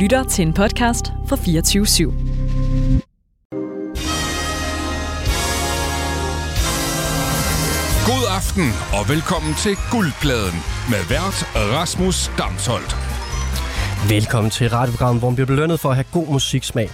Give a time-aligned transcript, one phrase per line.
[0.00, 2.04] lytter til en podcast fra 24 /7.
[8.06, 10.58] God aften og velkommen til Guldpladen
[10.90, 12.96] med vært Rasmus Damsholdt.
[14.08, 16.90] Velkommen til radioprogrammet, hvor man bliver belønnet for at have god musiksmag.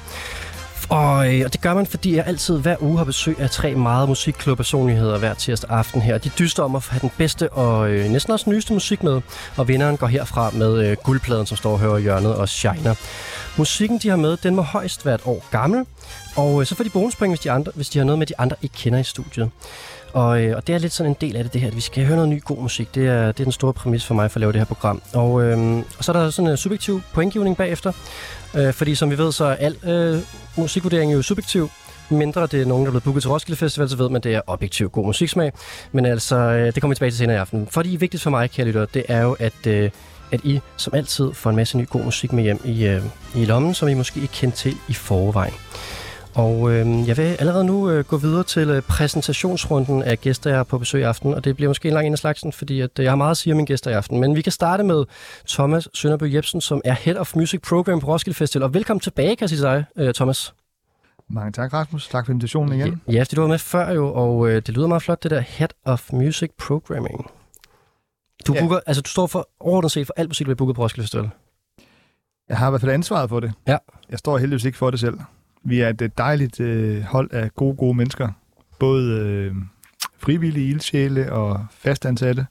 [0.88, 3.74] Og, øh, og det gør man, fordi jeg altid hver uge har besøg af tre
[3.74, 6.18] meget musikklubpersonligheder hver tirsdag aften her.
[6.18, 9.20] De dyster om at have den bedste og øh, næsten også nyeste musik med,
[9.56, 12.94] og vinderen går herfra med øh, guldpladen, som står og hører hjørnet og shiner.
[13.56, 15.86] Musikken, de har med, den må højst være et år gammel,
[16.36, 18.38] og øh, så får de bonuspoint, hvis de, andre, hvis de har noget med, de
[18.38, 19.50] andre ikke kender i studiet.
[20.16, 21.80] Og, øh, og det er lidt sådan en del af det, det her, at vi
[21.80, 22.94] skal høre noget ny god musik.
[22.94, 25.02] Det er, det er den store præmis for mig for at lave det her program.
[25.14, 27.92] Og, øh, og så er der sådan en subjektiv pointgivning bagefter.
[28.54, 30.22] Øh, fordi som vi ved, så er al øh,
[30.56, 31.70] musikvurdering jo subjektiv.
[32.10, 34.24] Mindre det er nogen, der er blevet booket til Roskilde Festival, så ved man, at
[34.24, 35.52] det er objektiv god musiksmag.
[35.92, 37.68] Men altså, øh, det kommer vi tilbage til senere i aften.
[37.70, 39.90] Fordi vigtigt for mig, kære lytter, det er jo, at, øh,
[40.32, 43.02] at I som altid får en masse ny god musik med hjem i, øh,
[43.34, 45.54] i lommen, som I måske ikke kendte til i forvejen.
[46.36, 50.58] Og øh, jeg vil allerede nu øh, gå videre til øh, præsentationsrunden af gæster, jeg
[50.58, 51.34] har på besøg i aften.
[51.34, 53.30] Og det bliver måske en lang en af slagsen, fordi at, øh, jeg har meget
[53.30, 54.20] at sige om mine gæster i aften.
[54.20, 55.04] Men vi kan starte med
[55.48, 58.62] Thomas Sønderby Jebsen, som er Head of Music Program på Roskilde Festival.
[58.62, 60.54] Og velkommen tilbage, kan jeg sige dig, øh, Thomas.
[61.30, 62.08] Mange tak, Rasmus.
[62.08, 63.02] Tak for invitationen igen.
[63.08, 65.40] Ja, fordi du var med før jo, og øh, det lyder meget flot, det der
[65.40, 67.30] Head of Music Programming.
[68.46, 68.60] Du, Ja.
[68.60, 71.04] booker, altså, du står for overordnet set for alt musik, der bliver booket på Roskilde
[71.04, 71.30] Festival.
[72.48, 73.52] Jeg har i hvert fald ansvaret for det.
[73.68, 73.76] Ja.
[74.10, 75.18] Jeg står heldigvis ikke for det selv.
[75.68, 78.28] Vi er et øh, dejligt øh, hold af gode, gode mennesker.
[78.78, 79.54] Både øh,
[80.18, 82.46] frivillige ildsjæle og fastansatte,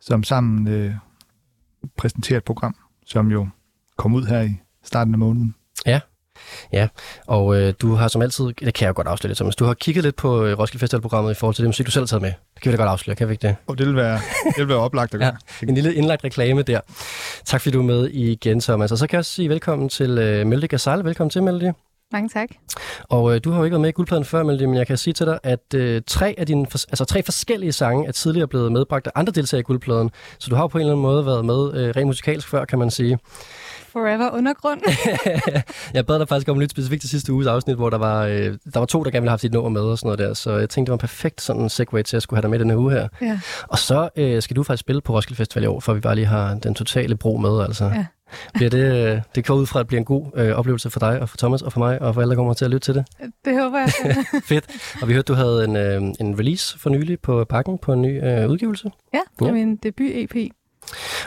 [0.00, 0.94] som sammen øh,
[1.96, 3.48] præsenterer et program, som jo
[3.96, 5.54] kom ud her i starten af måneden.
[7.26, 9.64] Og øh, du har som altid, det kan jeg jo godt afsløre lidt, Thomas, du
[9.64, 12.06] har kigget lidt på øh, Roskilde Festival-programmet i forhold til det musik, du selv har
[12.06, 12.32] taget med.
[12.54, 13.56] Det kan vi da godt afsløre, kan vi ikke det?
[13.66, 15.36] Og det vil være, det vil være oplagt at gøre.
[15.62, 16.80] En lille indlagt reklame der.
[17.44, 18.92] Tak fordi du er med igen, Thomas.
[18.92, 21.04] Og så kan jeg også sige velkommen til øh, Melody Gazal.
[21.04, 21.72] Velkommen til, Melody.
[22.12, 22.48] Mange tak.
[23.08, 25.14] Og øh, du har jo ikke været med i guldpladen før, men jeg kan sige
[25.14, 29.06] til dig, at øh, tre af dine, altså tre forskellige sange er tidligere blevet medbragt
[29.06, 30.10] af andre deltagere i guldpladen.
[30.38, 32.78] Så du har på en eller anden måde været med øh, rent musikalsk før, kan
[32.78, 33.18] man sige.
[33.92, 34.80] Forever undergrund.
[35.94, 38.58] jeg bad dig faktisk om lidt specifikt til sidste uges afsnit, hvor der var, øh,
[38.74, 40.34] der var to, der gerne ville have haft dit nummer med og sådan noget der.
[40.34, 42.50] Så jeg tænkte, det var en perfekt sådan en segue til at skulle have dig
[42.50, 43.08] med den her uge her.
[43.20, 43.40] ja.
[43.68, 46.14] Og så øh, skal du faktisk spille på Roskilde Festival i år, for vi bare
[46.14, 47.62] lige har den totale bro med.
[47.64, 47.84] Altså.
[47.84, 48.06] Ja.
[48.54, 51.00] Bliver det, øh, det går ud fra, at det bliver en god øh, oplevelse for
[51.00, 52.84] dig og for Thomas og for mig og for alle, der kommer til at lytte
[52.84, 53.04] til det.
[53.44, 53.90] Det håber jeg.
[54.48, 54.64] Fedt.
[55.02, 58.02] Og vi hørte, du havde en, øh, en release for nylig på pakken på en
[58.02, 58.90] ny øh, udgivelse.
[59.14, 59.52] ja, det Ja.
[59.52, 60.48] min debut-EP.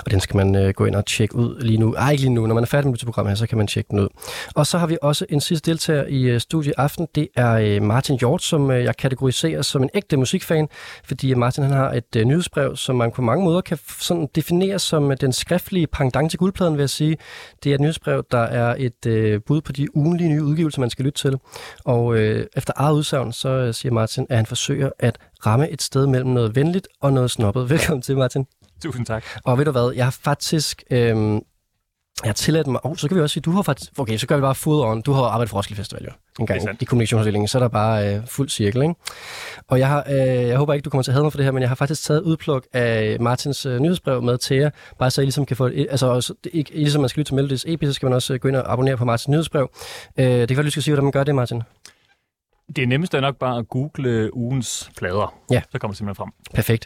[0.05, 1.93] Og den skal man øh, gå ind og tjekke ud lige nu.
[1.93, 2.47] Ej, ikke lige nu.
[2.47, 4.07] Når man er færdig med det program her, så kan man tjekke den ud.
[4.55, 7.07] Og så har vi også en sidste deltager i øh, studiet aften.
[7.15, 10.67] Det er øh, Martin Hjort, som øh, jeg kategoriserer som en ægte musikfan.
[11.03, 14.03] Fordi øh, Martin han har et øh, nyhedsbrev, som man på mange måder kan f-
[14.03, 17.17] sådan definere som øh, den skriftlige pendant til guldpladen, vil jeg sige.
[17.63, 20.89] Det er et nyhedsbrev, der er et øh, bud på de ugenlige nye udgivelser, man
[20.89, 21.37] skal lytte til.
[21.85, 25.81] Og øh, efter eget udsagn, så øh, siger Martin, at han forsøger at ramme et
[25.81, 27.69] sted mellem noget venligt og noget snobbet.
[27.73, 28.60] Velkommen til, Martin.
[28.83, 29.23] Tusind tak.
[29.43, 30.83] Og ved du hvad, jeg har faktisk...
[30.91, 31.41] Øhm,
[32.23, 32.85] jeg har tilladt mig...
[32.85, 33.91] Oh, så kan vi også sige, du har faktisk...
[33.97, 35.01] Okay, så gør vi bare full on.
[35.01, 36.11] Du har arbejdet for Roskilde Festival, jo.
[36.39, 37.47] En Det gang i kommunikationsafdelingen.
[37.47, 38.95] Så er der bare øh, fuld cirkel, ikke?
[39.67, 41.43] Og jeg, har, øh, jeg håber ikke, du kommer til at have mig for det
[41.43, 44.69] her, men jeg har faktisk taget udpluk af Martins øh, nyhedsbrev med til jer,
[44.99, 45.65] bare så I ligesom kan få...
[45.65, 48.33] Et, altså, også, ikke, ligesom man skal lytte til Melodys EP, så skal man også
[48.33, 49.69] øh, gå ind og abonnere på Martins nyhedsbrev.
[50.17, 51.63] Øh, det kan være, du skal sige, hvordan man gør det, Martin.
[52.75, 55.35] Det nemmeste er nok bare at google ugens plader.
[55.51, 55.61] Ja.
[55.71, 56.31] Så kommer det simpelthen frem.
[56.53, 56.85] Perfekt.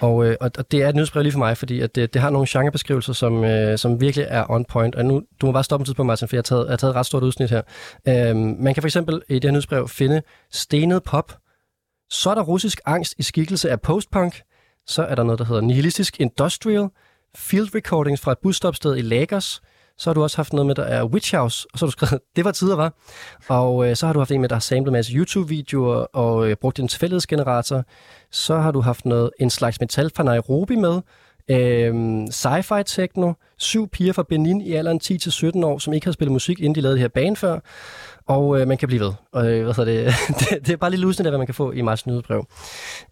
[0.00, 2.30] Og, øh, og, det er et nyhedsbrev lige for mig, fordi at det, det har
[2.30, 4.94] nogle genrebeskrivelser, som, øh, som virkelig er on point.
[4.94, 6.72] Og nu, du må bare stoppe en tid på, Martin, for jeg har taget, jeg
[6.72, 7.62] har taget et ret stort udsnit her.
[8.08, 11.32] Øhm, man kan for eksempel i det her nyhedsbrev finde stenet pop.
[12.10, 14.42] Så er der russisk angst i skikkelse af postpunk.
[14.86, 16.88] Så er der noget, der hedder nihilistisk industrial.
[17.36, 19.62] Field recordings fra et busstopsted i Lagos.
[19.98, 21.92] Så har du også haft noget med, der er Witch House, og så har du
[21.92, 22.92] skrevet, det var tider, var.
[23.48, 26.48] Og øh, så har du haft en med, der har samlet en masse YouTube-videoer og
[26.48, 27.84] øh, brugt en tilfældighedsgenerator.
[28.30, 31.00] Så har du haft noget, en slags metal fra Nairobi med.
[31.50, 33.32] øh, sci-fi techno.
[33.58, 36.80] Syv piger fra Benin i alderen 10-17 år, som ikke har spillet musik, inden de
[36.80, 37.58] lavede det her bane før.
[38.26, 39.12] Og øh, man kan blive ved.
[39.32, 40.14] Og, øh, hvad det?
[40.40, 42.46] det, det er bare lidt lusende hvad man kan få i Martins nyhedsbrev.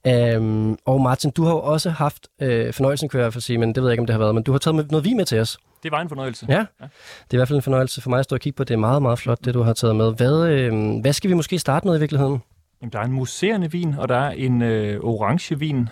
[0.07, 3.43] Øhm, og Martin, du har jo også haft øh, fornøjelsen, kunne jeg i hvert fald
[3.43, 5.05] sige, men det ved jeg ikke, om det har været, men du har taget noget
[5.05, 5.59] vin med til os.
[5.83, 6.47] Det var en fornøjelse.
[6.49, 6.89] Ja, det
[7.31, 8.65] er i hvert fald en fornøjelse for mig at stå og kigge på.
[8.65, 10.17] Det er meget, meget flot, det du har taget med.
[10.17, 12.43] Hvad, øh, hvad skal vi måske starte med i virkeligheden?
[12.81, 15.89] Jamen, der er en museerende vin, og der er en øh, orange vin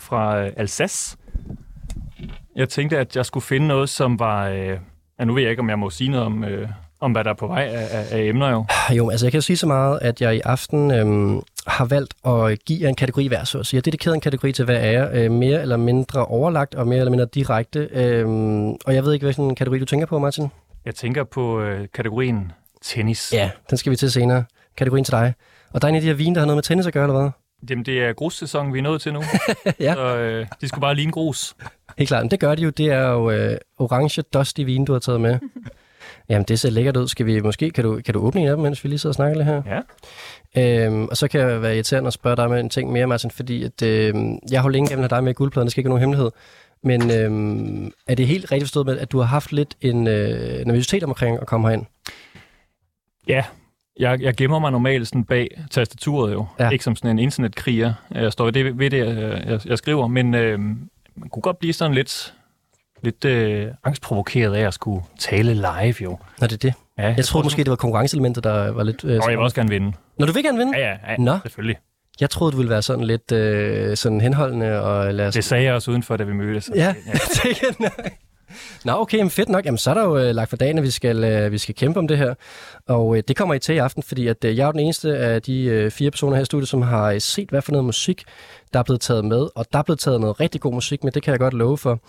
[0.00, 1.16] fra øh, Alsace.
[2.56, 4.48] Jeg tænkte, at jeg skulle finde noget, som var...
[4.48, 4.78] Øh,
[5.18, 6.68] ja, nu ved jeg ikke, om jeg må sige noget om, øh,
[7.00, 8.64] om hvad der er på vej af, af, af emner jo.
[8.96, 12.64] Jo, altså jeg kan sige så meget, at jeg i aften øhm, har valgt at
[12.64, 13.76] give jer en kategori hver, så at sige.
[13.76, 16.86] Jeg har dedikeret en kategori til hver af jer, øh, mere eller mindre overlagt og
[16.86, 17.88] mere eller mindre direkte.
[17.92, 20.48] Øhm, og jeg ved ikke, hvilken kategori du tænker på, Martin?
[20.84, 22.52] Jeg tænker på øh, kategorien
[22.82, 23.32] tennis.
[23.32, 24.44] Ja, den skal vi til senere.
[24.76, 25.34] Kategorien til dig.
[25.72, 27.04] Og der er en af de her vine, der har noget med tennis at gøre,
[27.04, 27.30] eller hvad?
[27.70, 29.22] Jamen, det er grussæson, vi er nået til nu.
[29.80, 29.94] Ja.
[29.94, 31.54] Så øh, de skulle bare ligne grus.
[31.98, 32.22] Helt klart.
[32.22, 32.70] Men det gør de jo.
[32.70, 35.38] Det er jo øh, orange dusty vin, du har taget med.
[36.30, 37.08] Jamen, det ser lækkert ud.
[37.08, 37.70] Skal vi måske...
[37.70, 39.46] Kan du, kan du åbne en af dem, mens vi lige sidder og snakker lidt
[39.46, 39.62] her?
[40.54, 40.86] Ja.
[40.86, 43.30] Øhm, og så kan jeg være irriterende at spørge dig med en ting mere, Martin,
[43.30, 44.14] fordi at, øh,
[44.50, 46.30] jeg har længe gerne dig med guldpladen, det skal ikke være nogen hemmelighed.
[46.82, 50.64] Men øh, er det helt rigtigt forstået med, at du har haft lidt en øh,
[50.66, 51.86] nervøsitet omkring at komme herind?
[53.28, 53.44] Ja,
[53.98, 56.46] jeg, jeg gemmer mig normalt sådan bag tastaturet jo.
[56.58, 56.70] Ja.
[56.70, 57.94] Ikke som sådan en internetkriger.
[58.10, 60.06] Jeg står ved det, ved det jeg, jeg, jeg skriver.
[60.06, 60.58] Men øh,
[61.14, 62.34] man kunne godt blive sådan lidt,
[63.02, 66.18] lidt øh, angstprovokeret af at skulle tale live jo.
[66.40, 66.74] Nå, det er det.
[66.98, 69.04] Ja, Jeg troede måske, det var konkurrenceelementet, der var lidt...
[69.04, 69.92] Øh, Og jeg vil også gerne vinde.
[70.18, 70.78] Når du vil gerne vinde?
[70.78, 71.38] Ja, ja, ja Nå.
[71.42, 71.76] selvfølgelig.
[72.20, 75.34] Jeg troede, du ville være sådan lidt øh, sådan henholdende og lad os...
[75.34, 76.70] Det sagde jeg også udenfor, da vi mødtes.
[76.74, 76.94] Ja,
[77.42, 77.90] det kan
[78.84, 79.64] Nå, okay, men fedt nok.
[79.64, 81.74] Jamen, så er der jo øh, lagt for dagen, at vi skal, øh, vi skal
[81.74, 82.34] kæmpe om det her.
[82.88, 84.80] Og øh, det kommer I til i aften, fordi at, øh, jeg er jo den
[84.80, 87.72] eneste af de øh, fire personer her i studiet, som har øh, set, hvad for
[87.72, 88.24] noget musik,
[88.72, 89.48] der er blevet taget med.
[89.54, 91.78] Og der er blevet taget noget rigtig god musik med, det kan jeg godt love
[91.78, 92.00] for.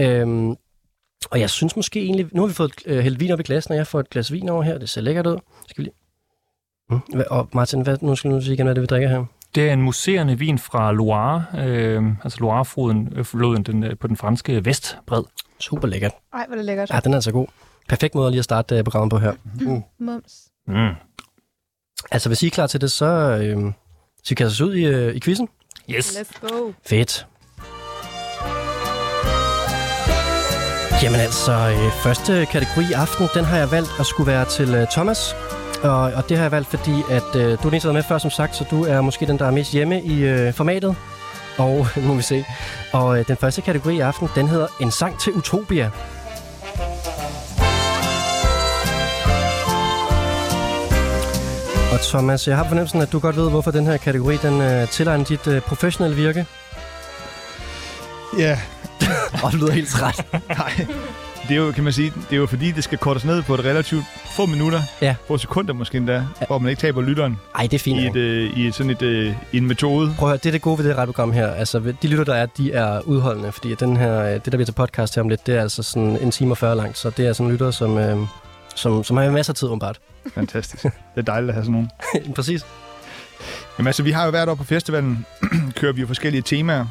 [0.00, 0.56] Øhm,
[1.30, 2.28] og jeg synes måske egentlig...
[2.32, 4.32] Nu har vi fået øh, hældt vin op i glasen, og jeg får et glas
[4.32, 4.78] vin over her.
[4.78, 5.38] Det ser lækkert ud.
[5.68, 5.94] Skal vi lige...
[6.90, 7.22] Mm.
[7.30, 9.24] Og Martin, hvad, nu skal du sige igen, hvad det vi drikker her.
[9.54, 14.16] Det er en muserende vin fra Loire, øh, altså Loire-floden øh, den, øh, på den
[14.16, 15.22] franske vestbred.
[15.60, 16.12] Super lækkert.
[16.32, 16.90] Ej, hvor er det lækkert.
[16.90, 17.46] Ja, den er altså god.
[17.88, 19.32] Perfekt måde lige at starte øh, programmet på her.
[19.60, 19.82] Mm.
[20.00, 20.34] Mums.
[20.66, 20.90] Mm.
[22.10, 23.06] Altså, hvis I er klar til det, så,
[23.42, 23.72] øh,
[24.24, 25.48] så kan os ud i, øh, i quizzen.
[25.90, 26.16] Yes.
[26.16, 26.72] Let's go.
[26.86, 27.26] Fedt.
[31.02, 34.74] Jamen altså, øh, første kategori i aften, den har jeg valgt at skulle være til
[34.74, 35.34] øh, Thomas.
[35.82, 38.18] Og, og det har jeg valgt, fordi at øh, du er der er med før,
[38.18, 40.96] som sagt, så du er måske den, der er mest hjemme i øh, formatet.
[41.58, 42.44] Og nu må vi se.
[42.92, 45.90] Og øh, den første kategori i aften, den hedder En sang til Utopia.
[51.92, 54.88] Og Thomas, jeg har fornemmelsen, at du godt ved, hvorfor den her kategori, den øh,
[54.88, 56.46] tilegner dit øh, professionelle virke.
[58.38, 58.58] Ja,
[59.44, 60.26] Og du lyder helt træt.
[60.58, 60.86] nej.
[61.48, 63.54] Det er jo, kan man sige, det er jo fordi, det skal kortes ned på
[63.54, 64.04] et relativt
[64.36, 64.82] få minutter.
[65.02, 65.14] Ja.
[65.28, 68.00] Få sekunder måske endda, hvor man ikke taber lytteren Ej, det er fint.
[68.00, 68.16] i, nok.
[68.16, 70.14] et, øh, i sådan et, øh, en metode.
[70.18, 71.46] Prøv at høre, det er det gode ved det radioprogram her.
[71.48, 74.64] Altså, de lytter, der er, de er udholdende, fordi den her, øh, det, der bliver
[74.64, 77.10] til podcast her om lidt, det er altså sådan en time og 40 langt, så
[77.10, 78.16] det er sådan lytter, som, øh,
[78.74, 79.98] som, som har masser af tid, åbenbart.
[80.34, 80.82] Fantastisk.
[80.82, 81.90] Det er dejligt at have sådan nogen.
[82.36, 82.66] Præcis.
[83.78, 85.26] Jamen altså, vi har jo hvert år på festivalen,
[85.80, 86.86] kører vi jo forskellige temaer,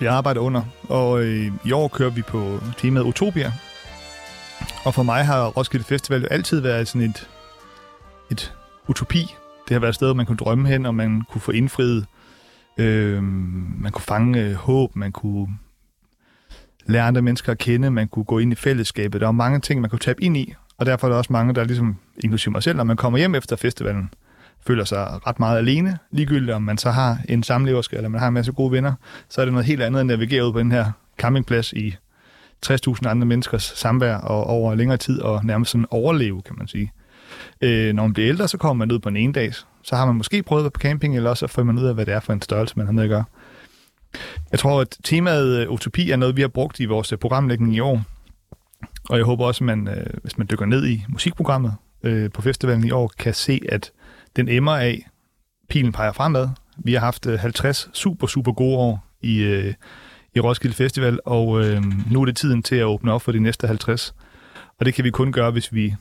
[0.00, 0.62] vi arbejder under.
[0.88, 3.52] Og øh, i år kører vi på temaet Utopia.
[4.84, 7.28] Og for mig har Roskilde Festival jo altid været sådan et,
[8.30, 8.54] et
[8.88, 9.34] utopi.
[9.68, 12.06] Det har været et sted, hvor man kunne drømme hen, og man kunne få indfriet.
[12.78, 13.22] Øh,
[13.82, 15.48] man kunne fange øh, håb, man kunne
[16.86, 19.20] lære andre mennesker at kende, man kunne gå ind i fællesskabet.
[19.20, 21.54] Der var mange ting, man kunne tabe ind i, og derfor er der også mange,
[21.54, 24.10] der ligesom, inklusive mig selv, når man kommer hjem efter festivalen,
[24.66, 28.28] føler sig ret meget alene, ligegyldigt om man så har en samleverske, eller man har
[28.28, 28.92] en masse gode venner,
[29.28, 31.96] så er det noget helt andet at navigere ud på den her campingplads i
[32.66, 36.92] 60.000 andre menneskers samvær og over længere tid, og nærmest sådan overleve, kan man sige.
[37.60, 39.52] Øh, når man bliver ældre, så kommer man ud på en ene dag,
[39.82, 41.84] så har man måske prøvet at være på camping, eller også så får man ud
[41.84, 43.24] af, hvad det er for en størrelse, man har med at gøre.
[44.52, 47.74] Jeg tror, at temaet øh, utopi er noget, vi har brugt i vores øh, programlægning
[47.74, 48.02] i år,
[49.10, 51.74] og jeg håber også, at man, øh, hvis man dykker ned i musikprogrammet
[52.34, 53.92] på festivalen i år, kan se, at
[54.38, 55.06] den emmer af,
[55.68, 56.48] pilen peger fremad.
[56.76, 59.74] Vi har haft øh, 50 super, super gode år i, øh,
[60.34, 63.40] i Roskilde Festival, og øh, nu er det tiden til at åbne op for de
[63.40, 64.14] næste 50.
[64.78, 65.94] Og det kan vi kun gøre, hvis vi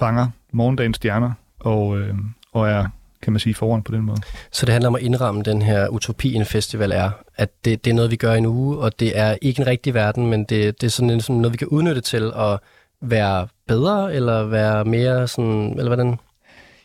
[0.00, 2.14] fanger morgendagens stjerner og, øh,
[2.52, 2.86] og er,
[3.22, 4.18] kan man sige, foran på den måde.
[4.52, 7.10] Så det handler om at indramme den her utopi, en festival er.
[7.36, 9.66] At det, det er noget, vi gør i en uge, og det er ikke en
[9.66, 12.58] rigtig verden, men det, det er sådan, en, sådan noget, vi kan udnytte til at
[13.00, 16.18] være bedre, eller være mere sådan, eller hvordan?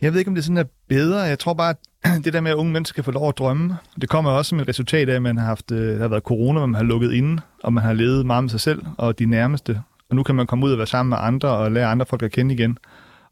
[0.01, 1.19] Jeg ved ikke, om det sådan er bedre.
[1.19, 1.69] Jeg tror bare,
[2.03, 4.49] at det der med, at unge mennesker kan få lov at drømme, det kommer også
[4.49, 6.75] som et resultat af, at man har haft, øh, der har været corona, hvor man
[6.75, 9.81] har lukket inde, og man har levet meget med sig selv og de nærmeste.
[10.09, 12.23] Og nu kan man komme ud og være sammen med andre og lære andre folk
[12.23, 12.77] at kende igen.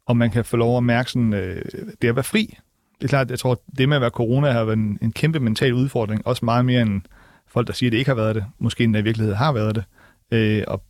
[0.06, 1.62] Og man kan få lov at mærke sådan, øh,
[2.02, 2.58] det at være fri.
[2.98, 5.40] Det er klart, jeg tror, det med at være corona har været en, en kæmpe
[5.40, 6.26] mental udfordring.
[6.26, 7.00] Også meget mere end
[7.48, 8.44] folk, der siger, at det ikke har været det.
[8.58, 9.84] Måske endda i virkeligheden har været det.
[10.30, 10.82] Øh, og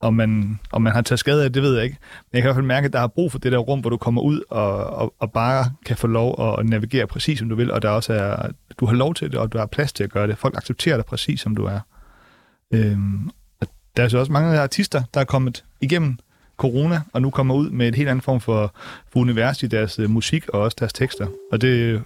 [0.00, 1.96] om man, om man har taget skade af det, ved jeg ikke.
[2.00, 3.80] Men jeg kan i hvert fald mærke, at der er brug for det der rum,
[3.80, 7.48] hvor du kommer ud og, og, og bare kan få lov at navigere præcis, som
[7.48, 8.50] du vil, og der også er,
[8.80, 10.38] du har lov til det, og du har plads til at gøre det.
[10.38, 11.80] Folk accepterer dig præcis, som du er.
[12.74, 16.18] Øhm, og der er så også mange artister, der er kommet igennem
[16.56, 18.74] corona, og nu kommer ud med et helt andet form for,
[19.12, 21.26] for univers i deres øh, musik og også deres tekster.
[21.52, 22.00] Og det øh,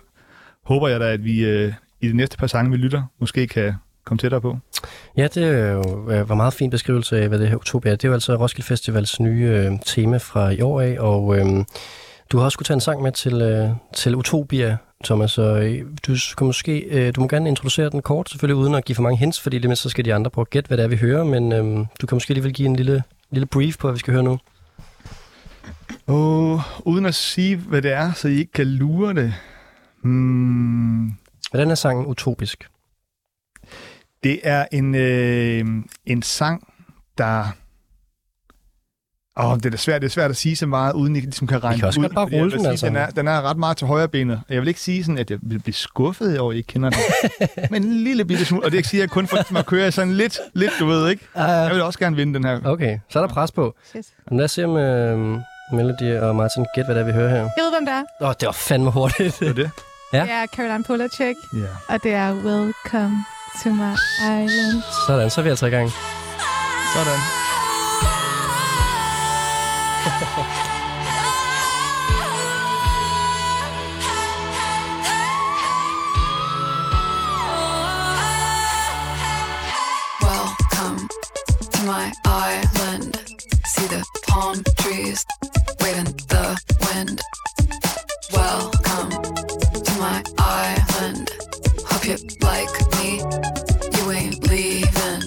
[0.65, 3.75] håber jeg da, at vi øh, i de næste par sange, vi lytter, måske kan
[4.05, 4.59] komme tættere på.
[5.17, 7.97] Ja, det er jo, øh, var meget fin beskrivelse af, hvad det her Utopia er.
[7.97, 11.65] Det er jo altså Roskilde Festivals nye øh, tema fra i år af, og øh,
[12.33, 15.85] du har også skulle tage en sang med til, øh, til Utopia, Thomas, så øh,
[16.07, 19.03] du, kan måske, øh, du må gerne introducere den kort, selvfølgelig uden at give for
[19.03, 20.89] mange hints, fordi lige med så skal de andre prøve at gætte, hvad det er,
[20.89, 23.95] vi hører, men øh, du kan måske alligevel give en lille, lille brief på, hvad
[23.95, 24.39] vi skal høre nu.
[26.07, 29.35] Og uden at sige, hvad det er, så I ikke kan lure det.
[30.03, 31.13] Hmm,
[31.51, 32.69] Hvordan er sangen utopisk?
[34.25, 35.65] Det er en, øh,
[36.07, 36.69] en sang,
[37.19, 37.45] der...
[39.41, 41.47] Åh, det er da svært, det er svært at sige så meget, uden I ligesom
[41.47, 42.09] kan regne kan også ud.
[42.09, 42.87] bare rulle den, sige, altså.
[42.87, 44.41] Den er, den er ret meget til højre benet.
[44.49, 46.91] Jeg vil ikke sige sådan, at jeg vil blive skuffet over, at I ikke kender
[46.91, 46.99] den.
[47.71, 48.65] Men en lille bitte smule.
[48.65, 50.73] Og det er ikke sige, at jeg kun for ligesom at køre sådan lidt, lidt,
[50.79, 51.29] du ved ikke.
[51.37, 52.61] Jeg vil også gerne vinde den her.
[52.65, 53.75] Okay, så er der pres på.
[54.29, 55.39] Men lad os se om øh,
[55.73, 57.37] Melody og Martin gæt, hvad det er, vi hører her.
[57.37, 58.03] Jeg ved, hvem det er.
[58.21, 59.41] Åh, oh, det var fandme hurtigt.
[59.41, 59.71] Det er det.
[60.13, 60.23] Ja.
[60.23, 61.95] Det er Caroline Polachek, Ja.
[61.95, 63.17] og det er Welcome
[63.61, 64.83] to my island.
[65.07, 65.91] Sådan, så er vi altså i gang.
[66.95, 67.19] Sådan.
[80.23, 81.09] Welcome
[81.73, 83.17] to my island.
[83.75, 85.25] See the palm trees
[85.81, 86.47] waving the
[86.87, 87.21] wind.
[88.33, 89.11] Welcome
[89.87, 91.31] to my island.
[91.91, 92.82] Hope you like
[93.13, 93.19] me.
[93.97, 95.23] You ain't leaving.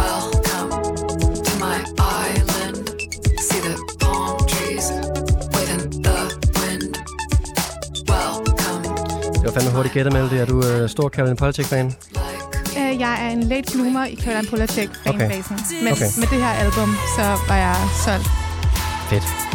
[0.00, 0.70] Welcome
[1.46, 1.78] to my
[2.26, 2.76] island.
[3.46, 4.86] See the palm trees
[5.54, 6.18] waving the
[6.58, 6.92] wind.
[8.12, 8.82] Welcome
[9.34, 10.34] Det var fandme hurtigt gættet, Melody.
[10.34, 11.98] Er du øh, stor Caroline like
[12.76, 15.56] Uh, jeg er en late bloomer i Caroline Polachek fanbasen.
[15.56, 15.82] Okay.
[15.84, 16.04] Men Okay.
[16.18, 18.28] med det her album, så var jeg solgt.
[19.10, 19.47] Fedt.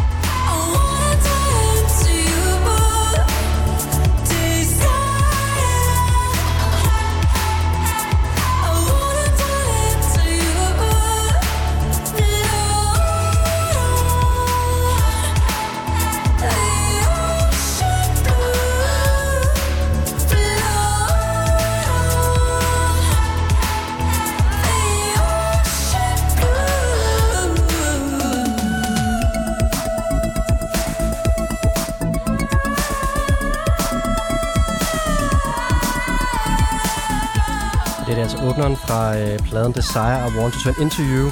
[38.24, 41.24] Altså åbneren fra øh, pladen Desire I Want to Turn Into You,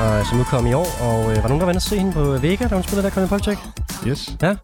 [0.00, 0.88] og, som udkom i år.
[1.00, 3.02] Og øh, var nogen, der var inde og se hende på Vega, da hun spillede
[3.02, 3.58] der Caroline Politic?
[4.06, 4.36] Yes.
[4.42, 4.54] Ja.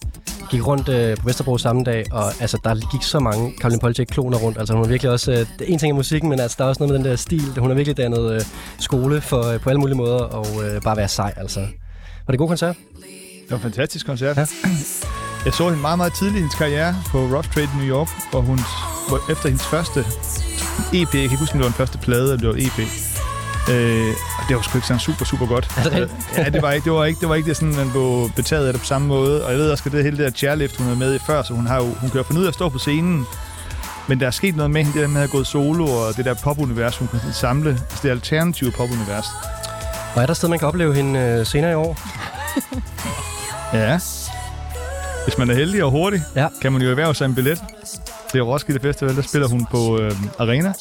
[0.50, 4.38] Gik rundt øh, på Vesterbro samme dag, og altså, der gik så mange Caroline Polachek-kloner
[4.38, 4.58] rundt.
[4.58, 5.32] Altså, hun er virkelig også...
[5.32, 7.10] Øh, det er en ting af musikken, men altså, der er også noget med den
[7.10, 7.58] der stil.
[7.58, 8.40] Hun har virkelig dannet øh,
[8.78, 11.60] skole for, øh, på alle mulige måder, og øh, bare være sej, altså.
[11.60, 11.66] Var
[12.26, 12.76] det en god koncert?
[13.42, 14.36] Det var en fantastisk koncert.
[14.36, 14.46] Ja.
[15.44, 18.08] Jeg så hende meget, meget tidligt i hendes karriere på Rough Trade i New York,
[18.30, 18.58] hvor hun
[19.30, 20.04] efter hendes første
[20.92, 22.78] EP, jeg kan ikke huske, om det var den første plade, eller det var EP,
[23.70, 25.70] øh, og det var sgu ikke sådan super, super godt.
[25.76, 26.12] Det rigtigt?
[26.36, 28.66] ja, det var ikke det, var ikke, det, var ikke det sådan, man blev betaget
[28.66, 29.44] af det på samme måde.
[29.44, 31.42] Og jeg ved også, at det hele det der chairlift, hun er med i før,
[31.42, 33.26] så hun, har jo, hun kan jo finde ud af at stå på scenen.
[34.08, 36.16] Men der er sket noget med hende, det der med at have gået solo, og
[36.16, 37.70] det der popunivers, hun kan samle.
[37.70, 39.26] Altså det alternative popunivers.
[40.14, 41.98] Og er der sted, man kan opleve hende øh, senere i år?
[43.74, 43.98] Ja.
[45.24, 46.48] Hvis man er heldig og hurtig, Ja.
[46.62, 47.58] kan man jo erhverve sig en billet.
[48.30, 50.72] Til Roskilde Festival, der spiller hun på øh, Arena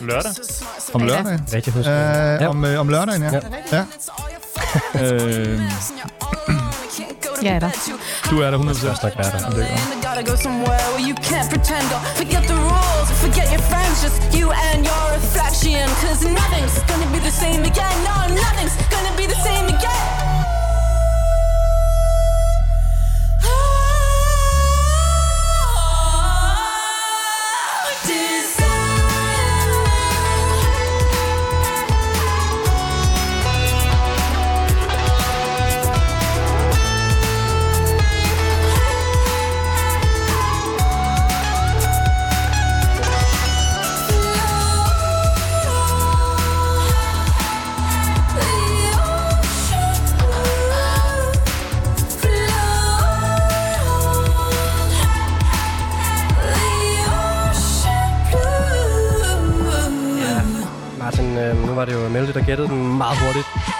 [0.00, 0.30] Lørdag.
[0.94, 1.06] om Ja.
[1.06, 1.40] lørdagen.
[1.54, 1.88] Rigtig husk.
[1.88, 2.48] Øh, Ja.
[2.48, 3.30] om, øh, om lørdagen, ja.
[3.72, 3.84] Ja.
[4.94, 5.02] ja.
[5.04, 5.60] øh,
[7.42, 7.70] Jeg er der.
[8.30, 8.86] du er der 100%.
[8.86, 9.50] Først nok være der.
[9.50, 13.62] Det er gotta go somewhere where you can't pretend or forget the rules, forget your
[13.70, 15.86] friends, just you and your reflection.
[16.02, 17.96] Cause nothing's gonna be the same again.
[18.08, 20.37] No, nothing's gonna be the same again.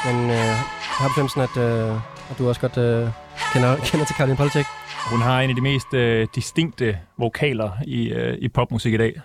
[0.06, 1.94] Men øh, jeg har bestemt at, øh,
[2.30, 3.08] at du også godt øh,
[3.52, 4.66] kender, kender til Karin Politik.
[5.10, 9.20] Hun har en af de mest øh, distinkte vokaler i, øh, i popmusik i dag.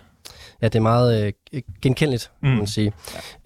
[0.64, 2.48] Ja, det er meget øh, genkendeligt, mm.
[2.48, 2.92] kan man sige.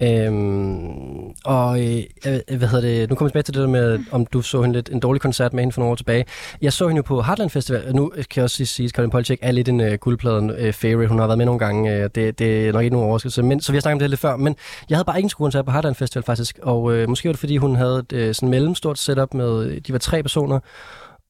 [0.02, 3.98] Øhm, og øh, øh, hvad hedder det, nu kommer jeg tilbage til det der med,
[4.10, 6.24] om du så hende lidt en dårlig koncert med hende for nogle år tilbage.
[6.62, 9.10] Jeg så hende jo på Heartland Festival, og nu kan jeg også sige, at Karin
[9.10, 11.08] Polchek er lidt en øh, guldpladen øh, favorite.
[11.08, 11.94] Hun har været med nogle gange.
[11.94, 14.10] Øh, det, det er nok ikke nogen overraskelse, men, så vi har snakket om det
[14.10, 14.36] lidt før.
[14.36, 14.56] Men
[14.88, 17.40] jeg havde bare ikke en koncert på Heartland Festival faktisk, og øh, måske var det,
[17.40, 20.60] fordi hun havde et øh, sådan mellemstort setup med, de var tre personer,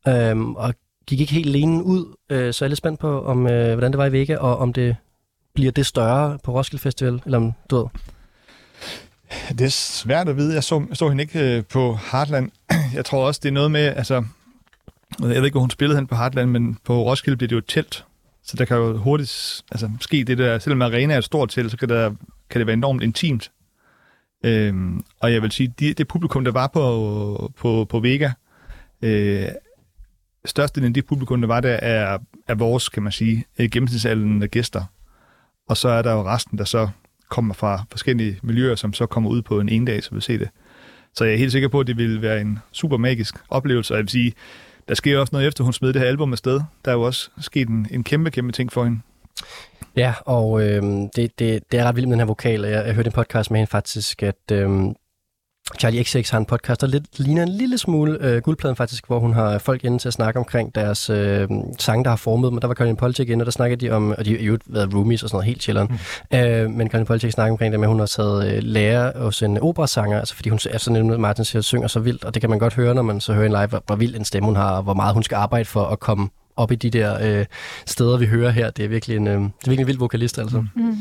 [0.08, 0.74] øhm, og
[1.06, 3.92] gik ikke helt alene ud, øh, så jeg er lidt spændt på, om øh, hvordan
[3.92, 4.96] det var i Vega, og om det
[5.54, 7.86] bliver det større på Roskilde Festival, eller om du ved.
[9.48, 10.54] Det er svært at vide.
[10.54, 12.50] Jeg så, jeg så hende ikke øh, på Heartland.
[12.94, 14.24] Jeg tror også, det er noget med, altså...
[15.20, 17.58] Jeg ved ikke, hvor hun spillede hen på Heartland, men på Roskilde bliver det jo
[17.58, 18.04] et telt.
[18.42, 21.70] Så der kan jo hurtigt altså, ske det der, selvom arena er et stort telt,
[21.70, 22.14] så kan, der,
[22.50, 23.50] kan det være enormt intimt.
[24.44, 28.30] Øhm, og jeg vil sige, det, det publikum, der var på, på, på Vega,
[29.02, 29.48] øh,
[30.44, 34.42] størstedelen af det publikum, der var der, er, er vores, kan man sige, øh, gennemsnitsalderen
[34.42, 34.84] af gæster.
[35.68, 36.88] Og så er der jo resten, der så
[37.28, 40.38] kommer fra forskellige miljøer, som så kommer ud på en ene dag, så vi se
[40.38, 40.48] det.
[41.14, 43.96] Så jeg er helt sikker på, at det vil være en super magisk oplevelse, og
[43.96, 44.32] jeg vil sige,
[44.88, 46.60] der sker også noget efter, hun smed det her album afsted.
[46.84, 49.00] Der er jo også sket en, en kæmpe, kæmpe ting for hende.
[49.96, 50.82] Ja, og øh,
[51.16, 52.60] det, det, det er ret vildt med den her vokal.
[52.60, 54.68] Jeg, jeg hørte en podcast med hende faktisk, at øh,
[55.78, 59.18] Charlie XX har en podcast, der lidt ligner en lille smule øh, guldpladen faktisk, hvor
[59.18, 61.48] hun har folk inde til at snakke omkring deres øh,
[61.78, 62.60] sange, der har formet dem.
[62.60, 64.94] Der var Colin Politik inde, og der snakkede de om, og de har jo været
[64.94, 66.00] roomies og sådan noget, helt chilleren.
[66.32, 66.38] Mm.
[66.38, 69.42] Øh, men Colin Politik snakker omkring det med, at hun har taget øh, lærer hos
[69.42, 72.42] en operasanger, altså fordi hun er sådan en Martin siger, synger så vildt, og det
[72.42, 74.46] kan man godt høre, når man så hører en live, hvor, hvor vild en stemme
[74.46, 77.38] hun har, og hvor meget hun skal arbejde for at komme op i de der
[77.40, 77.46] øh,
[77.86, 78.70] steder, vi hører her.
[78.70, 80.64] Det er virkelig en, øh, det er virkelig en vild vokalist, altså.
[80.74, 80.96] Mm.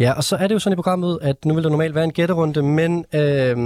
[0.00, 2.04] Ja, og så er det jo sådan i programmet, at nu vil der normalt være
[2.04, 3.56] en gætterunde, men øh,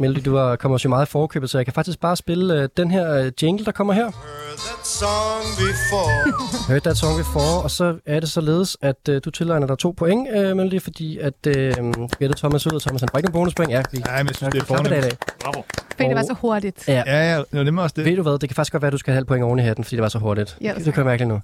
[0.00, 2.54] Melody, du har- kommer også jo meget i forkøbet, så jeg kan faktisk bare spille
[2.62, 4.04] øh, den her øh, jingle, der kommer her.
[4.04, 6.68] that song before.
[6.68, 9.90] Hørte that song before, og så er det således, at øh, du tilregner dig to
[9.96, 11.72] point, øh, Melody, fordi at øh,
[12.18, 13.70] gætte Thomas ud, og Thomas han får ikke nogen bonuspoint.
[13.70, 14.90] Ja, vi Ja, men jeg synes, det er fornemt.
[14.90, 15.12] dag.
[15.44, 15.62] Bravo.
[15.96, 16.88] Fordi det var så hurtigt.
[16.88, 17.02] Ja.
[17.06, 18.04] Ja, ja, det var nemlig også det.
[18.04, 19.58] Ved du hvad, det kan faktisk godt være, at du skal have halv point oven
[19.58, 20.56] i hatten, fordi det var så hurtigt.
[20.60, 21.40] Ja, det kan jeg mærkeligt nu.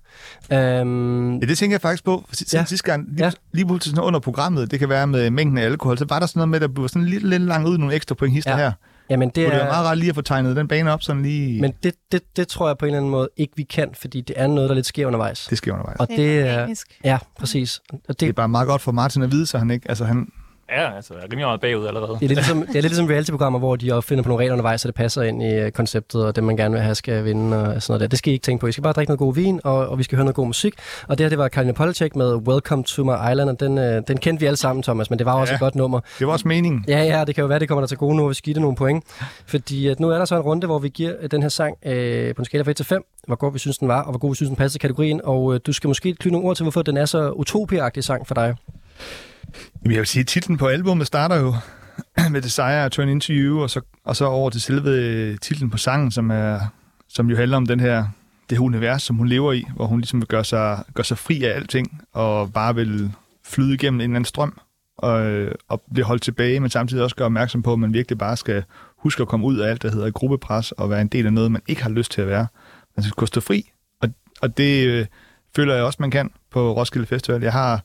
[0.56, 2.24] Øhm, Ja, det tænker jeg faktisk på.
[2.32, 2.64] Sidste, Ja.
[2.64, 3.24] sidste gang, lige, Ja.
[3.24, 3.30] ja.
[3.52, 6.26] lige pludselig sådan under programmet, det kan være med mængden af alkohol, så var der
[6.26, 8.50] sådan noget med, at der blev sådan lidt, lidt langt ud nogle ekstra point hister
[8.50, 8.56] Ja.
[8.56, 8.62] ja.
[8.64, 8.72] her.
[9.10, 9.64] jamen, det Det er er...
[9.64, 11.60] meget rart lige at få tegnet den bane op, sådan lige...
[11.60, 14.20] Men det, det, det tror jeg på en eller anden måde ikke, vi kan, fordi
[14.20, 15.46] det er noget, der lidt sker undervejs.
[15.50, 16.00] Det sker undervejs.
[16.00, 16.74] Og Det det er er...
[17.04, 17.80] Ja, præcis.
[17.92, 19.88] Og Det er det, bare meget godt for Martin at vide, så han ikke...
[19.88, 20.26] Altså, han,
[20.76, 22.08] Ja, altså, jeg er rimelig meget bagud allerede.
[22.08, 24.52] det er lidt ligesom, det er lidt ligesom reality-programmer, hvor de opfinder på nogle regler
[24.54, 27.24] undervejs, så det passer ind i øh, konceptet, og det, man gerne vil have, skal
[27.24, 28.06] vinde og sådan noget der.
[28.06, 28.66] Det skal I ikke tænke på.
[28.66, 30.74] I skal bare drikke noget god vin, og, og vi skal høre noget god musik.
[31.08, 34.02] Og det her, det var Karina Polacek med Welcome to my island, og den, øh,
[34.08, 35.56] den kendte vi alle sammen, Thomas, men det var også Ja.
[35.56, 36.00] et godt nummer.
[36.18, 36.84] det var også meningen.
[36.88, 38.54] Ja, ja, det kan jo være, det kommer der til gode nu, hvis vi giver
[38.54, 39.04] det nogle point.
[39.46, 41.76] Fordi at nu er der så en runde, hvor vi giver øh, den her sang
[41.86, 44.10] øh, på en skala fra 1 til 5, hvor god vi synes, den var, og
[44.10, 45.20] hvor god vi synes, den passer til kategorien.
[45.24, 48.26] Og øh, du skal måske knytte nogle ord til, hvorfor den er så utopia sang
[48.26, 48.54] for dig.
[49.84, 51.54] Jamen, jeg vil sige, at titlen på albumet starter jo
[52.32, 55.70] med Desire at Turn Into You, og så, og så over til selve øh, titlen
[55.70, 56.60] på sangen, som, er,
[57.08, 58.06] som jo handler om den her,
[58.50, 61.18] det her univers, som hun lever i, hvor hun ligesom vil gøre sig, gøre sig
[61.18, 63.12] fri af alting, og bare vil
[63.44, 64.58] flyde igennem en eller anden strøm,
[64.98, 68.18] og, øh, og blive holdt tilbage, men samtidig også gøre opmærksom på, at man virkelig
[68.18, 68.64] bare skal
[68.96, 71.52] huske at komme ud af alt, der hedder gruppepres, og være en del af noget,
[71.52, 72.46] man ikke har lyst til at være.
[72.96, 74.08] Man skal kunne stå fri, og,
[74.42, 75.06] og det øh,
[75.56, 77.42] føler jeg også, man kan på Roskilde Festival.
[77.42, 77.84] Jeg har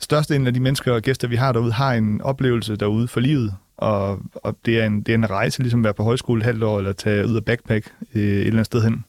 [0.00, 3.54] størstedelen af de mennesker og gæster, vi har derude, har en oplevelse derude for livet.
[3.76, 6.44] Og, og det, er en, det er en rejse, ligesom at være på højskole et
[6.44, 9.04] halvt år, eller tage ud og backpack øh, et eller andet sted hen.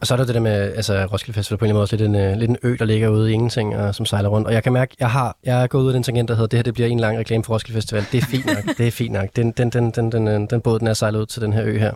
[0.00, 1.82] Og så er der det der med, altså Roskilde Festival på en eller anden måde
[1.82, 4.28] også lidt en, øh, lidt en ø, der ligger ude i ingenting, og som sejler
[4.28, 4.46] rundt.
[4.46, 6.46] Og jeg kan mærke, jeg har, jeg er gået ud af den tangent, der hedder,
[6.46, 8.04] det her det bliver en lang reklame for Roskilde Festival.
[8.12, 9.28] Det er fint nok, det er fint nok.
[9.36, 11.64] Den, den, den, den, den, den, den båd, den er sejlet ud til den her
[11.64, 11.92] ø her.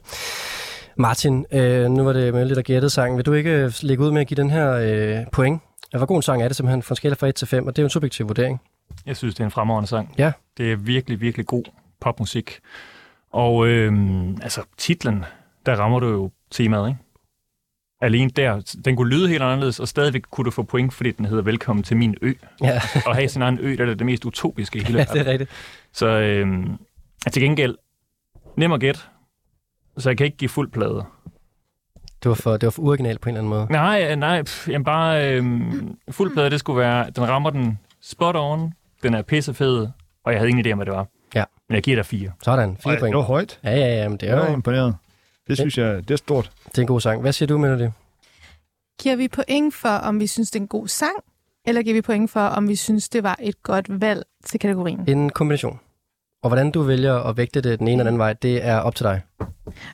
[0.96, 3.16] Martin, øh, nu var det med lidt at gætte sangen.
[3.16, 5.62] Vil du ikke øh, lægge ud med at give den her øh, point?
[5.96, 7.76] Hvor god en sang er det simpelthen fra en skala fra 1 til 5, og
[7.76, 8.60] det er jo en subjektiv vurdering.
[9.06, 10.14] Jeg synes, det er en fremragende sang.
[10.18, 10.32] Ja.
[10.56, 11.64] Det er virkelig, virkelig god
[12.00, 12.58] popmusik.
[13.32, 15.24] Og øhm, altså, titlen,
[15.66, 17.00] der rammer du jo temaet, ikke?
[18.00, 21.24] Alene der, den kunne lyde helt anderledes, og stadigvæk kunne du få point, fordi den
[21.24, 22.32] hedder Velkommen til min ø.
[22.62, 25.08] Ja, Og have sin egen ø, der er det mest utopiske i hele ja det
[25.14, 25.26] verden.
[25.26, 25.50] er rigtigt.
[25.92, 26.78] Så øhm,
[27.32, 27.76] til gengæld,
[28.56, 29.00] nem at gætte,
[29.98, 31.04] så jeg kan ikke give fuld plade.
[32.22, 33.66] Det var for, det var for uoriginalt på en eller anden måde.
[33.72, 38.36] Nej, nej, pff, jamen bare øhm, fuld plade, det skulle være, den rammer den spot
[38.36, 39.88] on, den er pissefed,
[40.24, 41.06] og jeg havde ingen idé om, hvad det var.
[41.34, 41.44] Ja.
[41.68, 42.32] Men jeg giver dig fire.
[42.42, 43.12] Sådan, fire Ej, point.
[43.12, 43.60] det var højt.
[43.64, 44.94] Ja, ja, ja, men det Det er jo imponeret.
[45.48, 46.50] Det synes jeg, det er stort.
[46.66, 47.20] det er en god sang.
[47.20, 47.88] Hvad siger du, Melody?
[49.02, 51.16] Giver vi point for, om vi synes, det er en god sang,
[51.66, 55.04] eller giver vi point for, om vi synes, det var et godt valg til kategorien?
[55.08, 55.80] En kombination.
[56.42, 58.94] Og hvordan du vælger at vægte det den ene eller anden vej, det er op
[58.94, 59.22] til dig.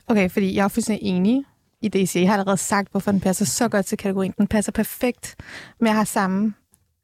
[0.07, 1.43] Okay, fordi jeg er fuldstændig enig
[1.81, 2.23] i det, siger.
[2.23, 4.33] Jeg har allerede sagt, hvorfor den passer så godt til kategorien.
[4.37, 5.35] Den passer perfekt
[5.79, 6.53] med at have samme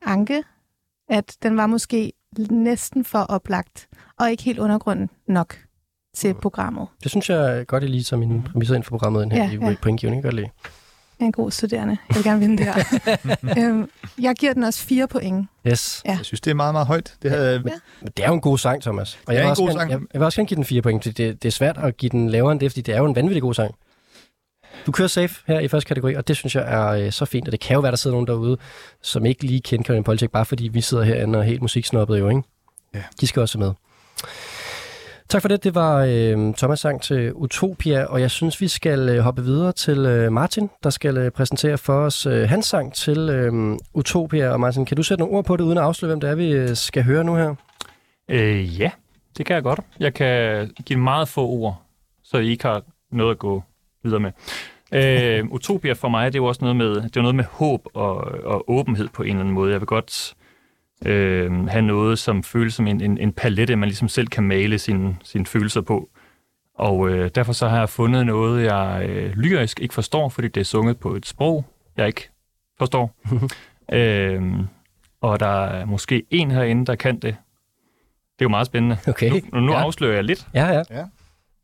[0.05, 0.43] anke,
[1.10, 2.13] at den var måske
[2.49, 3.88] næsten for oplagt,
[4.19, 5.57] og ikke helt undergrunden nok
[6.15, 6.88] til programmet.
[7.03, 9.75] Det synes jeg godt, lige som mine præmisser inden for programmet, den her Ja, ja,
[9.81, 10.19] pointgivning.
[10.19, 10.49] Jeg godt lide.
[11.19, 11.97] Jeg er en god studerende.
[12.10, 13.17] Jeg vil gerne vinde det her.
[13.69, 15.47] øhm, jeg giver den også fire point.
[15.67, 16.01] Yes.
[16.05, 16.12] Ja.
[16.12, 17.15] Jeg synes, det er meget, meget højt.
[17.21, 17.60] Det havde, Ja.
[18.01, 19.19] Men det er jo en god sang, Thomas.
[19.27, 19.91] Og Det er jeg, vil en også god gerne, sang.
[19.91, 21.97] jeg, jeg vil også gerne give den fire point, fordi det, det er svært at
[21.97, 23.75] give den lavere end det, fordi det er jo en vanvittig god sang.
[24.86, 27.48] Du kører safe her i første kategori, og det synes jeg er øh, så fint,
[27.48, 28.58] og det kan jo være, der sidder nogen derude,
[29.02, 32.20] som ikke lige kender Kevin Politik, bare fordi vi sidder herinde og er helt musiksnobbet
[32.20, 32.41] jo, ikke?
[32.94, 33.04] Ja.
[33.22, 33.72] De skal også med.
[35.30, 35.63] Tak for det.
[35.63, 39.72] Det var øh, Thomas sang til Utopia, og jeg synes, vi skal øh, hoppe videre
[39.72, 44.50] til øh, Martin, der skal øh, præsentere for os øh, hans sang til øh, Utopia.
[44.50, 46.36] Og Martin, kan du sætte nogle ord på det, uden at afsløre, hvem det er,
[46.36, 47.56] vi øh, skal høre nu her?
[48.30, 48.91] Øh, ja,
[49.38, 49.80] det kan jeg godt.
[50.00, 51.82] Jeg kan give meget få ord,
[52.24, 53.63] så I ikke har noget at gå
[54.04, 54.32] videre med.
[54.91, 57.82] Øh, Utopia for mig, det er jo også noget med, det er noget med håb
[57.93, 59.71] og, og åbenhed på en eller anden måde.
[59.71, 60.34] Jeg vil godt
[61.06, 64.80] øh, have noget, som føles som en, en, en palette, man ligesom selv kan male
[64.80, 66.10] sine, sine følelser på.
[66.75, 70.62] Og øh, derfor så har jeg fundet noget, jeg øh, lyrisk ikke forstår, fordi det
[70.62, 71.65] er sunget på et sprog,
[71.97, 72.30] jeg ikke
[72.77, 73.15] forstår.
[73.97, 74.43] øh,
[75.21, 77.21] og der er måske en herinde, der kan det.
[77.23, 78.97] Det er jo meget spændende.
[79.08, 79.41] Okay.
[79.54, 79.77] Nu, nu Ja.
[79.77, 79.84] ja.
[79.86, 81.06] afslører jeg lidt, Ja, ja.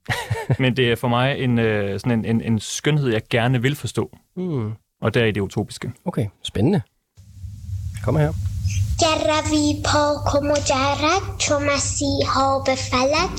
[0.58, 3.76] men det er for mig en, øh, sådan en, en, en skønhed, jeg gerne vil
[3.76, 4.10] forstå.
[4.36, 4.72] Mm.
[5.02, 5.92] Og der er det utopiske.
[6.04, 6.82] Okay, spændende.
[8.04, 8.32] Kom her.
[9.02, 13.38] جروی پاک و مجرد چو مسیحا به فلک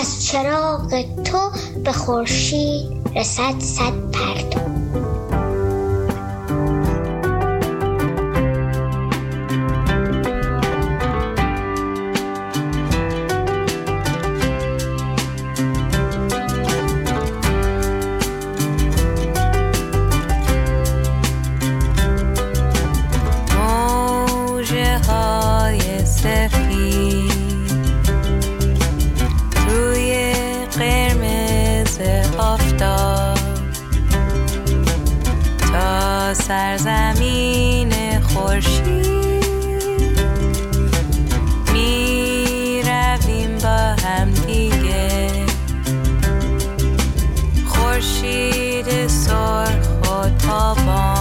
[0.00, 1.50] از چراغ تو
[1.84, 4.60] به خورشید رسد صد پرتو
[36.47, 39.45] سرزمین خورشید.
[41.73, 45.31] می رویم با هم دیگه.
[47.67, 51.14] خورشید سرخ و تابان.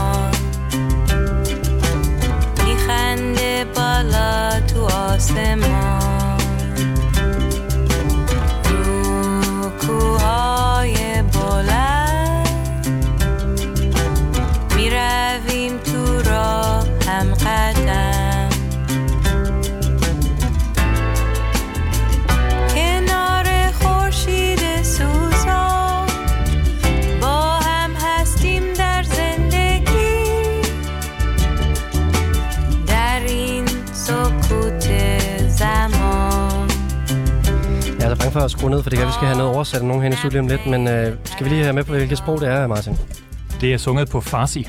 [38.44, 40.16] At skrue ned, for det kan, vi skal have noget oversat af nogen hen i
[40.16, 42.66] studiet om lidt, men øh, skal vi lige have med på, hvilket sprog det er,
[42.66, 42.96] Martin?
[43.60, 44.68] Det er sunget på farsi.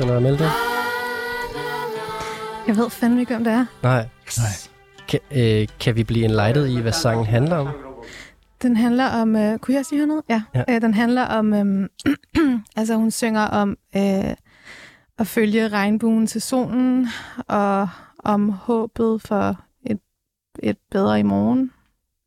[0.00, 0.44] Thomas eller Melde?
[2.66, 3.66] Jeg ved fandme ikke, om det er.
[3.82, 4.08] Nej.
[4.38, 4.70] Nej.
[5.08, 7.68] Kan, øh, kan vi blive enlighted i, hvad sangen handler om?
[8.62, 9.36] Den handler om...
[9.36, 10.22] Øh, kunne jeg sige noget?
[10.28, 10.42] Ja.
[10.54, 10.64] Ja.
[10.68, 11.54] Øh, den handler om...
[11.54, 11.88] Øh,
[12.76, 14.34] altså, hun synger om øh,
[15.18, 17.08] at følge regnbuen til solen,
[17.48, 20.00] og om håbet for et,
[20.62, 21.70] et bedre i morgen.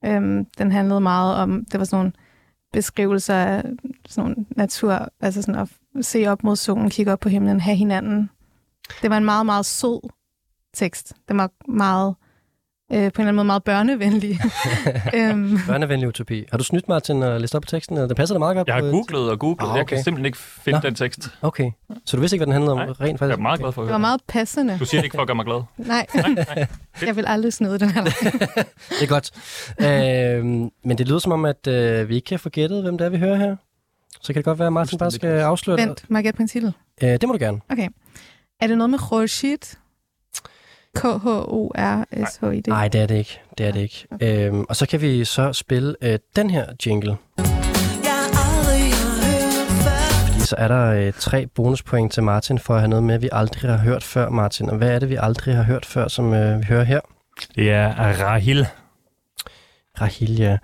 [0.06, 1.66] Øhm, den handlede meget om...
[1.72, 2.12] Det var sådan nogle
[2.74, 3.64] beskrivelser af
[4.10, 5.10] sådan nogle natur...
[5.22, 5.70] Altså sådan at
[6.02, 8.30] se op mod solen, kigge op på himlen, have hinanden.
[9.02, 10.10] Det var en meget, meget sød
[10.74, 11.14] tekst.
[11.30, 12.16] Den var meget...
[12.94, 14.30] Øh, på en eller anden måde meget børnevenlig.
[15.16, 16.46] øhm, Børnevenlig utopi.
[16.52, 17.96] Har du snydt Martin og læst op på teksten?
[17.98, 19.64] eller Det passer da meget godt Jeg har googlet og googlet.
[19.68, 19.78] Ah, okay.
[19.78, 20.82] Jeg kan simpelthen ikke finde Nå.
[20.82, 21.30] den tekst.
[21.42, 21.72] Okay.
[22.06, 23.22] Så du vidste ikke, hvad den handlede om Nej, rent faktisk?
[23.22, 23.94] Jeg er meget glad for at det høre.
[23.94, 24.78] var meget passende.
[24.80, 25.62] Du siger det ikke for at gøre mig glad.
[25.78, 26.68] Nej, Nej, nej.
[27.06, 28.04] jeg vil aldrig snyde den her.
[29.00, 29.32] Det er godt.
[29.82, 33.06] øhm, men det lyder som om, at øh, vi ikke kan få gættet, hvem det
[33.06, 33.56] er, vi hører her.
[34.24, 35.88] Så kan det godt være, at Martin bare skal afsløre det.
[35.88, 36.74] Vent, må jeg gætte på en titel?
[37.04, 37.62] Øh, det må du gerne.
[37.70, 37.88] Okay.
[38.62, 39.58] Er det noget med Khorshid?
[40.96, 42.68] K-H-O-R-S-H-I-D?
[42.68, 43.42] Nej, det er det ikke.
[43.58, 44.08] Det er det ikke.
[44.22, 47.18] Øhm, og så kan vi så spille øh, den her jingle.
[50.40, 53.72] Så er der øh, tre bonuspoint til Martin for at have noget med, vi aldrig
[53.72, 54.70] har hørt før, Martin.
[54.70, 57.00] Og hvad er det, vi aldrig har hørt før, som øh, vi hører her?
[57.56, 58.68] Det er Rahil.
[60.02, 60.58] Rahil, ja.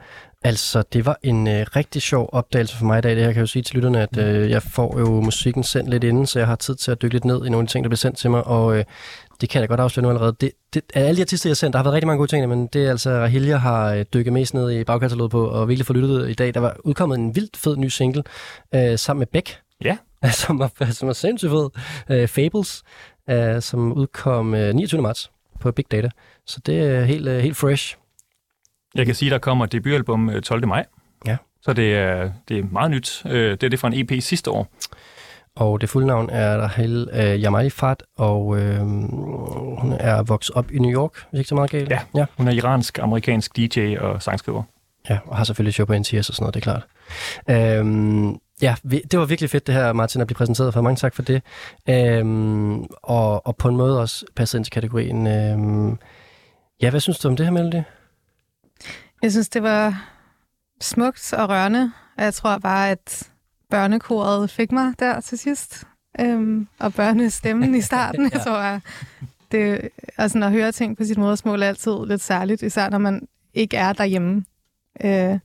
[0.43, 3.15] Altså, det var en øh, rigtig sjov opdagelse for mig i dag.
[3.15, 5.89] Det her kan jeg jo sige til lytterne, at øh, jeg får jo musikken sendt
[5.89, 7.71] lidt inden, så jeg har tid til at dykke lidt ned i nogle af de
[7.71, 8.43] ting, der bliver sendt til mig.
[8.43, 8.85] Og øh,
[9.41, 10.35] det kan jeg da godt afsløre nu allerede.
[10.41, 12.31] Det, det, af alle de artister, jeg har sendt, der har været rigtig mange gode
[12.31, 15.47] ting, men det er altså Rahil, jeg har øh, dykket mest ned i bagkataloget på,
[15.47, 16.53] og virkelig fået lyttet i dag.
[16.53, 18.23] Der var udkommet en vildt fed ny single
[18.75, 19.97] øh, sammen med Beck, Ja.
[20.31, 21.69] som var, som var sindssygt fed.
[22.09, 22.83] Øh, Fables,
[23.29, 25.01] øh, som udkom øh, 29.
[25.01, 26.09] marts på Big Data.
[26.45, 27.95] Så det er helt, øh, helt fresh.
[28.99, 30.67] Jeg kan sige, der kommer et debutalbum øh, 12.
[30.67, 30.85] maj.
[31.27, 31.37] Ja.
[31.61, 33.21] Så det er, det er meget nyt.
[33.25, 34.67] Øh, Det er det fra en EP sidste år.
[35.55, 38.79] Og det fulde navn er Rahel øh, Jamali Fat, og øh,
[39.79, 41.89] hun er vokset op i New York, hvis ikke så meget galt.
[41.89, 41.99] Ja.
[42.15, 42.25] ja.
[42.37, 44.63] Hun er iransk-amerikansk DJ og sangskriver.
[45.09, 46.85] Ja, og har selvfølgelig show på NTS og sådan noget, det er klart.
[47.79, 48.75] Øhm, ja,
[49.11, 50.81] det var virkelig fedt det her, Martin, at blive præsenteret for.
[50.81, 51.41] Mange tak for det.
[51.89, 55.27] Øhm, og, og på en måde også passet ind til kategorien.
[55.27, 55.97] Øhm,
[56.81, 57.81] ja, hvad synes du om det her, Melody?
[59.21, 60.09] Jeg synes, det var
[60.81, 63.31] smukt og rørende, og jeg tror bare, at
[63.69, 65.83] børnekoret fik mig der til sidst.
[66.19, 68.29] Øhm, og børnestemmen i starten, ja.
[68.33, 68.81] jeg tror, at
[69.51, 72.97] det, og sådan at høre ting på sit modersmål er altid lidt særligt, især når
[72.97, 74.43] man ikke er derhjemme.
[75.03, 75.39] Øh,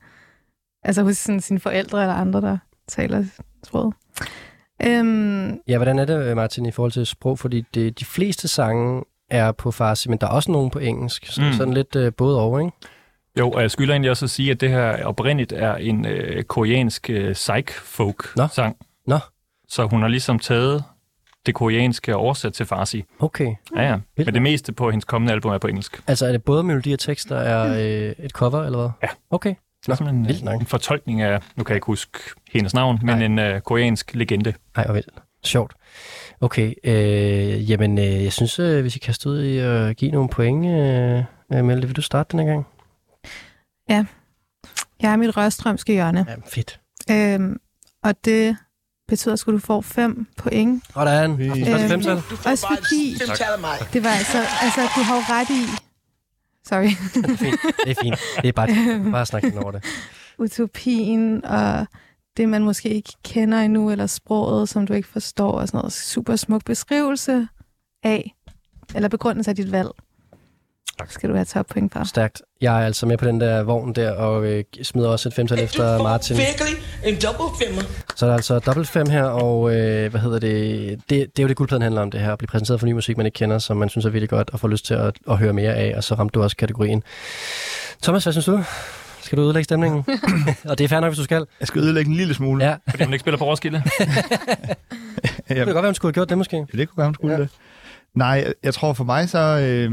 [0.83, 2.59] altså hos sådan, sine forældre eller andre, der
[2.89, 3.25] taler
[3.65, 3.95] sproget.
[4.87, 7.39] Øhm, Ja, hvordan er det, Martin, i forhold til sprog?
[7.39, 11.27] Fordi det, de fleste sange er på farsi, men der er også nogle på engelsk.
[11.27, 11.53] Så mm.
[11.53, 12.73] sådan lidt øh, både over, ikke?
[13.39, 16.43] Jo, og jeg skylder egentlig også at sige, at det her oprindeligt er en øh,
[16.43, 18.77] koreansk øh, psych-folk-sang.
[19.07, 19.19] Nå.
[19.69, 20.85] Så hun har ligesom taget
[21.47, 23.05] det koreanske og oversat til farsi.
[23.19, 23.55] Okay.
[23.77, 23.99] Ja, ja.
[24.17, 26.03] Vildt Men det meste på hendes kommende album er på engelsk.
[26.07, 28.89] Altså, er det både melodi og tekst, der er øh, et cover, eller hvad?
[29.03, 29.09] Ja.
[29.31, 29.55] Okay.
[29.87, 30.61] Det er sådan en, vildt nok.
[30.61, 32.19] en fortolkning af, nu kan jeg ikke huske
[32.53, 33.25] hendes navn, men Nej.
[33.27, 34.55] en øh, koreansk legende.
[34.77, 35.09] Ej, hvor vildt.
[35.45, 35.73] Sjovt.
[36.41, 40.29] Okay, øh, jamen, øh, jeg synes, øh, hvis I kaster ud i at give nogle
[40.29, 42.67] point, øh, Melde, vil du starte den her gang?
[43.89, 46.27] Jeg er mit rørstrømske hjørne.
[46.29, 46.81] Ja, fedt.
[47.11, 47.61] Øhm,
[48.03, 48.57] og det
[49.09, 50.85] betyder, at du får fem point.
[50.95, 51.31] Sådan.
[51.31, 52.17] Og Øhm, første femtal.
[52.47, 53.15] Også fordi,
[53.93, 55.63] det var altså, altså, du har jo ret i,
[56.65, 56.83] sorry,
[57.23, 57.61] Det er fint.
[57.85, 58.19] Det er fint.
[58.43, 59.85] Det er bare, bare snak den over det.
[60.39, 61.87] utopien og
[62.37, 65.93] det, man måske ikke kender endnu, eller sproget, som du ikke forstår, og sådan noget
[65.93, 67.49] super smuk beskrivelse
[68.03, 68.35] af,
[68.95, 69.89] eller begrundelse af dit valg.
[71.09, 72.05] Skal du have top point for.
[72.05, 72.43] Stærkt.
[72.61, 75.61] Jeg er altså med på den der vogn der, og øh, smider også et femtal
[75.61, 76.37] efter Martin.
[76.37, 77.83] Virkelig en double femmer.
[78.17, 80.91] Så er der altså dobbelt fem her, og øh, hvad hedder det?
[80.91, 81.37] det?
[81.37, 82.33] Det er jo det, guldpladen handler om, det her.
[82.33, 84.51] At blive præsenteret for ny musik, man ikke kender, som man synes er virkelig godt,
[84.51, 87.03] og får lyst til at, at høre mere af, og så ramte du også kategorien.
[88.03, 88.65] Thomas, hvad synes du?
[89.23, 90.05] Skal du ødelægge stemningen?
[90.71, 91.47] og det er fair nok, hvis du skal.
[91.61, 92.65] Jeg skal ødelægge en lille smule.
[92.65, 93.83] Ja, Fordi hun ikke spiller på Roskilde.
[95.49, 96.57] det kunne godt være, hun skulle have gjort det måske.
[96.57, 97.41] Ja, det kunne være, hun skulle ja.
[97.41, 97.49] det.
[98.15, 99.39] Nej, jeg, tror for mig så...
[99.39, 99.93] Øh,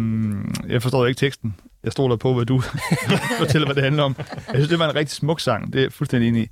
[0.70, 1.56] jeg forstår ikke teksten.
[1.84, 2.62] Jeg stoler på, hvad du
[3.40, 4.16] fortæller, hvad det handler om.
[4.18, 5.74] Jeg synes, det var en rigtig smuk sang.
[5.74, 6.48] Det er jeg fuldstændig enig i.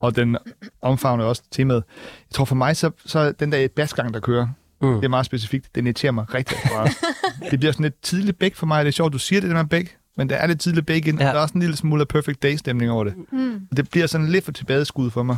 [0.00, 0.36] Og den
[0.82, 1.84] omfavner også temaet.
[2.30, 4.48] Jeg tror for mig, så, så den der basgang, der kører,
[4.82, 4.94] Mm.
[4.94, 5.74] det er meget specifikt.
[5.74, 6.90] Den irriterer mig rigtig meget.
[7.50, 8.84] det bliver sådan lidt tidligt bæk for mig.
[8.84, 9.96] Det er sjovt, du siger det, det med bæk.
[10.16, 11.18] Men der er lidt tidligt bæk ind.
[11.18, 11.24] Ja.
[11.24, 11.30] Ja.
[11.32, 13.14] Der er også en lille smule af Perfect Day-stemning over det.
[13.32, 13.60] Mm.
[13.76, 15.36] Det bliver sådan lidt for tilbadeskud for mig.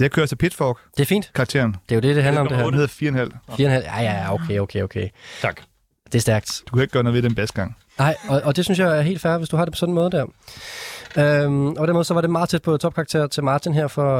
[0.00, 1.30] Jeg kører til Pitchfork, Det er fint.
[1.34, 1.72] karakteren.
[1.72, 2.64] Det er jo det, det handler om, det her.
[2.64, 3.52] Den hedder 4,5.
[3.52, 3.62] 4,5.
[3.62, 5.08] Ja, ja, ja, okay, okay, okay.
[5.42, 5.60] Tak.
[6.06, 6.62] Det er stærkt.
[6.70, 7.76] Du kan ikke gøre noget ved den basgang.
[7.98, 9.90] Nej, og, og det synes jeg er helt fair, hvis du har det på sådan
[9.90, 10.24] en måde der.
[11.18, 13.86] Øhm, og på den måde så var det meget tæt på topkarakter til Martin her,
[13.88, 14.18] for,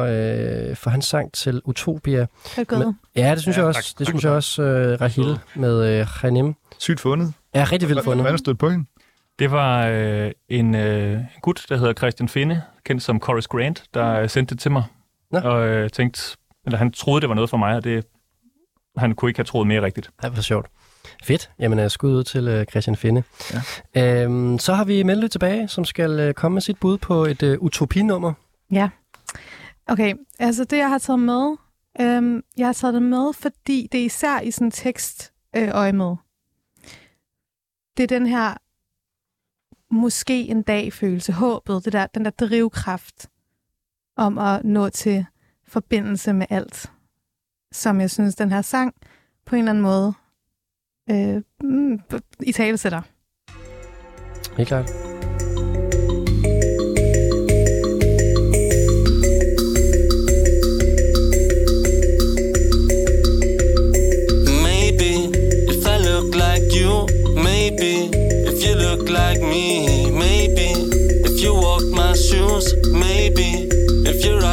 [0.71, 2.27] øh, for hans sang til Utopia.
[2.57, 3.81] Det er Ja, det synes Ja, jeg også.
[3.81, 3.99] tak.
[3.99, 6.55] Det Tak synes for jeg også, øh, Rahil med øh, Hanim.
[6.79, 7.33] Sygt fundet.
[7.55, 8.23] Ja, rigtig vildt fundet.
[8.25, 8.85] Hvad er der stået på hende?
[9.39, 14.27] Det var øh, en øh, gut, der hedder Christian Finne, kendt som Corus Grant, der
[14.27, 14.85] sendte det til mig.
[15.31, 15.39] Nå.
[15.39, 16.37] Og øh, tænkte,
[16.67, 18.07] eller han troede, det var noget for mig, og det,
[18.97, 20.11] han kunne ikke have troet mere rigtigt.
[20.23, 20.67] Ej, hvor sjovt.
[21.23, 21.51] Fedt.
[21.59, 23.23] Jamen, øh, skud ud til øh, Christian Finde.
[23.95, 24.23] Ja.
[24.23, 27.43] Øhm, så har vi Mette tilbage, som skal øh, komme med sit bud på et
[27.43, 28.33] øh, utopinummer.
[28.73, 28.89] Ja.
[29.87, 31.57] Okay, altså det, jeg har taget med,
[32.01, 35.93] øhm, jeg har taget det med, fordi det er især i sådan tekst øh, øje
[35.93, 36.17] med.
[37.97, 38.55] Det er den her
[39.91, 43.29] måske en dag følelse, håbet, det der, den der drivkraft
[44.19, 45.27] om at nå til
[45.69, 46.91] forbindelse med alt,
[47.73, 48.95] som jeg synes, den her sang
[49.47, 50.13] på en eller anden måde
[51.11, 52.01] øh, mm,
[52.43, 53.03] i tale sætter.
[54.57, 54.91] Helt klart.
[64.69, 65.11] Maybe
[65.73, 67.07] if I look like you,
[67.49, 67.93] maybe
[68.51, 70.69] if you look like me, maybe
[71.29, 72.67] if you walked my shoes,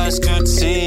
[0.08, 0.85] if your eyes could see,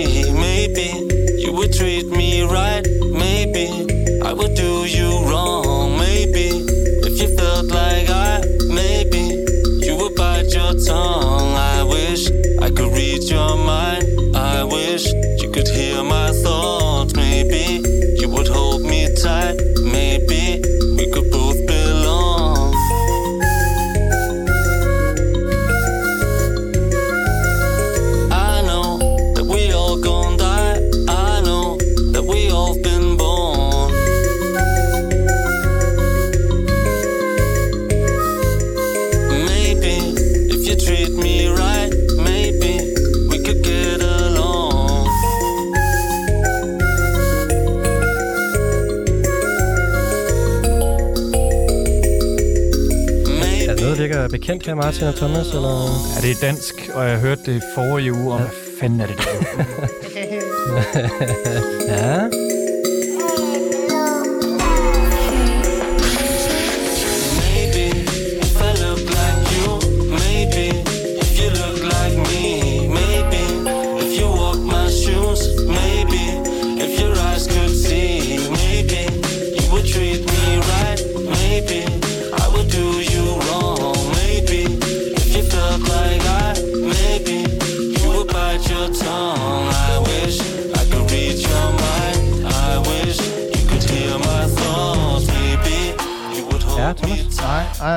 [54.33, 55.49] virker bekendt her, Martin og Thomas?
[55.55, 55.89] Eller?
[56.17, 59.17] Ja, det er dansk, og jeg hørte det forrige uge, og hvad fanden er det
[59.17, 59.65] der?
[61.89, 62.48] ja.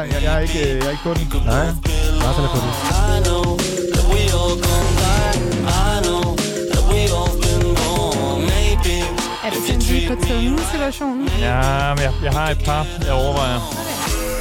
[0.02, 1.28] Jeg, jeg, er ikke, jeg er ikke på den.
[1.46, 1.66] Nej,
[2.24, 2.72] Martin er på den.
[9.46, 11.30] Er det sådan lige på tungen situationen?
[11.40, 13.60] Ja, men jeg, jeg har et par, jeg overvejer.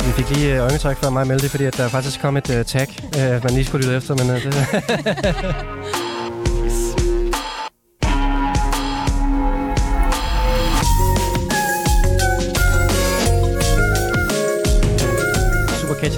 [0.07, 2.51] Vi fik lige øh, øjentræk før mig melde det, fordi at der faktisk kom et
[2.51, 4.55] uh, tag, uh, man lige skulle lytte efter, men uh, det...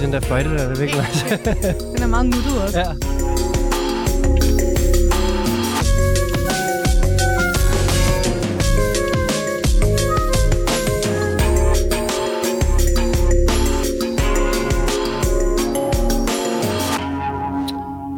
[0.03, 1.29] Catchy, den der fløjte der, det er virkelig nice.
[1.93, 2.79] Den er meget nuttet også.
[2.79, 2.85] Ja.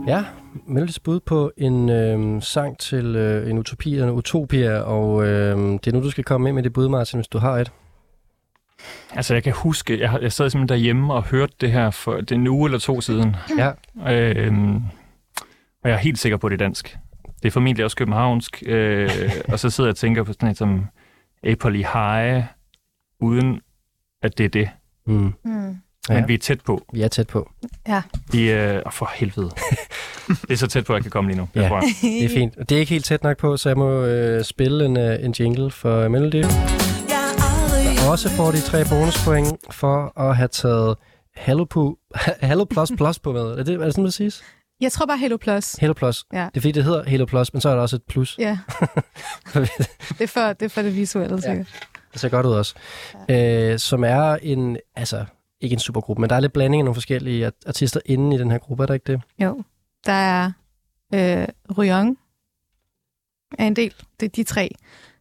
[0.08, 0.24] Ja,
[0.68, 5.58] Melodies bud på en øh, sang til øh, en utopi eller en utopia, og øh,
[5.58, 7.72] det er nu, du skal komme med med det bud, Martin, hvis du har et.
[9.16, 12.32] Altså, jeg kan huske, jeg, jeg sad simpelthen derhjemme og hørte det her for det
[12.32, 13.36] er en uge eller to siden.
[13.58, 13.72] Ja.
[14.14, 14.76] Øhm,
[15.84, 16.98] og jeg er helt sikker på, at det er dansk.
[17.44, 18.64] Det er formentlig også københavnsk.
[18.66, 19.10] Øh,
[19.48, 20.86] og så sidder jeg og tænker på sådan et som
[21.44, 22.44] Apple High,
[23.20, 23.60] uden
[24.22, 24.70] at det er det.
[25.08, 25.34] Mm.
[25.46, 25.78] Mm.
[26.10, 26.86] Men vi er tæt på.
[26.94, 27.52] Vi er tæt på.
[27.88, 28.02] Ja.
[28.32, 28.82] Vi er...
[28.86, 29.50] Oh, for helvede.
[30.28, 31.48] det er så tæt på, at jeg kan komme lige nu.
[31.56, 31.80] Ja, Jeg tror.
[32.02, 32.70] det er fint.
[32.70, 35.32] Det er ikke helt tæt nok på, så jeg må øh, spille en, øh, en
[35.40, 36.44] jingle for Melody.
[38.12, 40.98] Også får de tre bonuspoint for at have taget
[41.36, 42.00] Hello, på,
[42.42, 43.42] Hello Plus Plus på med.
[43.42, 44.44] Er det, er det sådan, det siges?
[44.82, 45.74] Jeg tror bare Hello Plus.
[45.74, 46.26] Hello Plus.
[46.34, 46.38] Ja.
[46.54, 48.36] Det er fordi, det hedder Hello Plus, men så er der også et plus.
[48.40, 48.58] Ja,
[49.54, 51.88] det er for det, er for det visuelle, sikkert.
[52.14, 52.76] Det ser godt ud også.
[53.30, 53.72] Ja.
[53.74, 55.26] Øh, som er en, altså
[55.62, 58.40] ikke en supergruppe, men der er lidt blanding af nogle forskellige art- artister inde i
[58.40, 59.22] den her gruppe, er der ikke det?
[59.40, 59.64] Jo.
[60.06, 60.52] Der er
[61.14, 61.48] øh,
[61.78, 62.18] Ryong
[63.60, 63.94] er en del.
[64.20, 64.70] Det er de tre.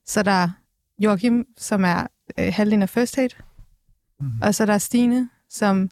[0.06, 0.48] Så der er
[0.98, 2.06] Joachim, som er
[2.38, 3.30] øh, halvdelen af First Aid.
[4.20, 4.30] Mm.
[4.42, 5.90] Og så der er Stine, som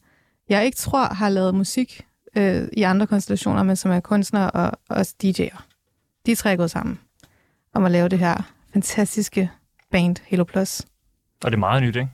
[0.48, 2.06] jeg ikke tror har lavet musik
[2.36, 5.62] øh, i andre konstellationer, men som er kunstnere og også DJ'er.
[6.26, 6.98] De tre er gået sammen
[7.74, 9.50] om at lave det her fantastiske
[9.90, 10.82] band, Halo Plus.
[11.44, 12.10] Og det er meget nyt, ikke?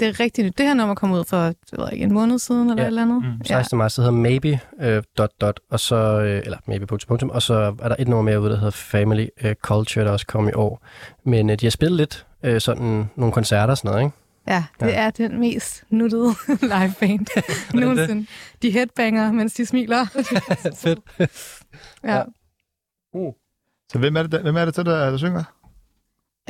[0.00, 0.58] Det er rigtig nyt.
[0.58, 2.86] Det her nummer kom ud for jeg ved ikke, en måned siden, eller Ja.
[2.86, 3.22] et eller andet.
[3.24, 3.44] Mm.
[3.44, 3.78] 16.
[3.78, 7.42] marts, det hedder Maybe, øh, dot, dot, og så, øh, eller maybe, punktum, punktum, og
[7.42, 10.48] så er der et nummer mere ude, der hedder Family øh, Culture, der også kom
[10.48, 10.82] i år.
[11.24, 14.16] Men øh, de har spillet lidt øh, sådan nogle koncerter og sådan noget, ikke?
[14.48, 14.92] Ja, det Ja.
[15.06, 17.26] er den mest nuttede live band
[17.80, 18.26] nogensinde.
[18.62, 20.04] De headbanger, mens de smiler.
[20.82, 20.98] Fedt.
[22.04, 22.16] ja.
[22.16, 22.22] Ja.
[23.92, 25.44] Så hvem er det, hvem er det så, der, der synger?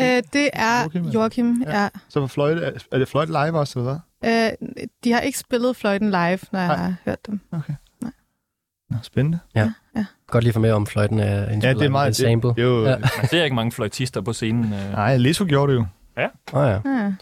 [0.01, 1.13] Øh, det er Joachim, eller?
[1.13, 1.83] Joachim, Ja.
[1.83, 1.89] ja.
[2.09, 4.51] Så var fløjte, er, det fløjte live også, eller hvad?
[4.61, 4.69] Øh,
[5.05, 6.77] de har ikke spillet fløjten live, når jeg Nej.
[6.77, 7.41] har hørt dem.
[8.91, 9.39] Nå, spændende.
[10.31, 12.09] Godt lige for med om fløjten er en, Ja, det er meget...
[12.09, 12.49] en sample.
[12.49, 12.91] Det, det er jo, Ja.
[12.91, 12.97] ja.
[13.19, 14.65] Man ser ikke mange fløjtister på scenen.
[14.73, 14.93] Øh.
[14.93, 15.87] Nej, Leso gjorde det jo.
[16.53, 16.91] Åh oh, ja.
[16.91, 17.13] Ja.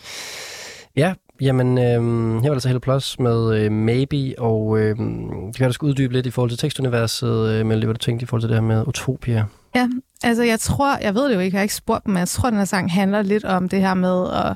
[0.96, 5.56] Ja, jamen, øh, her var der så Hello Plus med øh, Maybe, og øh, det
[5.56, 8.26] kan du skal uddybe lidt i forhold til tekstuniverset, øh, men hvad du tænkte i
[8.26, 9.44] forhold til det her med Utopia.
[9.74, 9.88] Ja,
[10.24, 12.28] altså jeg tror, jeg ved det jo ikke, jeg har ikke spurgt dem, men jeg
[12.28, 14.50] tror, den her sang handler lidt om det her med at,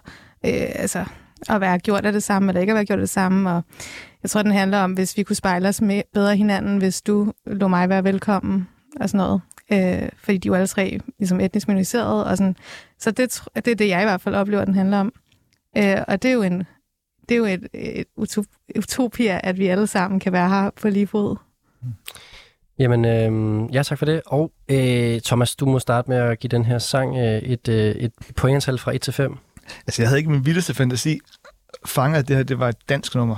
[0.46, 1.04] øh, altså,
[1.48, 3.64] at være gjort af det samme, eller ikke at være gjort af det samme, og
[4.22, 7.32] jeg tror, den handler om, hvis vi kunne spejle os med bedre hinanden, hvis du
[7.46, 8.68] lå mig være velkommen,
[9.00, 9.40] og sådan noget.
[9.72, 12.56] Øh, fordi de er jo alle tre ligesom etnisk minoriserede, og sådan.
[12.98, 15.12] Så det, det er det, jeg i hvert fald oplever, den handler om.
[15.76, 16.64] Øh, og det er jo en
[17.28, 18.06] det er jo et, et
[18.76, 21.36] utopia, at vi alle sammen kan være her på lige fod.
[21.82, 21.92] Mm.
[22.80, 24.22] Jamen, øh, ja, tak for det.
[24.26, 27.94] Og øh, Thomas, du må starte med at give den her sang øh, et, øh,
[27.94, 29.38] et pointantal fra 1 til 5.
[29.86, 31.18] Altså, jeg havde ikke min vildeste fantasi
[31.86, 33.36] fanget, at det her det var et dansk nummer.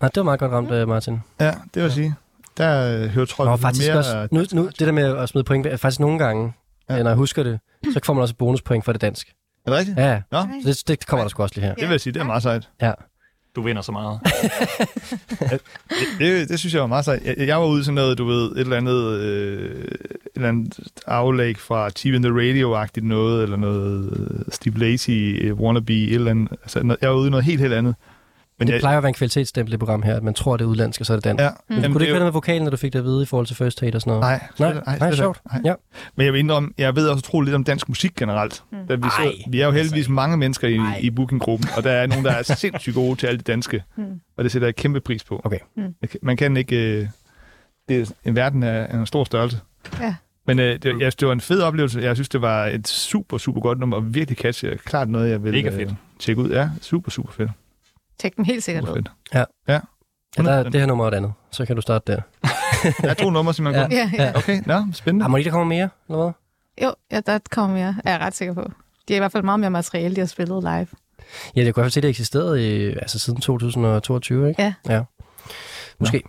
[0.00, 1.20] Nej, det var meget godt ramt, øh, Martin.
[1.40, 2.14] Ja, det vil sige.
[2.56, 3.98] Der øh, hører tror jeg, faktisk mere...
[3.98, 6.52] også, nu, nu, det der med at smide point, er faktisk nogle gange,
[6.88, 6.96] Ja.
[6.96, 7.02] ja.
[7.02, 7.60] når jeg husker det,
[7.92, 9.28] så får man også bonuspoint for det dansk.
[9.66, 9.98] Er det rigtigt?
[9.98, 10.20] Ja, ja.
[10.32, 11.74] Nå, Så det, det kommer der sgu også lige her.
[11.74, 12.68] det vil jeg sige, det er meget sejt.
[13.56, 14.20] Du vinder så meget.
[16.18, 17.22] Det, det, det synes jeg var meget sejt.
[17.24, 20.48] Jeg, jeg var ude i sådan noget, du ved, et eller andet, øh, et eller
[20.48, 25.92] andet aflæg fra TV in the Radio-agtigt noget, eller noget øh, Steve Lacy, øh, Wannabe,
[25.92, 26.52] et eller andet.
[26.52, 27.94] Altså, jeg var ude i noget helt, helt andet.
[28.58, 30.64] Men Det jeg, plejer at være en kvalitetsstempel i program her, at man tror, det
[30.64, 31.42] er udlandsk, og så er det dansk.
[31.42, 33.04] ja, Men Jamen, kunne det ikke være noget med vokalen, når du fik det at
[33.04, 34.20] vide i forhold til First Aid og sådan noget?
[34.58, 35.16] Nej, nej, nej, slet ikke.
[35.16, 35.40] sjovt.
[35.52, 35.62] Nej.
[35.64, 35.74] Ja.
[36.16, 38.62] Men jeg vil indrømme, jeg ved også utroligt lidt om dansk musik generelt.
[38.72, 38.78] Mm.
[38.88, 40.98] Da vi, så, Ej, vi er jo heldigvis mange mennesker i, Ej.
[41.02, 43.82] i bookinggruppen, og der er nogen, der er sindssygt gode til alt det danske.
[43.96, 44.04] Mm.
[44.36, 45.40] Og det sætter jeg kæmpe pris på.
[45.44, 45.58] Okay.
[45.76, 45.94] Mm.
[46.22, 46.76] Man kan ikke...
[47.00, 47.08] Øh,
[47.88, 49.60] det er, en verden er, en stor størrelse.
[50.00, 50.14] Ja.
[50.46, 52.00] Men øh, det, jeg det var en fed oplevelse.
[52.00, 54.76] Jeg synes, det var et super, super godt nummer, og virkelig catchy.
[54.76, 55.66] Klart noget, jeg vil.
[55.66, 56.50] Øh, tjekke ud.
[56.50, 57.50] Ja, super, super fedt.
[58.20, 59.02] Tjek dem helt sikkert ud.
[59.34, 59.44] Ja.
[59.68, 59.80] Ja.
[60.38, 60.68] Ja, der er 100%.
[60.68, 61.32] det her nummer og et andet.
[61.50, 62.20] Så kan du starte der.
[63.02, 63.92] Der er to numre, simpelthen.
[63.92, 63.96] Ja.
[63.98, 64.10] Ja.
[64.18, 64.36] Ja, ja.
[64.36, 65.22] Okay, nå, spændende.
[65.24, 66.32] Har man ikke, der kommer mere, eller hvad?
[66.86, 68.62] Jo, ja, der kommer mere, er jeg ret sikker på.
[69.08, 70.86] De har i hvert fald meget mere materiale, de har spillet live.
[71.56, 74.62] Ja, det kunne i hvert fald se, at det eksisterede i, altså siden 2022, ikke?
[74.62, 74.74] Ja.
[74.88, 75.02] ja.
[76.00, 76.22] Måske.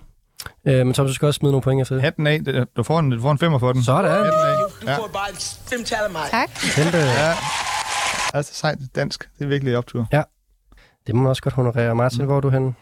[0.67, 2.03] Øh, men Thomas, du skal også smide nogle point efter det.
[2.03, 2.39] Hatten af.
[2.77, 3.83] Du får en, du får en femmer for den.
[3.83, 4.11] Sådan.
[4.11, 4.57] Hatten af.
[4.81, 6.21] Du får bare et femtal af mig.
[6.31, 6.49] Tak.
[6.75, 6.97] Kæmpe.
[6.97, 7.33] Ja.
[8.33, 9.29] Altså sejt dansk.
[9.39, 10.07] Det er virkelig optur.
[11.07, 11.95] Det må man også godt honorere.
[11.95, 12.73] Martin, hvor er du henne?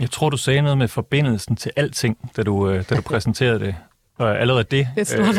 [0.00, 3.60] Jeg tror, du sagde noget med forbindelsen til alting, da du, øh, da du præsenterede
[3.60, 3.74] det.
[4.18, 5.36] Og allerede det, Det er stort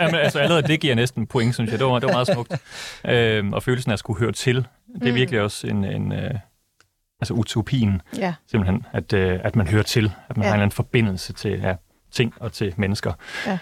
[0.00, 1.78] øh, altså, allerede det giver næsten point, synes jeg.
[1.78, 2.52] Det var, det var meget smukt.
[3.08, 5.14] Øh, og følelsen af at skulle høre til, det er Mm.
[5.14, 6.30] virkelig også en, en øh,
[7.20, 8.34] altså utopien, Ja.
[8.50, 10.48] simpelthen, at, øh, at man hører til, at man Ja.
[10.48, 11.74] har en eller anden forbindelse til ja,
[12.12, 13.12] ting og til mennesker.
[13.46, 13.58] Ja.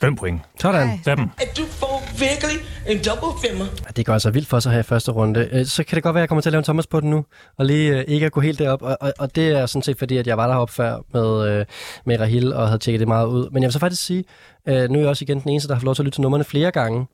[0.00, 0.40] Fem point.
[0.60, 0.88] Sådan.
[0.88, 0.98] Ej.
[1.16, 1.20] Dem.
[1.38, 2.56] At du får virkelig
[2.88, 3.64] en double femmer.
[3.96, 5.48] Det går altså vildt for sig her i første runde.
[5.52, 7.00] Øh, Så kan det godt være, at jeg kommer til at lave en Thomas på
[7.00, 7.24] den nu,
[7.58, 8.82] og lige øh, ikke at gå helt derop.
[8.82, 11.66] Og, og, og det er sådan set fordi, at jeg var deroppe før med, øh,
[12.06, 13.50] med Rahil og havde tjekket det meget ud.
[13.50, 14.24] Men jeg vil så faktisk sige,
[14.66, 16.22] nu er jeg også igen den eneste, der har fået lov til at lytte til
[16.22, 17.06] numrene flere gange,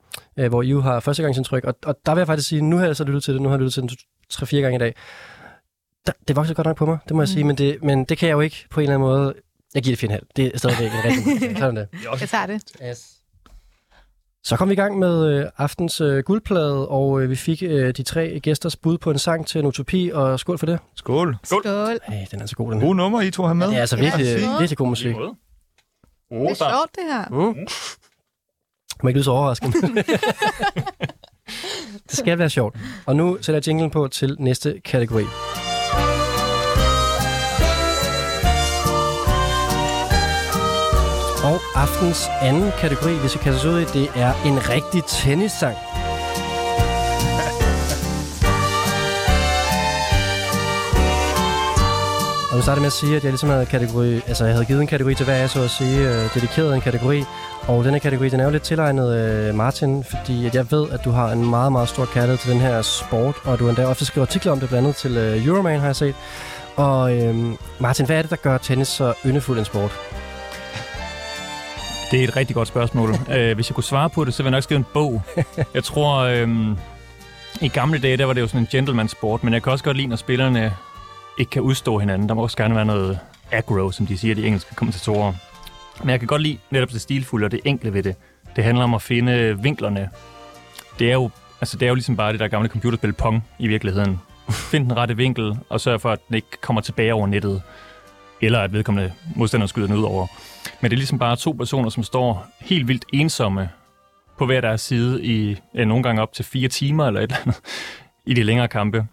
[0.49, 1.63] hvor I jo har førstegangsindtryk.
[1.63, 3.49] Og, og der vil jeg faktisk sige, nu har jeg så lyttet til det, nu
[3.49, 3.89] har jeg lyttet til den
[4.29, 4.93] tre-fire gange i dag.
[6.07, 7.33] Der, det voksede godt nok på mig, det må jeg Mm.
[7.33, 9.33] sige, men det, men det kan jeg jo ikke på en eller anden måde.
[9.75, 10.19] Jeg giver det 4,5.
[10.35, 11.87] Det er stadigvæk en rigtig Sådan det.
[12.21, 12.63] Jeg tager det.
[12.89, 13.09] Yes.
[14.43, 17.93] Så kom vi i gang med øh, aftens øh, guldplade, og øh, vi fik øh,
[17.97, 20.79] de tre gæsters bud på en sang til en utopi, og skål for det.
[20.95, 21.37] Skål.
[21.43, 21.99] Skål.
[22.07, 22.87] Hey, den er så god, den her.
[22.87, 23.65] Gode nummer, I to har med.
[23.67, 24.39] Ja, det er altså virkelig, Ja.
[24.39, 24.57] ja.
[24.59, 25.15] virkelig god musik.
[25.15, 25.23] Det
[26.31, 27.29] er sjovt, det her.
[27.29, 27.67] Mm.
[29.03, 29.73] Man ikke lyde så overrasket.
[32.09, 32.75] det skal være sjovt.
[33.05, 35.23] Og nu sætter jeg jinglen på til næste kategori.
[41.43, 45.75] Og aftens anden kategori, hvis vi kaster os ud i, det er en rigtig tennissang.
[52.51, 54.81] Og nu starter med at sige, at jeg ligesom havde, kategori, altså jeg havde givet
[54.81, 57.23] en kategori til hver af så at sige, øh, dedikeret en kategori.
[57.67, 61.05] Og denne kategori, den er jo lidt tilegnet øh, Martin, fordi at jeg ved, at
[61.05, 64.05] du har en meget, meget stor kærlighed til den her sport, og du endda ofte
[64.05, 66.15] skriver artikler om det, blandt andet til øh, Euroman, har jeg set.
[66.75, 67.35] Og øh,
[67.79, 70.12] Martin, hvad er det, der gør tennis så yndefuld en sport?
[72.13, 73.09] Det er et rigtig godt spørgsmål.
[73.09, 73.15] uh,
[73.55, 75.21] hvis jeg kunne svare på det, så ville jeg nok skrive en bog.
[75.73, 76.77] Jeg tror, um,
[77.61, 79.83] i gamle dage, der var det jo sådan en gentleman sport, men jeg kan også
[79.83, 80.73] godt lide, når spillerne
[81.39, 82.29] ikke kan udstå hinanden.
[82.29, 83.19] Der må også gerne være noget
[83.51, 85.33] aggro, som de siger, de engelske kommentatorer.
[85.99, 88.15] Men jeg kan godt lide netop det stilfulde og det enkle ved det.
[88.55, 90.09] Det handler om at finde vinklerne.
[90.99, 91.29] Det er jo,
[91.61, 94.19] altså det er jo ligesom bare det der gamle computerspil Pong i virkeligheden.
[94.49, 97.61] Find den rette vinkel, og sørg for, at den ikke kommer tilbage over nettet.
[98.41, 100.27] Eller at vedkommende modstander skyder den ud over.
[100.81, 103.69] Men det er ligesom bare to personer, som står helt vildt ensomme
[104.37, 107.37] på hver deres side i ja, nogle gange op til fire timer eller et eller
[107.41, 107.59] andet
[108.25, 109.07] i de længere kampe.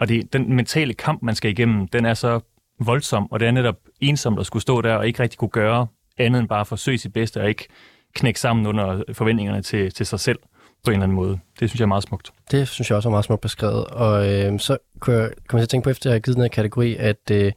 [0.00, 2.40] Og det, den mentale kamp, man skal igennem, den er så
[2.80, 5.86] voldsom, og det er netop ensomt at skulle stå der og ikke rigtig kunne gøre
[6.18, 7.66] andet end bare at forsøge sit bedste og ikke
[8.14, 10.38] knække sammen under forventningerne til, til sig selv
[10.84, 11.38] på en eller anden måde.
[11.60, 12.30] Det synes jeg er meget smukt.
[12.50, 13.84] Det synes jeg også er meget smukt beskrevet.
[13.84, 16.42] Og øh, så kunne jeg komme til at tænke på, efter jeg har givet den
[16.42, 17.52] her kategori, at øh,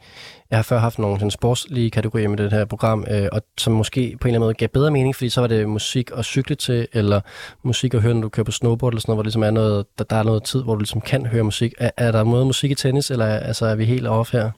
[0.52, 3.74] jeg har før haft nogle sådan, sportslige kategorier med det her program, øh, og som
[3.74, 6.26] måske på en eller anden måde gav bedre mening, fordi så var det musik at
[6.26, 7.22] cykle til, eller
[7.64, 9.86] musik at høre, når du kører på snowboard, eller sådan noget, hvor ligesom er noget,
[9.98, 11.74] der, der er noget tid, hvor du ligesom kan høre musik.
[11.78, 14.52] Er, er der måde musik i tennis, eller altså, er vi helt off her?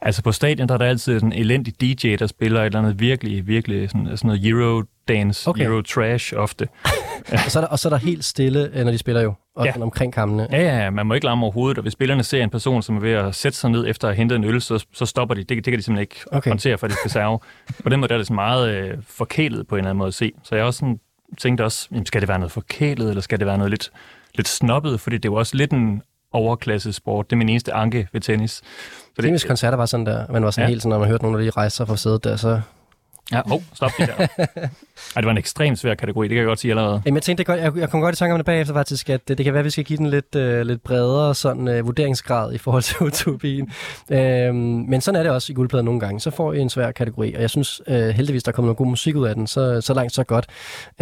[0.00, 3.00] Altså på stadion, der er der altid en elendig DJ, der spiller et eller andet
[3.00, 5.66] virkelig, virkelig sådan, sådan noget Euro Eurodance, Okay.
[5.66, 5.70] okay.
[5.70, 6.68] Euro-trash ofte.
[7.32, 9.34] og, så er der, og så er der helt stille, øh, når de spiller jo,
[9.56, 9.72] og ja.
[9.80, 10.46] omkring kampene.
[10.52, 12.96] Ja, ja, ja, man må ikke larme overhovedet, og hvis spillerne ser en person, som
[12.96, 15.34] er ved at sætte sig ned efter at have hentet en øl, så, så stopper
[15.34, 15.40] de.
[15.40, 16.50] Det, det kan de simpelthen ikke Okay.
[16.50, 17.38] håndtere, for det skal serve.
[17.82, 20.08] På den måde der er det sådan meget øh, forkælet på en eller anden måde
[20.08, 20.32] at se.
[20.44, 21.00] Så jeg også sådan,
[21.38, 23.90] tænkte også, jamen, skal det være noget forkælet, eller skal det være noget lidt,
[24.34, 25.00] lidt snobbet?
[25.00, 26.02] Fordi det er jo også lidt en
[26.32, 27.30] overklasse sport.
[27.30, 28.52] Det er min eneste anke ved tennis.
[29.16, 30.64] Så Tennis koncerter var sådan der, man var sådan.
[30.64, 30.68] Ja.
[30.68, 32.60] helt sådan, når man hørte nogen, der lige rejste sig fra sædet der, så...
[33.32, 34.26] Ja, oh, stop det der.
[35.16, 37.02] Ej, det var en ekstremt svær kategori, det kan jeg godt sige allerede.
[37.06, 38.74] Jamen, jeg tænkte, det er godt, jeg, jeg kom godt i tanke om det bagefter
[38.74, 41.34] faktisk, at det, det kan være, at vi skal give den lidt, øh, lidt bredere
[41.34, 43.72] sådan, øh, vurderingsgrad i forhold til utopien.
[44.10, 44.56] Øhm,
[44.88, 46.20] men sådan er det også i guldpladen nogle gange.
[46.20, 48.86] Så får I en svær kategori, og jeg synes øh, heldigvis, der kommer noget god
[48.86, 50.46] musik ud af den, så, så langt så godt.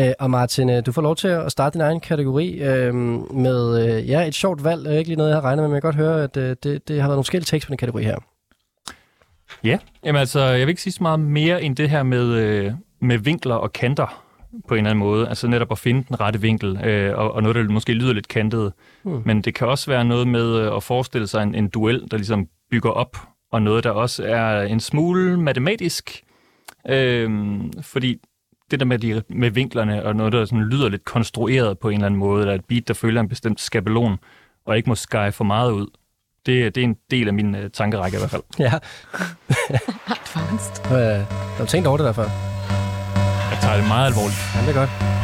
[0.00, 2.94] Øh, og Martin, øh, du får lov til at starte din egen kategori øh,
[3.34, 4.86] med øh, ja, et sjovt valg.
[4.86, 6.56] Er ikke lige noget, jeg har regnet med, men jeg kan godt høre, at øh,
[6.62, 8.16] det, det har været nogle forskellige tekster på den kategori her.
[9.66, 12.72] Ja, jamen altså, jeg vil ikke sige så meget mere end det her med, øh,
[13.00, 14.24] med vinkler og kanter
[14.68, 15.28] på en eller anden måde.
[15.28, 18.28] Altså netop at finde den rette vinkel, øh, og, og noget, der måske lyder lidt
[18.28, 18.72] kantet.
[19.02, 19.22] Hmm.
[19.24, 22.16] Men det kan også være noget med øh, at forestille sig en, en duel, der
[22.16, 23.16] ligesom bygger op,
[23.52, 26.22] og noget, der også er en smule matematisk.
[26.88, 27.30] Øh,
[27.82, 28.16] fordi
[28.70, 31.94] det der med, de, med vinklerne, og noget, der sådan lyder lidt konstrueret på en
[31.94, 34.16] eller anden måde, eller et beat, der følger en bestemt skabelon,
[34.66, 35.86] og ikke må skære for meget ud.
[36.46, 38.42] Det, det er en del af min øh, tankerække i hvert fald.
[38.58, 38.72] Ja.
[40.16, 40.84] Advanced.
[40.86, 41.26] Øh,
[41.56, 42.28] har du tænkt over det der før?
[43.50, 44.38] Jeg tager det meget alvorligt.
[44.54, 45.15] Ja, det er godt.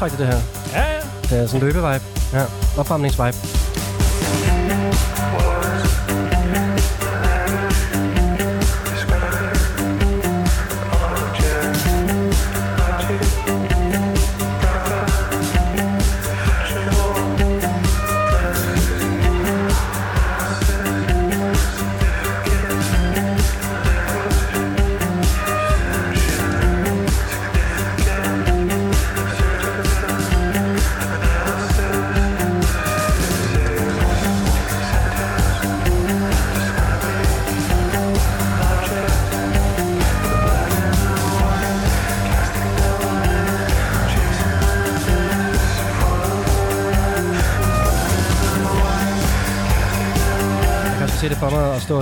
[0.00, 0.80] Sportsagtigt, det her.
[0.80, 1.00] Ja, ja.
[1.30, 2.04] Det er sådan løbe-vibe.
[2.32, 2.44] Ja,
[2.76, 3.59] opvarmnings-vibe.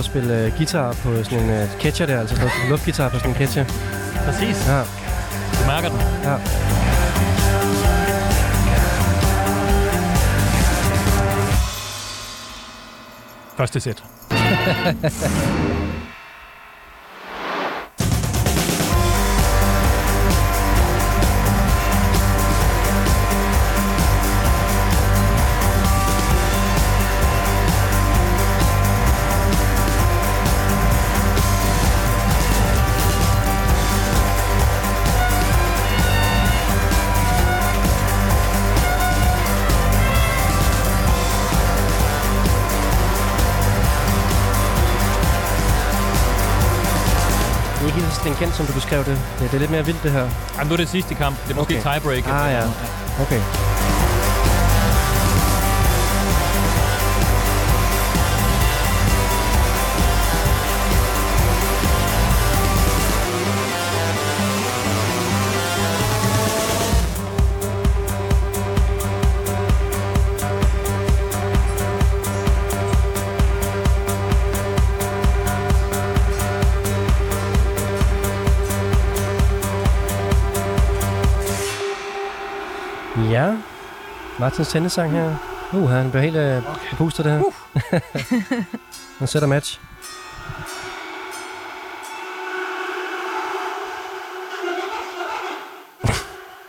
[0.09, 3.31] Spille uh, guitar på sådan en uh, catcher der, altså sådan en luftgitar på sådan
[3.31, 3.65] en catcher.
[4.25, 4.67] Præcis.
[4.67, 4.79] Ja.
[5.53, 5.99] Du mærker den.
[6.23, 6.35] Ja.
[13.57, 14.03] Første sæt.
[48.39, 49.17] stringent, som du beskrev det.
[49.39, 50.29] Det, det er lidt mere vildt, det her.
[50.57, 51.35] Jamen, nu er det sidste kamp.
[51.43, 51.93] Det er måske Okay.
[51.93, 52.23] tiebreak.
[52.27, 52.63] Ah, ja.
[53.21, 53.41] Okay.
[84.39, 85.35] Martins tennisang her.
[85.73, 86.97] Uh, han bliver helt øh, okay.
[86.97, 87.39] pustet det her.
[87.39, 87.53] Uh.
[89.19, 89.79] han sætter match.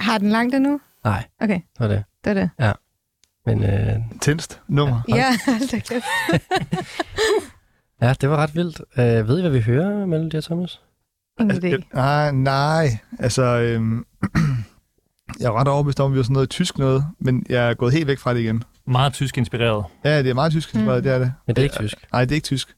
[0.01, 0.81] Har den langt endnu?
[1.05, 2.05] Nej, Okay, det var det.
[2.25, 2.51] det er det.
[2.59, 2.73] Ja.
[3.47, 5.01] Men øh, Tenst nummer.
[5.09, 6.05] Ja, hold da kæft.
[8.03, 8.81] ja, det var ret vildt.
[8.99, 10.81] Øh, ved I, hvad vi hører, Melody og Thomas?
[11.41, 11.67] Ingen idé.
[11.67, 13.43] Altså, ah, nej, altså...
[13.43, 14.05] Øhm,
[15.41, 17.75] jeg er ret overbevist om, at vi har sådan noget tysk noget, men jeg er
[17.75, 18.63] gået helt væk fra det igen.
[18.87, 19.85] Meget tysk inspireret.
[20.05, 21.03] Ja, det er meget tysk inspireret, Mm.
[21.03, 21.33] det er det.
[21.47, 21.97] Men det er ikke tysk.
[22.13, 22.75] Nej, det er ikke tysk.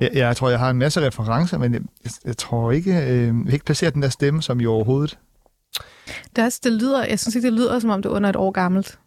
[0.00, 3.20] Jeg, jeg tror, jeg har en masse referencer, men jeg, jeg, jeg tror ikke, øh,
[3.26, 5.18] jeg kan ikke placere den der stemme som i overhovedet.
[6.36, 8.30] Det, er også, det lyder, jeg synes ikke, det lyder, som om det er under
[8.30, 8.98] et år gammelt.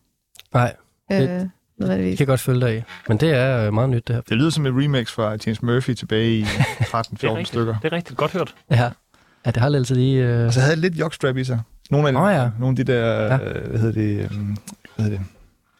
[0.53, 0.73] Nej,
[1.11, 2.17] Øh, Det- Det nødvendigvis.
[2.17, 2.83] kan jeg godt følge dig af.
[3.07, 4.21] Men det er øh, meget nyt, det her.
[4.29, 6.43] Det lyder som et remix fra James Murphy tilbage i
[6.93, 7.75] 13-14 stykker.
[7.83, 8.55] Det er rigtigt godt hørt.
[8.71, 8.91] Ja,
[9.45, 10.23] ja det har altid lige...
[10.25, 10.45] Øh...
[10.45, 11.61] Og så havde det lidt jockstrap i sig.
[11.91, 12.49] Nogle af, Åh, ja.
[12.59, 13.25] nogle af de der, Ja.
[13.35, 13.37] ja.
[13.43, 14.29] øh, hvad hedder det, øh,
[14.95, 15.25] hvad hedder det,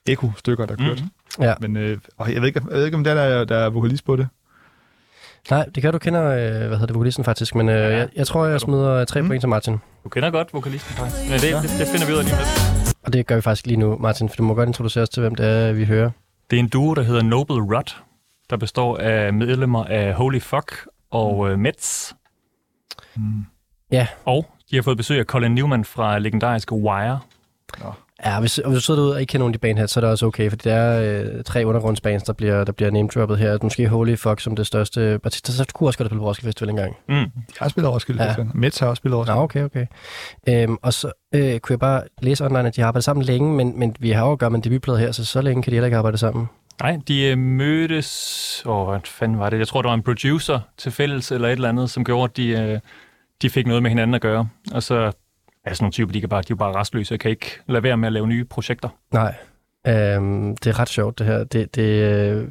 [0.05, 1.03] Eko-stykker, der kørte.
[1.37, 1.43] Mm.
[1.43, 1.53] Ja.
[1.59, 3.57] Men øh, og jeg, ved ikke, jeg ved ikke, om det er, der, er- der
[3.57, 4.27] er vokalist på det.
[5.49, 6.37] Nej, det kan du kender, øh,
[6.67, 7.55] hvad hedder det, vokalisten faktisk.
[7.55, 7.97] Men øh, Ja.
[7.97, 9.27] jeg, jeg tror, jeg smider øh, tre Mm.
[9.27, 9.77] point til Martin.
[10.03, 11.29] Du kender godt vokalisten, faktisk.
[11.29, 12.93] Men det, det, det finder vi ud af lige med.
[13.03, 15.21] Og det gør vi faktisk lige nu, Martin, for du må godt introducere os til,
[15.21, 16.09] hvem det er, vi hører.
[16.49, 18.03] Det er en duo, der hedder Noble Rut,
[18.49, 22.15] der består af medlemmer af Holy Fuck og øh, Mets.
[23.15, 23.45] Mm.
[23.91, 24.07] Ja.
[24.25, 27.19] Og de har fået besøg af Colin Newman fra legendariske Wire.
[28.25, 29.85] Ja, hvis, og hvis du sidder derude og ikke kender nogen af de band her,
[29.85, 32.91] så er det også okay, for det er øh, tre undergrundsbands, der bliver, der bliver
[32.91, 33.57] name-droppet her.
[33.63, 35.51] Måske Holy Fuck som det største artist.
[35.51, 36.95] Så kunne også godt have spillet på Roskilde Festival engang.
[37.09, 37.15] Mm.
[37.15, 37.27] Jeg
[37.59, 38.29] har spillet Roskilde Ja.
[38.29, 38.47] Festival.
[38.53, 39.37] Mets har også spillet Roskilde.
[39.37, 39.85] Ja, okay, okay.
[40.49, 43.53] Øhm, og så øh, kunne jeg bare læse online, at de har arbejdet sammen længe,
[43.53, 45.71] men, men vi har jo at gøre med en debutplade her, så så længe kan
[45.71, 46.49] de heller ikke arbejde sammen.
[46.81, 48.63] Nej, de øh, mødtes...
[48.65, 49.59] Åh, hvad fanden var det?
[49.59, 52.37] Jeg tror, der var en producer til fælles eller et eller andet, som gjorde, at
[52.37, 52.79] de, øh,
[53.41, 54.47] de fik noget med hinanden at gøre.
[54.73, 54.95] Og så
[55.65, 57.83] er sådan nogle typer, de, kan bare, de er bare restløse og kan ikke lade
[57.83, 58.89] være med at lave nye projekter.
[59.13, 59.35] Nej.
[59.87, 61.43] Øhm, det er ret sjovt, det her.
[61.43, 62.47] Det, det, øh,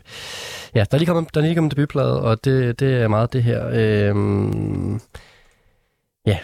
[0.74, 3.09] ja, der er lige kommet, der er lige kommet en debutplade, og det, det er
[3.09, 3.70] meget det her.
[3.72, 4.95] Øhm,
[6.26, 6.38] ja.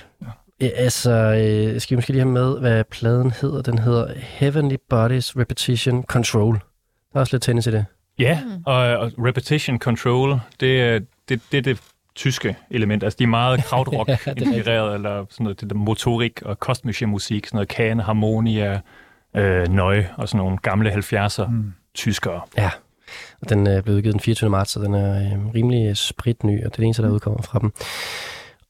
[0.60, 0.66] ja.
[0.76, 3.62] Altså, øh, skal vi måske lige have med, hvad pladen hedder?
[3.62, 6.54] Den hedder Heavenly Bodies Repetition Control.
[7.12, 7.84] Der er også lidt tennis i det.
[8.18, 11.80] Ja, og, og repetition control, det, er- det, det det
[12.16, 13.02] tyske element.
[13.04, 14.48] Altså, de er meget krautrock Ja, det er rigtigt.
[14.48, 18.80] inspireret, eller sådan noget, det der motorik og kosmische-musik, sådan noget Can, Harmonia,
[19.36, 21.72] øh, Nøje og sådan nogle gamle 70'er Mm.
[21.94, 22.40] tyskere.
[23.42, 24.50] Og den er blevet udgivet den 24.
[24.50, 27.58] marts, så den er øh, rimelig spritny, og det er det eneste, der udkommer fra
[27.58, 27.72] dem.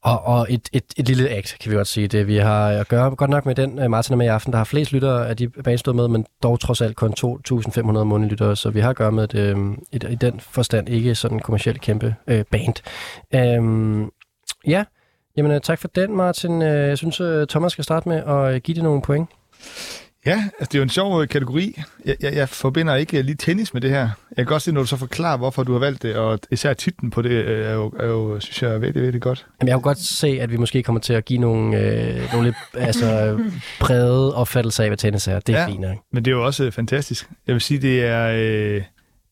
[0.07, 2.09] Og, og et, et, et lille act, kan vi godt sige.
[2.09, 4.53] Det, vi har at gøre godt nok med den, øh, Martin er med i aften,
[4.53, 7.81] der har flest lyttere af de bands, der med, men dog trods alt kun 2.500
[7.83, 11.15] månedlige lyttere, så vi har at gøre med et, et, et, i den forstand ikke
[11.15, 12.75] sådan en kommersielt kæmpe øh, band.
[13.35, 14.11] Øhm,
[14.67, 14.85] ja,
[15.37, 16.63] jamen øh, tak for den, Martin.
[16.63, 19.29] Jeg synes, Thomas skal starte med at give det nogle point.
[20.27, 21.83] Ja, altså det er jo en sjov øh, kategori.
[22.05, 24.01] Jeg, jeg, jeg forbinder ikke lige tennis med det her.
[24.01, 26.73] Jeg kan godt se, når du så forklarer, hvorfor du har valgt det, og især
[26.73, 29.47] titlen på det øh, er jo, er jo synes jeg, er virkelig, virkelig godt.
[29.61, 32.49] Jamen, jeg kunne godt se, at vi måske kommer til at give nogle, øh, nogle
[32.49, 33.39] lidt altså,
[33.81, 35.41] brede opfattelser af, hvad tennis er.
[35.41, 35.65] Det er ja.
[35.65, 35.71] Ja.
[35.71, 35.97] fint nok.
[36.13, 37.29] Men det er jo også øh, fantastisk.
[37.47, 38.27] Jeg vil sige, det er...
[38.27, 38.83] Øh,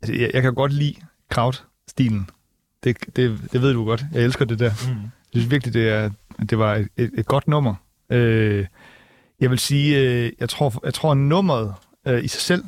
[0.02, 0.94] altså, jeg, jeg kan godt lide
[1.30, 2.28] kraut-stilen.
[2.84, 4.04] Det, det, det ved du godt.
[4.12, 4.70] Jeg elsker det der.
[4.70, 5.00] Mm.
[5.34, 6.10] Jeg synes virkelig, det, er,
[6.50, 7.74] det var et, et, et godt nummer.
[8.10, 8.66] Øh,
[9.44, 11.74] jeg vil sige, øh, jeg tror, jeg tror nummeret
[12.06, 12.64] øh, i sig selv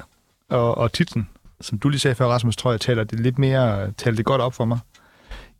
[0.50, 1.28] og, og titlen,
[1.60, 4.40] som du lige sagde før, Rasmus, tror jeg taler det lidt mere, taler det godt
[4.40, 4.78] op for mig.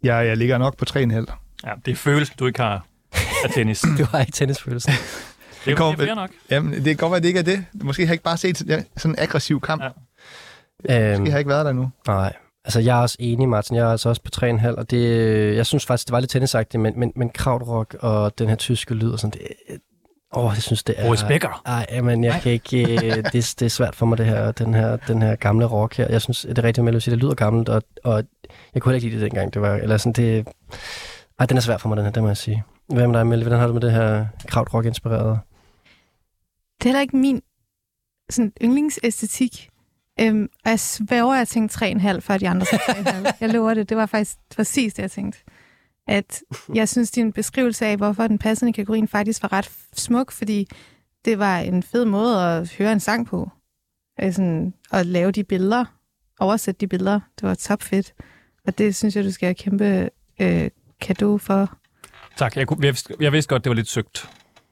[0.03, 0.99] Jeg, jeg ligger nok på 3,5.
[1.67, 2.87] Ja, det er følelsen, du ikke har
[3.45, 3.85] af tennis.
[3.99, 4.93] Du har ikke tennisfølelsen.
[5.65, 6.31] det er kommer- jo det er nok.
[6.51, 7.65] Jamen, det kan godt være, det ikke er det.
[7.75, 9.83] Måske har jeg ikke bare set sådan en aggressiv kamp.
[9.83, 9.89] Ja.
[10.89, 11.11] Ja.
[11.13, 11.91] øhm, Måske har jeg ikke været der nu.
[12.07, 12.33] nej,
[12.65, 13.77] altså jeg er også enig, Martin.
[13.77, 16.81] Jeg er altså også på 3,5, og det, jeg synes faktisk, det var lidt tennisagtigt,
[16.81, 19.79] men, men, men krautrock og den her tyske lyd og sådan, det,
[20.33, 21.07] åh, jeg synes, det er...
[21.07, 21.63] Boris Becker.
[21.67, 22.83] Ej, men jeg kan ikke...
[22.83, 25.97] øh, det, det er svært for mig, det her, den her, den her gamle rock
[25.97, 26.07] her.
[26.11, 28.25] Jeg synes, det er rigtigt med at sige, det lyder gammelt, og, og
[28.75, 29.55] jeg kunne heller ikke lide det dengang.
[29.55, 30.49] Det var, eller sådan, det...
[31.39, 32.65] Ej, den er svær for mig, den her, det må jeg sige.
[32.89, 33.45] Hvad med dig, Melle?
[33.45, 35.39] Hvordan har du med det her krautrock-inspireret?
[36.79, 37.43] Det er heller ikke min
[38.31, 39.69] sådan, yndlingsæstetik.
[40.21, 43.33] Øhm, og jeg svæver, at jeg tænkte 3,5, før de andre sagde 3,5.
[43.41, 43.89] Jeg lover det.
[43.89, 45.39] Det var faktisk præcis det, jeg tænkte.
[46.07, 46.41] At
[46.75, 50.69] jeg synes, din beskrivelse af, hvorfor den passende kategorien faktisk var ret smuk, fordi
[51.25, 53.51] det var en fed måde at høre en sang på.
[54.19, 55.85] Altså, at lave de billeder,
[56.41, 57.21] oversætte de billeder.
[57.41, 58.13] Det var topfedt.
[58.67, 61.79] Og det synes jeg, du skal have kæmpe øh, kado for.
[62.37, 64.29] Tak, jeg, kunne, jeg, vidste, jeg vidste godt, det var lidt søgt.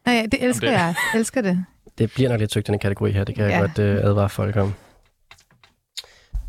[0.07, 0.95] Nej, ja, det elsker det- jeg.
[1.13, 1.65] Jeg elsker det.
[1.99, 3.25] Det bliver nok lidt tykt, den kategori her.
[3.25, 3.59] Det kan jeg Ja.
[3.61, 4.75] godt øh, advare folk om.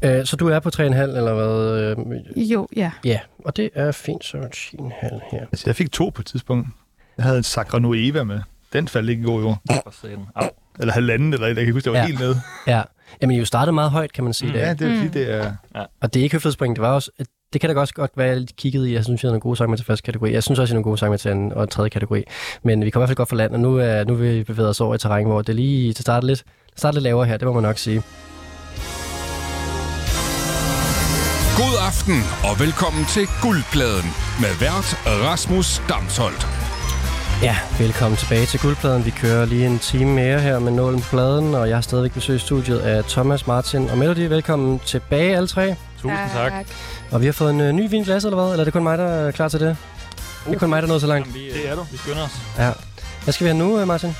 [0.05, 1.81] Øh, så du er på 3,5 eller hvad?
[2.35, 2.91] Øh, Jo, ja.
[3.05, 5.39] ja, og det er fint, så 10,5 her.
[5.41, 6.67] Altså, jeg fik to på et tidspunkt.
[7.17, 8.39] Jeg havde en Sacra Nueva med.
[8.73, 9.57] Den faldt ikke i god jord.
[10.35, 10.47] Au.
[10.79, 11.47] Eller halvanden, eller.
[11.47, 12.03] Jeg kan huske, det var Ja.
[12.03, 12.07] ja.
[12.07, 12.35] helt nede.
[12.67, 12.81] Ja,
[13.21, 14.47] Jamen, I jo startede meget højt, kan man sige.
[14.49, 14.53] Mm.
[14.55, 14.59] Mm.
[14.59, 14.73] Ja, Ja.
[14.73, 15.51] det er fordi, det er...
[16.01, 17.11] Og det er ikke høflighedspoint, det var også...
[17.53, 18.93] Det kan da også godt være, at jeg lidt kiggede i.
[18.93, 20.33] Jeg synes, jeg havde nogle gode sange med til første kategori.
[20.33, 22.23] Jeg synes også, jeg havde nogle gode sange med til anden og tredje kategori.
[22.63, 24.43] Men vi kommer i hvert fald godt for land, og nu, er, nu vil vi
[24.43, 27.25] bevæge os over i terræn, hvor det lige det starter lidt, det starter lidt lavere
[27.25, 28.01] her, det må man nok sige.
[31.57, 34.09] God aften og velkommen til Guldpladen
[34.41, 36.47] med vært Rasmus Damsholdt.
[37.41, 39.05] Ja, velkommen tilbage til Guldpladen.
[39.05, 42.13] Vi kører lige en time mere her med nålen på pladen, og jeg har stadigvæk
[42.13, 44.27] besøgt studiet af Thomas, Martin og Melody.
[44.27, 45.75] Velkommen tilbage alle tre.
[46.01, 46.53] Tusind tak.
[47.11, 48.51] Og vi har fået en øh, ny vinglas, eller hvad?
[48.51, 49.77] Eller er det kun mig, der er klar til det?
[50.47, 51.27] Det er kun mig, der er nået så langt.
[51.27, 51.85] Jamen, vi, det er du.
[51.91, 52.31] Vi skynder os.
[52.57, 52.71] Ja.
[53.23, 54.15] Hvad skal vi have nu, øh, Martin?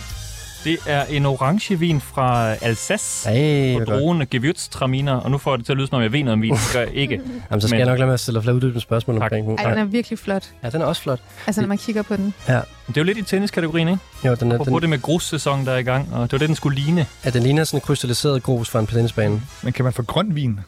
[0.66, 3.30] Det er en orange vin fra Alsace.
[3.30, 6.11] Ej, på druen Gewürztraminer, og nu får jeg det til at lyde, som om jeg
[6.11, 6.53] ved noget om vin.
[6.53, 7.22] Det gør jeg ikke.
[7.49, 9.22] Jamen, så skal Men- jeg nok lade mig at stille flere uddybende spørgsmål Tak.
[9.24, 9.59] omkring den.
[9.59, 10.51] Ej, den er virkelig flot.
[10.63, 11.20] Ja, den er også flot.
[11.47, 12.34] Altså, når man kigger på den.
[12.47, 12.61] Ja, Det
[12.97, 13.99] er jo lidt i tenniskategorien, ikke?
[14.26, 16.38] jo, den er, Apropos den, det med grussæson, der er i gang, og det var
[16.38, 17.05] det, den skulle ligne.
[17.26, 19.41] ja, den ligner sådan en krystalliseret grus fra en tennisbane.
[19.63, 20.59] Men kan man få grøn vin?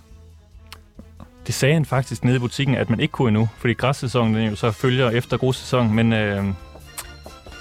[1.48, 4.50] Det sagde han faktisk nede i butikken, at man ikke kunne endnu, fordi græssæsonen den
[4.50, 6.43] jo så følger efter grussæsonen, men øh,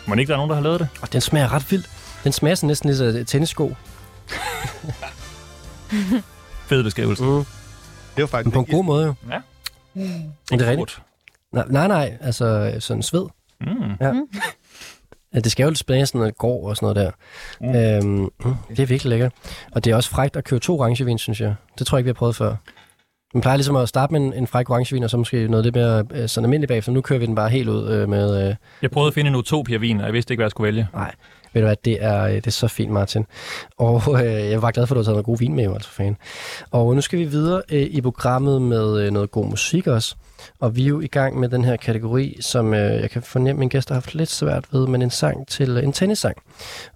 [0.07, 0.89] må ikke der er nogen, der har lavet det?
[1.03, 1.91] Og den smager ret vildt.
[2.27, 3.69] Den smager sådan næsten lidt af tennissko.
[6.69, 7.25] Fed beskrivelse.
[7.25, 7.31] Mm.
[7.31, 7.45] Det
[8.23, 9.15] var faktisk Men på en god måde jo.
[9.31, 9.41] Ja.
[10.53, 10.79] Er det rigtigt?
[10.79, 11.03] Godt.
[11.53, 13.27] Nej, nej, nej, altså sådan sved.
[13.61, 13.67] Mm.
[14.01, 14.13] Ja.
[15.35, 17.11] Ja, det skal jo lidt smage sådan noget går og sådan noget der.
[18.01, 18.09] Mm.
[18.09, 19.33] Øhm, mm, det er virkelig lækkert.
[19.73, 21.55] Og det er også frækt at købe to orangevin, synes jeg.
[21.79, 22.57] Det tror jeg ikke, vi har prøvet før.
[23.35, 25.75] Man plejer ligesom at starte med en, en fræk orangevin, og så måske noget lidt
[25.75, 26.93] mere øh, sådan almindeligt bagefter.
[26.93, 28.49] Nu kører vi den bare helt ud øh, med...
[28.49, 30.89] Øh, Jeg prøvede at finde en Utopia-vin, og jeg vidste ikke, hvad jeg skulle vælge.
[30.95, 31.15] nej,
[31.57, 33.27] ved du hvad, det er, øh, det er så fint, Martin.
[33.79, 35.75] Og øh, jeg var glad for, at du har taget noget god vin med, jo,
[35.75, 36.17] altså fan.
[36.71, 40.15] Og nu skal vi videre øh, i programmet med øh, noget god musik også.
[40.61, 43.51] Og vi er jo i gang med den her kategori, som øh, jeg kan fornemme,
[43.51, 46.37] at min gæst har haft lidt svært ved, men en sang til en tennissang.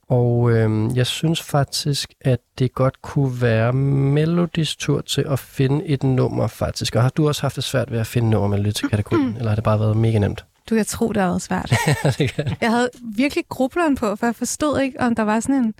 [0.08, 5.86] Og øh, jeg synes faktisk, at det godt kunne være Melodis tur til at finde
[5.86, 6.96] et nummer faktisk.
[6.96, 9.48] Og har du også haft det svært ved at finde nummer Melodi til kategorien, eller
[9.48, 10.44] har det bare været mega nemt?
[10.70, 11.74] Du kan tro, det har været svært.
[12.18, 12.56] det kan.
[12.60, 15.74] Jeg havde virkelig grubleren på, for jeg forstod ikke, om der var sådan en...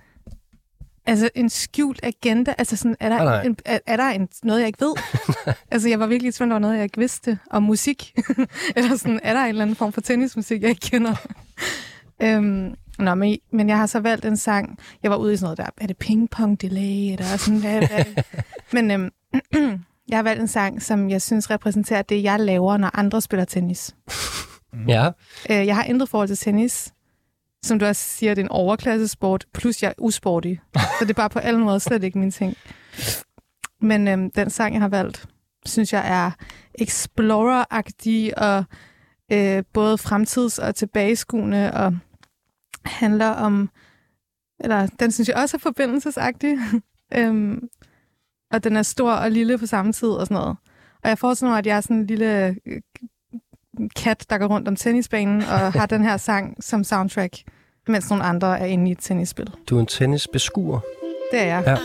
[1.05, 2.53] Altså en skjult agenda.
[2.57, 3.43] Altså sådan, er der, nej.
[3.43, 4.93] en, er, er der en, noget, jeg ikke ved?
[5.71, 8.13] altså jeg var virkelig i tvivl, var noget, jeg ikke vidste om musik.
[8.75, 11.15] Eller sådan, er der en eller anden form for tennismusik, jeg ikke kender?
[12.21, 14.77] øhm, nå, men, men jeg har så valgt en sang.
[15.03, 17.11] Jeg var ude i sådan noget der, er det ping-pong delay?
[17.13, 18.23] Eller sådan, hvad, hvad?
[18.73, 19.09] men øhm,
[20.09, 23.45] jeg har valgt en sang, som jeg synes repræsenterer det, jeg laver, når andre spiller
[23.45, 23.95] tennis.
[24.87, 25.09] Ja,
[25.49, 26.93] Øh, jeg har intet forhold til tennis.
[27.63, 30.61] Som du også siger, det er en overklassesport, plus jeg er usportig.
[30.99, 32.57] Så det er bare på alle måder slet ikke min ting.
[33.81, 35.25] Men øhm, den sang, jeg har valgt,
[35.65, 36.31] synes jeg er
[36.81, 38.63] explorer-agtig og
[39.31, 41.97] øh, både fremtids- og tilbageskuende og
[42.85, 43.69] handler om,
[44.59, 46.57] eller den synes jeg også er forbindelsesagtig.
[47.17, 47.67] øhm,
[48.51, 50.57] og den er stor og lille på samme tid og sådan noget.
[51.03, 52.81] Og jeg forestiller mig, at jeg er sådan en lille øh,
[53.95, 57.37] kat, der går rundt om tennisbanen og har den her sang som soundtrack,
[57.87, 59.49] mens nogle andre er inde i et tennisspil.
[59.69, 60.79] du er en tennisbeskuer.
[61.31, 61.63] Det er jeg.
[61.67, 61.75] Ja.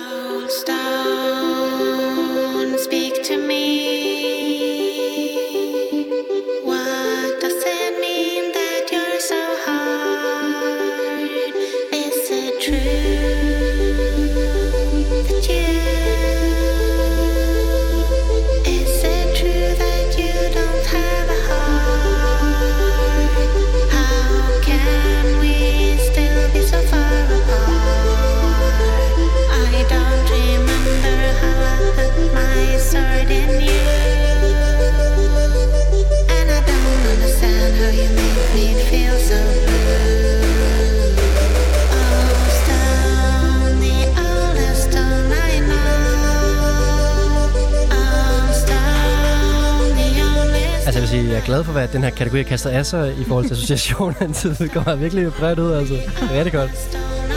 [51.47, 54.14] Glad for, hvad den her kategori kaster af sig i forhold til association
[54.59, 55.94] det kommer virkelig bredt ud, altså.
[55.94, 57.36] Det er rigtig godt.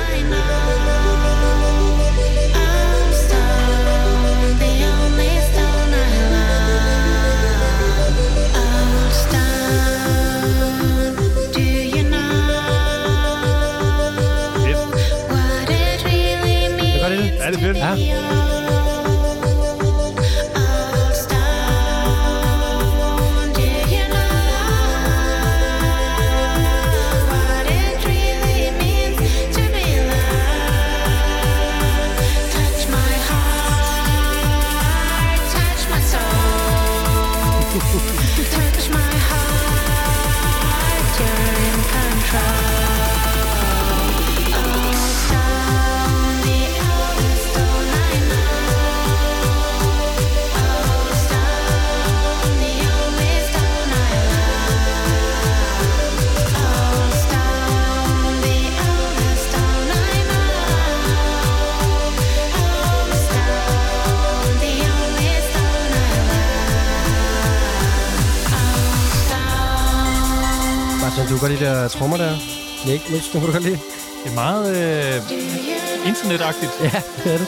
[71.39, 72.37] Kan godt lide de der trommer der.
[72.85, 73.79] Nick, du kan du godt lide?
[74.23, 76.71] Det er meget øh, internetagtigt.
[76.83, 77.47] Ja, det er det.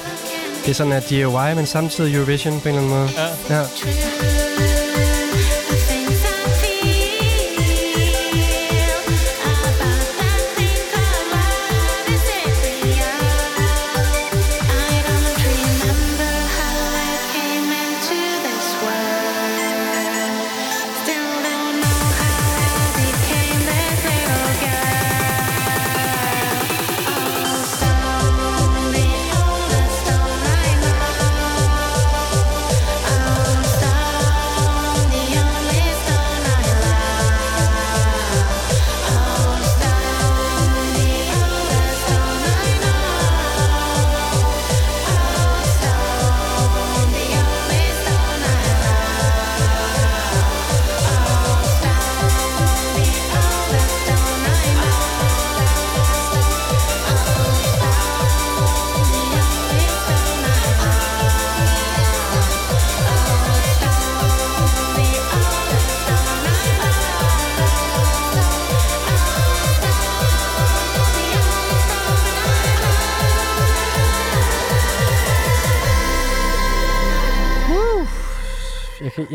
[0.65, 3.09] Det er sådan, at DIY, men samtidig Eurovision på en eller anden måde.
[3.49, 3.57] Ja.
[3.59, 4.40] ja.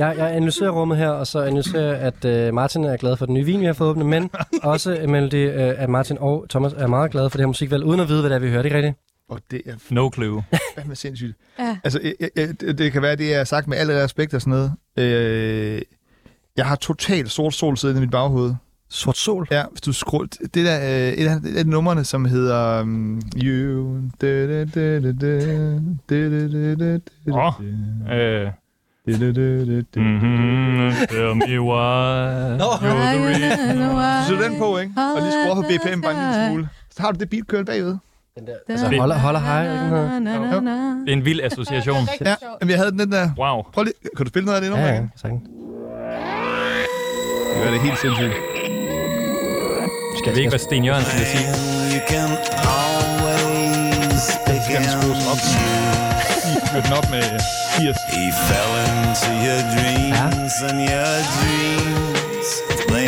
[0.07, 3.35] jeg, jeg analyserer rummet her, og så analyserer at øh, Martin er glad for den
[3.35, 4.31] nye vin, vi har fået åbnet, men
[4.63, 8.01] også Melody, øh, at Martin og Thomas er meget glade for det her musikvalg, uden
[8.01, 8.63] at vide, hvad det er, vi hører.
[8.63, 8.97] Det er rigtigt.
[9.29, 9.73] Og det er...
[9.91, 10.43] No clue.
[10.75, 11.37] Fandme sindssygt.
[11.59, 11.79] ja.
[11.85, 14.51] Altså, jeg, jeg, det, det kan være, det er sagt med alle respekt og sådan
[14.51, 14.73] noget.
[14.97, 15.83] Øh,
[16.57, 18.55] jeg har totalt sort sol siddende i mit baghoved.
[18.89, 19.49] Sort sol?
[19.51, 20.29] Ja, hvis du scroller...
[20.55, 22.83] Det der, øh, et af, et af numrene, som hedder...
[22.83, 23.97] Um, you...
[27.33, 27.65] Åh, oh,
[28.19, 28.51] øh...
[29.07, 32.57] Mhm, Tell me why.
[32.59, 32.65] Nå.
[32.65, 33.77] You're the reason.
[34.29, 34.93] Så den på, ikke?
[35.17, 36.69] Og lige skruer på BPM bare en lille smule.
[36.91, 37.97] Så har du det beat kørende bagved.
[38.39, 39.63] Den der, altså, holder, holder hej.
[41.05, 42.09] Det er en vild association.
[42.25, 43.31] Ja, men jeg havde den der...
[43.39, 43.63] Wow.
[43.75, 43.95] Prøv lige...
[44.17, 44.87] Kan du spille noget af det nummer?
[44.87, 45.13] Ja, ja, igen?
[45.17, 45.43] sagtens.
[47.55, 48.33] Det var det helt sindssygt.
[50.19, 51.47] Skal vi ikke, hvad Sten Jørgensen vil sige?
[51.95, 52.31] You can
[52.81, 54.63] always begin.
[54.65, 55.41] Skal den skrues op?
[56.73, 57.23] Fyr den op med
[57.81, 57.97] 80.
[58.17, 62.49] He fell into your dreams and your dreams
[62.95, 63.07] lay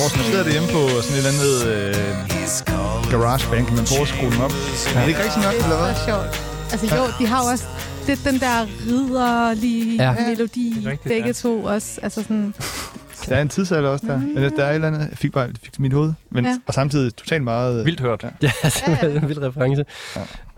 [0.00, 4.02] Vores nu sidder det hjemme på sådan et eller andet øh, garageband, kan man prøve
[4.02, 4.52] at skrue den op.
[4.94, 5.88] Er det ikke rigtig nok, eller hvad?
[5.88, 6.42] Det er sjovt.
[6.72, 7.64] Altså jo, de har også
[8.06, 10.10] det, den der ridderlige Ja.
[10.18, 10.28] ja.
[10.28, 11.32] melodi, Det er rigtigt, begge ja.
[11.32, 11.88] to også.
[12.02, 12.54] Altså sådan,
[13.28, 14.18] Der er en tidsalder også der.
[14.18, 14.34] Mm.
[14.34, 16.12] Der er et eller andet, jeg fik bare fik det i mit hoved.
[16.30, 16.50] Men, Ja.
[16.50, 16.56] ja.
[16.66, 17.84] Og samtidig totalt meget...
[17.84, 18.22] Vildt hørt.
[18.22, 18.30] Ja.
[18.42, 19.84] Ja, det er en vild reference.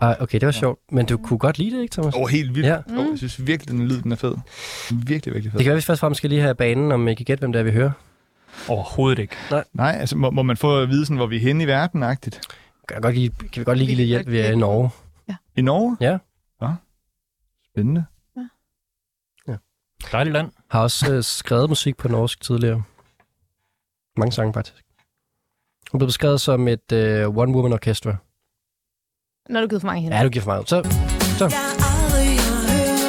[0.01, 0.13] Ja.
[0.23, 0.79] okay, det var sjovt.
[0.91, 2.13] Men du kunne godt lide det, ikke, Thomas?
[2.15, 2.67] Åh, oh, helt vildt.
[2.67, 2.73] Ja.
[2.73, 2.97] Ja.
[2.97, 4.35] Oh, jeg synes virkelig, den lyd, den er fed.
[4.91, 5.57] Virkelig, virkelig fed.
[5.57, 7.39] Det kan være, vi først og fremmest skal lige have banen, om I kan gætte,
[7.41, 7.91] hvem det er, vi hører.
[8.67, 9.35] Overhovedet ikke.
[9.51, 9.63] Nej.
[9.73, 12.41] Nej, altså må, må man få at vide, sådan, hvor vi er henne i verden-agtigt?
[12.87, 14.89] Kan, jeg godt give, kan vi godt lige give lidt hjælp, vi er i Norge.
[15.55, 15.97] I Norge?
[16.01, 16.17] Ja.
[16.61, 16.73] Ja.
[17.73, 18.05] Spændende.
[20.11, 20.51] Dejligt land.
[20.71, 22.83] Har også øh, skrevet musik på norsk tidligere.
[24.17, 24.85] Mange sange, faktisk.
[25.91, 28.15] Hun blev beskrevet som et øh, one-woman orchestra.
[29.49, 30.17] når du givet for mange hænder.
[30.17, 30.69] Ja, du giver for meget.
[30.69, 30.83] Så,
[31.37, 31.45] så.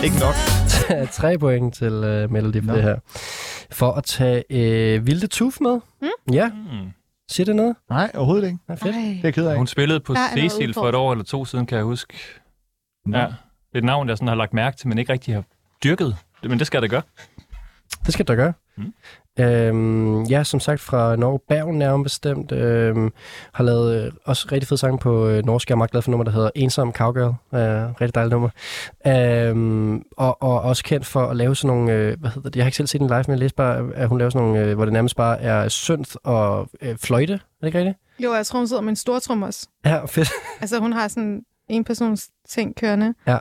[0.04, 0.34] Ikke nok.
[1.18, 2.96] Tre point til øh, Melody for det her.
[3.70, 5.80] For at tage øh, Vilde Tuf med.
[6.02, 6.08] Mm?
[6.32, 6.48] Ja.
[6.48, 6.90] Mm.
[7.30, 7.76] Siger det noget?
[7.90, 8.58] Nej, overhovedet ikke.
[8.68, 8.96] Ja, fedt.
[8.96, 9.02] Ej.
[9.02, 9.56] Det er jeg ked af.
[9.56, 12.18] Hun spillede på Cecil for et år eller to siden, kan jeg huske.
[13.12, 13.18] Ja.
[13.18, 15.44] Det er et navn, jeg sådan har lagt mærke til, men ikke rigtig har
[15.84, 16.16] dyrket.
[16.42, 17.02] Men det skal jeg da gøre.
[18.06, 18.52] Det skal du gøre.
[18.76, 18.92] Mm.
[19.40, 21.38] Øhm, ja, som sagt fra Norge.
[21.48, 22.52] Bergen nærmest bestemt.
[22.52, 23.12] Øhm,
[23.52, 25.68] har lavet øh, også rigtig fed sang på øh, norsk.
[25.68, 27.34] Jeg er meget glad for nummer, der hedder Ensom Cowgirl.
[27.54, 28.48] Øh, rigtig dejligt nummer.
[29.06, 31.92] Øhm, og, og også kendt for at lave sådan nogle...
[31.92, 32.56] Øh, hvad hedder det?
[32.56, 34.46] Jeg har ikke selv set den live, men jeg læste bare, at hun laver sådan
[34.48, 37.32] nogle, øh, hvor det nærmest bare er synth og øh, fløjte.
[37.32, 37.96] Er det ikke rigtigt?
[38.18, 39.68] Jo, jeg tror, hun sidder med en stortrum også.
[39.84, 40.28] Ja, fedt.
[40.60, 43.38] Altså, hun har sådan en persons ting kørende, Ja.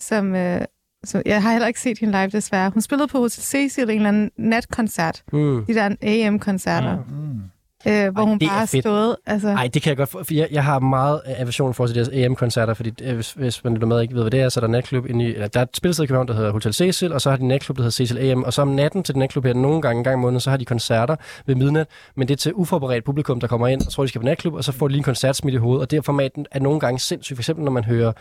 [0.00, 0.60] som, øh,
[1.04, 2.70] så jeg har heller ikke set hende live, desværre.
[2.70, 5.22] Hun spillede på Hotel Cecil en eller anden natkoncert.
[5.32, 5.64] Mm.
[5.66, 6.96] De der AM-koncerter.
[6.96, 7.40] Mm.
[7.86, 9.16] Øh, hvor Ej, hun det bare er har stået...
[9.26, 11.96] Altså, Nej, det kan jeg godt få, for jeg, jeg har meget aversion for til
[11.96, 14.60] deres AM-koncerter, fordi øh, hvis, hvis man lytter med ikke ved, hvad det er, så
[14.60, 16.74] er der natklub inde i, eller, der er et spilsted i København, der hedder Hotel
[16.74, 19.14] Cecil, og så har de natklub, der hedder Cecil AM, og så om natten til
[19.14, 21.16] den natklub her, nogle gange en gang om måneden, så har de koncerter
[21.46, 24.20] ved midnat, men det er til uforberedt publikum, der kommer ind og tror, de skal
[24.20, 26.02] på natklub, og så får de lige en koncert smidt i hovedet, og det her
[26.02, 28.12] format er nogle gange sindssygt, for eksempel når man hører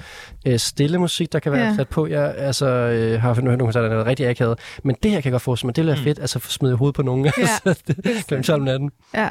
[0.47, 1.75] øh, stille musik, der kan være Ja.
[1.75, 5.11] sat på, jeg altså, øh, har hørt nogle koncerter, der er rigtig akavet, men det
[5.11, 6.01] her kan jeg godt få, men det er Mm.
[6.03, 7.31] fedt, altså i hovedet på nogen, Ja,
[7.65, 8.41] altså, det, kl.
[8.41, 8.91] 12 om natten.
[9.15, 9.27] Ja.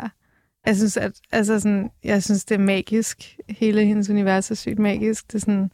[0.66, 3.36] Jeg synes, at, altså sådan, jeg synes, det er magisk.
[3.48, 5.26] Hele hendes univers er sygt magisk.
[5.26, 5.70] Det, er sådan,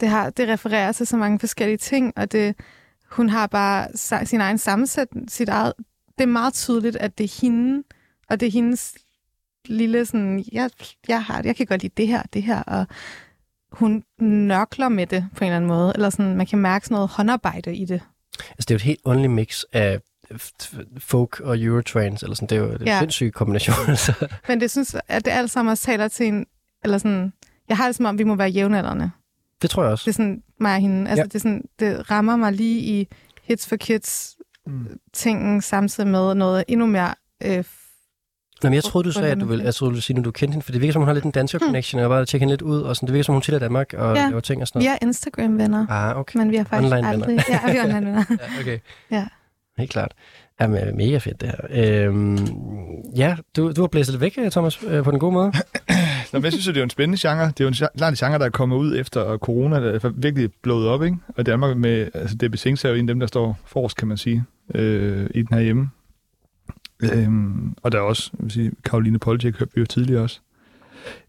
[0.00, 2.56] det, har, det refererer til så mange forskellige ting, og det,
[3.10, 3.88] hun har bare
[4.26, 5.72] sin egen sammensætning, sit eget...
[6.18, 7.82] Det er meget tydeligt, at det er hende,
[8.28, 8.94] og det er hendes
[9.64, 10.70] lille sådan, jeg,
[11.08, 12.86] jeg, har, jeg kan godt lide det her, det her, og
[13.72, 16.94] hun nørkler med det på en eller anden måde, eller sådan, man kan mærke sådan
[16.94, 18.00] noget håndarbejde i det.
[18.50, 20.00] Altså, det er jo et helt åndeligt mix af
[20.98, 22.48] folk og Eurotrance, eller sådan.
[22.48, 22.98] Det er jo er Ja.
[22.98, 23.76] sindssyg kombination.
[23.88, 24.12] altså.
[24.48, 26.46] Men det synes, at det alt sammen også taler til en,
[26.84, 27.32] eller sådan,
[27.68, 29.10] jeg har det som om, vi må være jævnaldrende.
[29.62, 30.02] det tror jeg også.
[30.04, 31.10] Det er sådan mig og hende.
[31.10, 31.24] Altså, Ja.
[31.24, 33.08] det, er sådan, det rammer mig lige i
[33.42, 34.86] Hits for Kids Mm.
[35.12, 37.14] tingen samtidig med noget endnu mere...
[37.44, 37.56] Øh,
[38.62, 40.24] Nå, men jeg troede, du sagde, at du ville, jeg troede, du ville sige, at
[40.24, 41.66] du kendte hende, for det virker som, hun har lidt en dansker Hmm.
[41.66, 43.52] connection, og jeg bare tjekke hende lidt ud, og sådan, det virker som, hun tit
[43.54, 44.28] er i Danmark og Ja.
[44.28, 44.98] laver ting og sådan vi noget.
[45.02, 46.38] er Instagram-venner, Ah, okay.
[46.38, 47.26] men vi har faktisk Online-venner.
[47.26, 47.44] aldrig...
[47.48, 48.24] Ja, vi er online-venner.
[48.56, 48.78] Ja, okay.
[49.10, 49.26] Ja.
[49.78, 50.12] Helt klart.
[50.60, 52.06] Jamen, mega fedt det her.
[52.08, 52.38] Øhm,
[53.16, 55.52] ja, du, du har blæst væk, øh, Thomas, øh, på den gode måde.
[56.32, 57.46] Nå, men jeg synes, det er jo en spændende genre.
[57.46, 60.50] Det er jo en klart genre, der er kommet ud efter corona, der er virkelig
[60.62, 61.16] blået op, ikke?
[61.36, 64.08] Og Danmark med, altså DB Sings er jo en af dem, der står forrest, kan
[64.08, 64.44] man sige,
[64.74, 65.90] øh, i den her hjemme.
[67.02, 70.40] Øhm, og der er også, jeg vil sige, Karoline Polchek hørte vi jo tidligere også.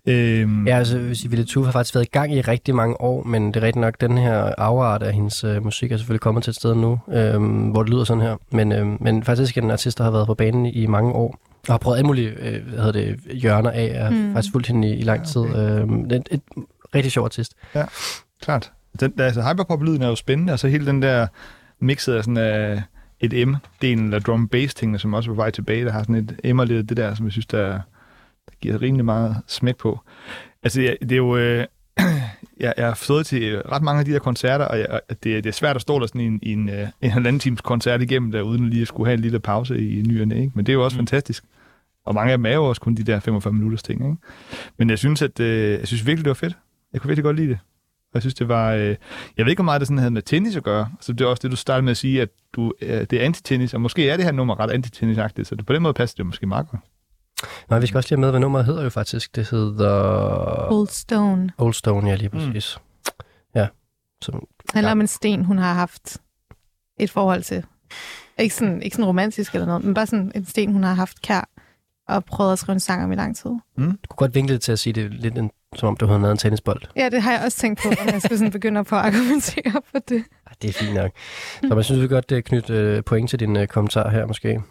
[0.08, 3.24] Øhm, Ja, altså, hvis Ville Tue har faktisk været i gang i rigtig mange år,
[3.24, 6.44] men det er rigtigt nok, den her afart af hendes øh, musik er selvfølgelig kommet
[6.44, 8.36] til et sted nu, øh, hvor det lyder sådan her.
[8.52, 11.40] Men, øh, men faktisk er den artist, der har været på banen i mange år,
[11.68, 14.34] og har prøvet alle mulige øh, hvad hedder det, hjørner af, og Mm.
[14.34, 15.42] faktisk fulgt hende i, i lang tid.
[15.42, 16.42] Øh, det er et, et
[16.96, 17.54] rigtig sjov artist.
[18.42, 18.72] klart.
[19.00, 21.28] Den, der, altså, hyperpop-lyden er jo spændende, og så hele den der
[21.80, 22.82] mixet af sådan af
[23.20, 26.16] et M-delen, eller drum bass tingene som også er på vej tilbage, der har sådan
[26.16, 27.80] et emmer lidt det der, som jeg synes, der,
[28.64, 30.00] der giver rimelig meget smæk på.
[30.64, 31.38] Altså, jeg, det er jo...
[31.38, 31.66] Øh,
[32.60, 35.46] jeg, jeg har stået til ret mange af de der koncerter, og jeg, det, det
[35.46, 38.02] er svært at stå der sådan i en, i en, øh, en halvanden times koncert
[38.02, 40.52] igennem der, uden lige at skulle have en lille pause i ny og næ, ikke?
[40.56, 41.00] Men det er jo også mm.
[41.00, 41.44] fantastisk.
[42.06, 44.18] Og mange af dem er jo også kun de der 45 minutters ting, ikke?
[44.78, 46.58] Men jeg synes, at, øh, jeg synes virkelig, det var fedt.
[46.94, 47.60] Jeg kunne virkelig godt lide det.
[48.14, 48.74] Og jeg synes, det var...
[48.74, 48.96] Øh,
[49.38, 50.90] jeg ved ikke, hvor meget det sådan havde med tennis at gøre.
[51.02, 53.26] Så det er også det, du startede med at sige, at du, øh, det er
[53.26, 56.16] antitennis, og måske er det her nummer ret antitennisagtigt, så det, på den måde passer
[56.18, 56.82] det måske meget godt.
[57.70, 59.36] Nej, vi skal også lige have med, hvad nummeret hedder jo faktisk.
[59.36, 61.52] Det hedder Old Stone.
[61.58, 62.78] Old Stone, ja, lige præcis.
[62.78, 63.26] Mm.
[63.56, 63.68] Ja.
[64.22, 64.40] Så,
[64.74, 66.18] handler om en sten, hun har haft
[67.00, 67.64] et forhold til.
[68.40, 71.22] Ikke sådan, ikke sådan romantisk eller noget, men bare sådan en sten, hun har haft
[71.22, 71.50] kær
[72.08, 73.50] og prøvet at skrive en sang om i lang tid.
[73.78, 76.32] du kunne godt vinkle det til at sige det lidt en, som om du havde
[76.32, 76.82] en tennisbold.
[76.96, 79.02] Ja, det har jeg også tænkt på, om jeg skulle sådan begynde at på at
[79.06, 80.24] argumentere for det.
[80.48, 81.12] Ej, det er fint nok.
[81.68, 84.62] Så man synes, vi godt knytte uh, point til din uh, kommentar her, måske.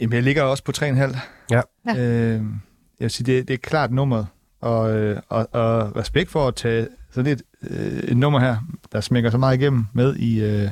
[0.00, 1.18] Jamen, jeg ligger også på 3,5.
[1.50, 1.60] Ja.
[1.86, 1.96] Ja.
[1.96, 4.26] Øh, jeg vil sige, det, det er klart nummeret.
[4.60, 8.56] Og, øh, og, og respekt for at tage sådan et, øh, et nummer her,
[8.92, 10.70] der smækker så meget igennem med i, øh,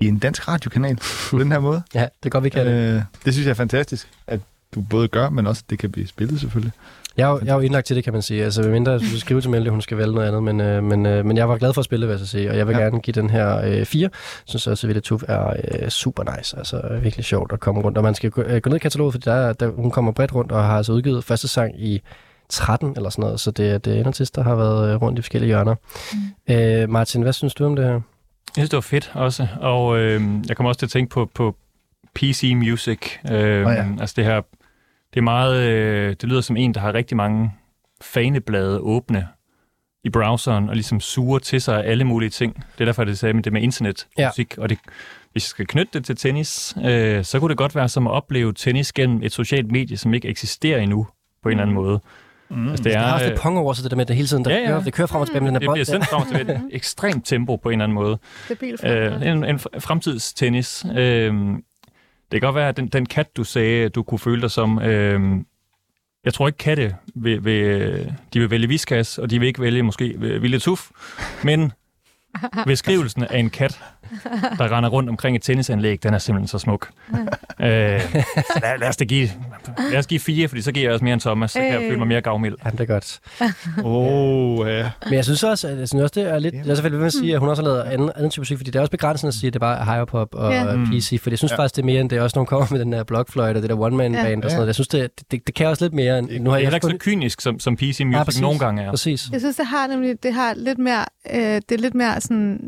[0.00, 0.96] i en dansk radiokanal
[1.30, 1.82] på den her måde.
[1.94, 2.94] Ja, det er godt, vi kan det.
[2.94, 4.40] Øh, det synes jeg er fantastisk, at
[4.74, 6.72] du både gør, men også det kan blive spillet selvfølgelig.
[7.16, 8.44] Jeg er, jo, jeg er jo indlagt til det, kan man sige.
[8.44, 10.42] Altså, mindre jeg skulle skrive til Melde, hun skal vælge noget andet.
[10.42, 12.50] Men, øh, men, øh, men jeg var glad for at spille, vil jeg så sige.
[12.50, 12.82] Og jeg vil Ja.
[12.82, 14.02] gerne give den her øh, fire.
[14.02, 15.52] Jeg synes også, at Ville Tuf er
[15.82, 16.56] øh, super nice.
[16.58, 17.98] Altså virkelig sjovt at komme rundt.
[17.98, 20.12] Og man skal gå, øh, gå ned i kataloget, for der, er- der, hun kommer
[20.12, 22.00] bredt rundt og har altså udgivet første sang i
[22.48, 23.40] 13 eller sådan noget.
[23.40, 25.74] Så det, det er en artist, der har været øh, rundt i forskellige hjørner.
[26.48, 26.54] Mm.
[26.54, 27.92] Øh, Martin, hvad synes du om det her?
[27.92, 28.00] Jeg
[28.54, 31.56] synes, det var fedt også, og øh, jeg kommer også til at tænke på, på
[32.14, 32.98] PC Music.
[33.30, 33.86] Øh, Nå ja.
[34.00, 34.40] Altså det her,
[35.14, 37.52] det er meget, øh, det lyder som en, der har rigtig mange
[38.00, 39.28] faneblade åbne
[40.04, 42.54] i browseren, og ligesom suger til sig alle mulige ting.
[42.54, 44.62] Det er derfor, det sagde med det med internetmusik, ja.
[44.62, 44.78] og det,
[45.32, 48.10] hvis jeg skal knytte det til tennis, øh, så kunne det godt være som at
[48.12, 51.06] opleve tennis gennem et socialt medie, som ikke eksisterer endnu
[51.42, 52.00] på en eller anden måde.
[52.50, 52.68] Mm.
[52.68, 54.08] Altså, Det det har er, også øh, lidt pong over sig, det der med, at
[54.08, 54.66] det hele tiden der Ja, ja.
[54.66, 55.74] Kører, det kører frem og tilbage med den her det bold.
[55.74, 55.92] bliver der.
[55.92, 58.18] sendt frem og tilbage et ekstremt tempo på en eller anden måde.
[58.44, 60.86] Stabil Øh, en, en fremtidstennis.
[60.96, 61.34] Øh,
[62.30, 64.82] det kan godt være, at den, den kat, du sagde, du kunne føle dig som...
[64.82, 65.40] Øh,
[66.24, 69.82] jeg tror ikke, katte vil, vil, de vil vælge viskas, og de vil ikke vælge
[69.82, 70.90] måske Ville Tuf.
[71.44, 71.72] Men
[72.66, 73.82] beskrivelsen af en kat,
[74.58, 76.88] der render rundt omkring et tennisanlæg, den er simpelthen så smuk.
[77.60, 79.28] øh, så lad, lad, os give,
[79.90, 81.80] lad os give fire, fordi så giver jeg også mere end Thomas, så kan jeg
[81.80, 82.54] føle mig mere gavmild.
[82.64, 83.20] Ja, det er godt.
[83.84, 84.90] Åh, oh, ja.
[85.04, 86.54] Men jeg synes også, at jeg synes også, det er lidt...
[86.54, 88.56] Jeg er selvfølgelig ved at sige, at hun også har lavet anden, anden type musik,
[88.58, 90.74] fordi det er også begrænsende at sige, at det bare er hyperpop og ja.
[90.76, 90.86] Mm.
[90.86, 91.56] PC, for jeg synes Ja.
[91.56, 92.18] faktisk, det er mere end det.
[92.18, 94.36] er Også når hun kommer med den der blokfløjte og det der one-man-band Ja.
[94.36, 94.66] og sådan noget.
[94.66, 96.18] Jeg synes, det, det, det kan også lidt mere.
[96.18, 98.40] End, nu har Det er jeg ikke så kynisk, som, som PC Music Ja, præcis.
[98.40, 98.90] nogle gange er.
[98.90, 99.28] Præcis.
[99.32, 101.04] Jeg synes, det har nemlig, det har lidt mere,
[101.34, 102.60] øh, det er lidt mere sådan,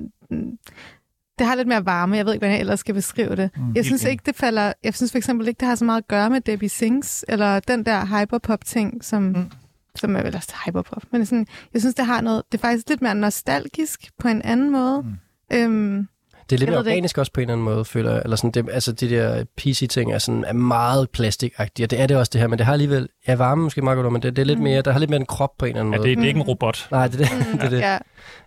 [1.40, 2.16] det har lidt mere varme.
[2.16, 3.50] Jeg ved ikke, hvordan jeg ellers skal beskrive det.
[3.56, 3.72] Mm.
[3.74, 6.08] Jeg synes ikke, det falder, jeg synes for eksempel ikke, det har så meget at
[6.08, 9.50] gøre med Debbie Sings, eller den der hyperpop-ting, som, mm.
[9.94, 11.02] som er vel også hyperpop.
[11.12, 14.42] Men sådan, jeg synes, det har noget, det er faktisk lidt mere nostalgisk på en
[14.42, 15.02] anden måde.
[15.02, 15.56] Mm.
[15.56, 16.08] Øhm,
[16.50, 18.20] Det er lidt ved det organisk også på en eller anden måde, føler jeg.
[18.24, 22.06] Eller sådan, det, altså, de der PC-ting er, sådan, er meget plastikagtige, og det er
[22.06, 24.36] det også det her, men det har alligevel, ja, varme måske meget godt, men det,
[24.36, 24.64] det er lidt Mm.
[24.64, 26.08] mere, der har lidt mere en krop på en eller anden Ja, måde.
[26.08, 26.88] det, det er ikke en robot.
[26.90, 27.52] Nej, det er det.
[27.52, 27.78] mm, det, er det.
[27.80, 27.98] ja.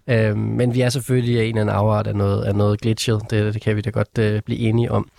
[0.08, 3.22] Øhm, men vi er selvfølgelig af en eller anden afart af noget, af noget glitchet.
[3.30, 5.10] Det, det kan vi da godt øh, blive enige om.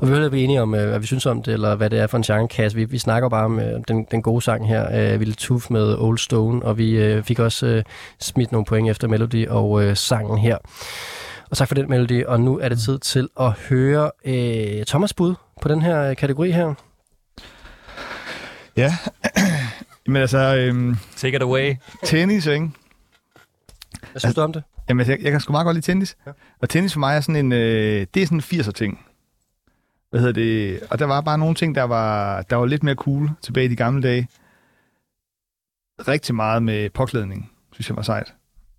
[0.00, 1.98] Og vi vil blive enige om, øh, hvad vi synes om det, eller hvad det
[1.98, 2.76] er for en genrekasse.
[2.78, 5.94] Vi, vi snakker bare om øh, den, den gode sang her, øh, Ville Tooth med
[5.98, 7.82] Old Stone, og vi øh, fik også øh,
[8.20, 10.56] smidt nogle point efter Melody og øh, sangen her.
[11.52, 12.24] Og tak for den, Melody.
[12.24, 16.16] Og nu er det tid til at høre øh, Thomas bud på den her øh,
[16.16, 16.74] kategori her.
[18.76, 18.96] Ja.
[20.12, 21.74] Men altså, øhm, Take it away.
[22.04, 22.70] tennis, ikke?
[24.10, 24.62] Hvad synes du om det?
[24.88, 26.16] Jamen, altså, jeg, jeg kan sgu meget godt lide tennis.
[26.26, 26.32] Ja.
[26.60, 29.06] Og tennis for mig er sådan en, øh, det er sådan en 80'er ting.
[30.10, 30.80] Hvad hedder det?
[30.90, 33.68] Og der var bare nogle ting, der var, der var lidt mere cool tilbage i
[33.68, 34.28] de gamle dage.
[36.08, 38.34] Rigtig meget med påklædning, synes jeg var sejt.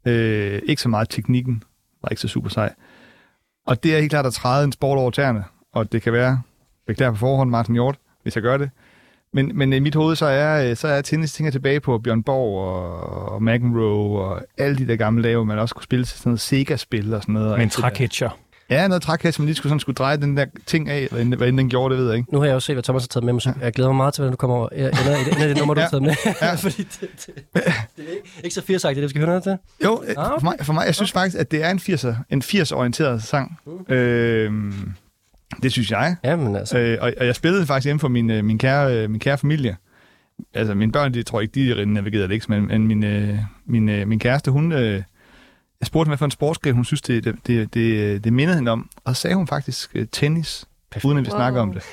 [0.06, 1.64] Øh, ikke så meget teknikken,
[2.04, 2.74] var ikke så super sej.
[3.68, 5.44] Og det er helt klart at træde en sport over tæerne.
[5.74, 6.42] Og det kan være,
[6.88, 8.70] beklager på forhånd, Martin Hjort, hvis jeg gør det.
[9.34, 12.24] Men, men i mit hoved, så er, øh, så er tennis, tænker tilbage på Bjørn
[12.24, 16.06] Borg og, og McEnroe og alle de der gamle dage, hvor man også kunne spille
[16.06, 17.58] til sådan noget Sega-spil og sådan noget.
[17.58, 17.72] Men
[18.20, 21.22] Med Ja, noget trækasse, man lige skulle, sådan, skulle dreje den der ting af, hvad
[21.22, 22.34] end, hvad end den gjorde, det ved jeg ikke.
[22.34, 23.52] Nu har jeg også set, hvad Thomas har taget med musik.
[23.62, 24.70] Jeg glæder mig meget til, hvordan du kommer over.
[24.76, 25.90] Jeg ender i det, ender i det nummer, du har Ja.
[25.90, 26.36] taget med.
[26.42, 26.56] Ja.
[26.70, 29.58] Fordi det, det, det, er ikke, ikke så 80 det skal vi høre noget til.
[29.84, 30.40] Jo, Ah, okay.
[30.40, 33.58] for, mig, for mig, jeg synes faktisk, at det er en 80'er, en 80-orienteret sang.
[33.90, 34.74] Øhm,
[35.64, 36.16] det synes jeg.
[36.24, 36.78] Ja, men altså.
[36.78, 39.38] Øh, og, og jeg spillede faktisk hjemme for min, øh, min, kære, øh, min kære
[39.38, 39.78] familie.
[40.54, 43.38] Altså, mine børn, de tror ikke, de er navigerede det ikke, men, men min, øh,
[43.66, 44.72] min, øh, min kæreste, hun...
[44.72, 45.02] Øh,
[45.84, 48.72] jeg spurgte, hvad for en sportsgren hun synes, det, det, det, det, det mindede hende
[48.72, 48.90] om.
[49.06, 51.06] Og så sagde hun faktisk øh, tennis, Perfekt.
[51.06, 51.38] uden at vi Wow.
[51.38, 51.84] snakker om det.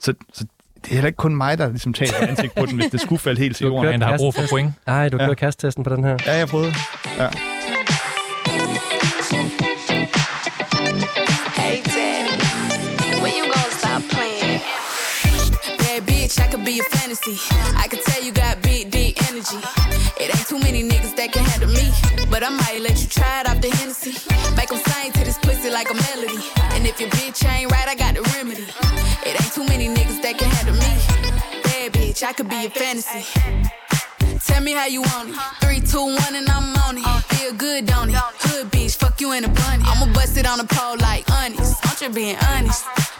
[0.00, 0.44] Så, så
[0.84, 3.18] det er heller ikke kun mig, der ligesom tager ansigt på den, hvis det skulle
[3.18, 3.90] falde helt til Du jorden.
[3.90, 4.72] Men der har brug for point.
[4.86, 5.24] Ej, du Ja.
[5.26, 6.16] kører kasttesten på den her.
[6.26, 6.72] Ja, jeg prøvede.
[7.18, 7.28] Ja.
[11.60, 12.32] Hey, daddy,
[13.22, 14.60] when you gonna stop playing?
[15.78, 17.36] Bad bitch, I could be a fantasy.
[17.84, 18.54] I could tell you got
[19.30, 19.58] energy.
[20.18, 21.86] It ain't too many niggas that can handle me.
[22.30, 24.14] But I might let you try it off the Hennessy.
[24.56, 26.38] Make them sing to this pussy like a melody.
[26.74, 28.66] And if your bitch ain't right, I got the remedy.
[29.26, 30.92] It ain't too many niggas that can handle me.
[31.62, 33.22] Bad bitch, I could be a fantasy.
[34.46, 35.36] Tell me how you want it.
[35.62, 37.24] Three, two, one, and I'm on it.
[37.34, 38.16] Feel good, don't it?
[38.16, 39.84] Hood bitch, fuck you in a bunny.
[39.86, 41.78] I'ma bust it on the pole like honest.
[41.86, 42.84] I'm just being honest.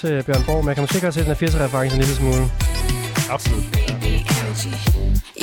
[0.00, 2.44] til Bjørn Borg, men jeg kan måske godt se den her 80'er-reference en lille smule.
[3.36, 3.64] Absolut.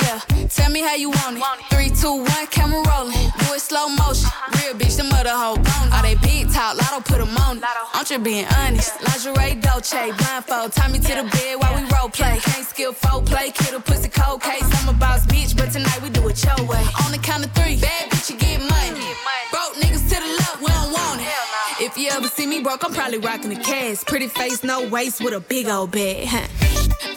[0.04, 0.18] Yeah,
[0.56, 1.44] tell me how you want it.
[1.72, 3.28] Three, two, one, camera rolling.
[3.42, 4.28] Do it slow motion.
[4.56, 5.88] Real bitch, the mother hoe bone.
[5.94, 7.64] All they big talk, lotto put them on it.
[7.96, 8.92] I'm just being honest.
[9.06, 10.70] Lingerie, Dolce, blindfold.
[10.76, 12.34] Tie me to the bed while we role play.
[12.48, 14.68] Can't skill folk play, kid a pussy cold case.
[14.78, 16.84] I'm a boss bitch, but tonight we do it your way.
[17.02, 19.08] On the count of three, bad bitch, you get money.
[19.52, 21.43] Broke niggas to the left, we don't want it.
[21.80, 24.04] If you ever see me broke, I'm probably rocking the cash.
[24.04, 26.26] Pretty face, no waist, with a big old bag.
[26.26, 26.46] Huh.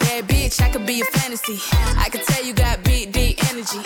[0.00, 1.58] Bad bitch, I could be a fantasy.
[2.04, 3.80] I could tell you got big, deep energy.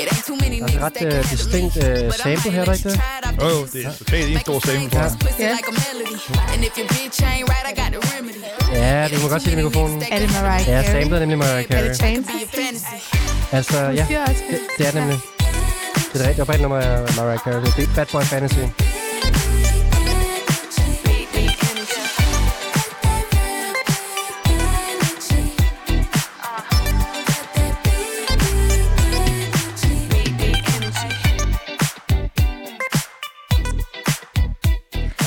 [0.00, 1.82] It ain't too many niggas that ret can øh, handle distinkt me.
[1.84, 2.94] øh, But I sample might her, er der ikke det?
[2.94, 4.90] it off the Jo, jo, det er totalt en stor sample.
[4.90, 5.50] to this pussy Ja.
[5.56, 6.16] like a melody.
[6.52, 8.40] And if your bitch ain't right, I got the remedy.
[8.82, 9.96] Ja, du må godt sige det i mikrofonen.
[10.12, 11.02] Er det Mariah Ja, Carey?
[11.02, 12.22] samlet er nemlig Mariah Er det Chance?
[12.32, 12.96] Be your fantasy.
[13.58, 14.06] Altså, ja,
[14.50, 15.18] det, det er nemlig.
[16.12, 16.40] Det er rigtigt.
[16.44, 17.60] Oprindeligt nummer er Mariah Carey.
[17.76, 18.64] Det er Bad Boy Fantasy.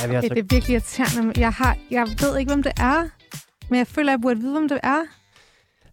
[0.08, 1.42] Ja, vi har Okay, så det er virkelig irriterende.
[1.42, 3.10] Jeg, har, jeg ved ikke, hvem det er.
[3.70, 5.02] Men jeg føler, jeg burde vide, hvem det er.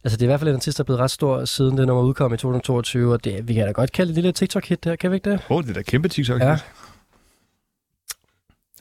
[0.05, 1.87] Altså, det er i hvert fald en artist, der er blevet ret stor, siden det
[1.87, 4.85] nummer udkom i 2022, og det, vi kan da godt kalde det et lille TikTok-hit
[4.85, 5.41] der, kan vi ikke det?
[5.51, 6.41] Åh, oh, det er da kæmpe TikTok.
[6.41, 6.59] Ja.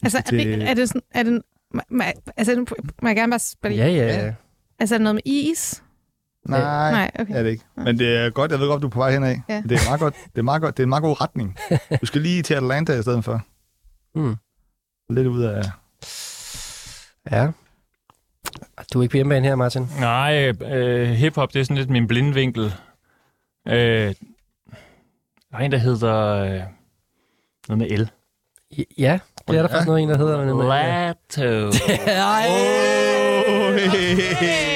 [0.03, 1.01] Altså, er det, er det sådan...
[1.11, 1.41] Er det,
[1.89, 2.03] må,
[2.37, 2.65] altså,
[3.01, 4.33] må jeg gerne bare spørge Ja, ja, ja.
[4.79, 5.83] Altså, er det noget med is?
[6.49, 7.33] Nej, Nej, okay.
[7.33, 7.63] er det ikke.
[7.75, 9.35] Men det er godt, jeg ved godt, du er på vej henad.
[9.49, 9.63] Ja.
[9.69, 10.15] Det er meget godt.
[10.33, 10.77] Det er meget godt.
[10.77, 11.57] Det er en meget god retning.
[12.01, 13.41] Du skal lige til Atlanta i stedet for.
[14.15, 14.35] Mm.
[15.09, 15.61] Lidt ud af...
[17.31, 17.47] Ja.
[18.93, 19.87] Du er ikke på hjemmebane her, Martin?
[19.99, 22.73] Nej, øh, hiphop, det er sådan lidt min blindvinkel.
[23.67, 24.13] Øh, der
[25.51, 26.61] er en, der hedder øh,
[27.69, 28.09] noget med L.
[28.97, 30.45] Ja, det er der faktisk noget, en, der hedder.
[30.45, 31.71] Noget med- Lato.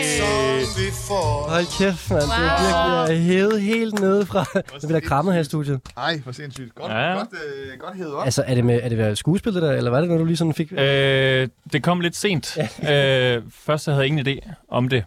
[0.91, 2.21] Hold kæft, mand.
[2.21, 4.43] Det er virkelig hævet helt nede fra...
[4.53, 5.79] Det bliver krammet her i studiet.
[5.97, 6.75] Ej, for sindssygt.
[6.75, 7.11] Godt, Ja.
[7.13, 8.25] godt, øh, godt hævet op.
[8.25, 10.37] Altså, er det, med, er det ved skuespillet der, eller var det, når du lige
[10.37, 10.71] sådan fik...
[10.71, 12.57] Øh, det kom lidt sent.
[12.89, 15.03] øh, først så havde jeg ingen idé om det.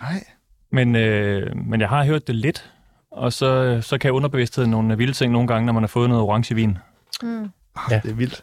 [0.00, 0.24] Nej.
[0.72, 2.70] Men, øh, men jeg har hørt det lidt,
[3.12, 6.24] og så, så kan underbevidstheden nogle vilde ting nogle gange, når man har fået noget
[6.24, 6.78] orange vin.
[7.22, 7.50] Mm.
[7.90, 8.00] Ja.
[8.02, 8.42] Det er vildt.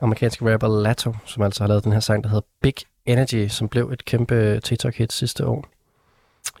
[0.00, 2.74] Amerikanske rapper Lato, som altså har lavet den her sang, der hedder Big
[3.06, 5.64] Energy, som blev et kæmpe TikTok-hit sidste år.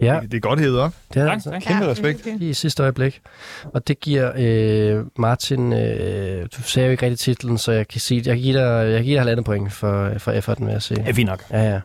[0.00, 0.92] Ja, Det er godt hævet op.
[1.14, 1.50] det er altså.
[1.50, 2.26] Kæmpe Ja, respekt.
[2.26, 2.48] virkelig.
[2.48, 3.20] i sidste øjeblik.
[3.64, 8.00] Og det giver øh, Martin, øh, du sagde jo ikke rigtig titlen, så jeg kan
[8.00, 10.72] sige, jeg kan give dig, jeg kan give dig halvandet point for, for efforten, vil
[10.72, 11.02] jeg sige.
[11.06, 11.44] Ja, fint nok.
[11.50, 11.80] Ja, ja.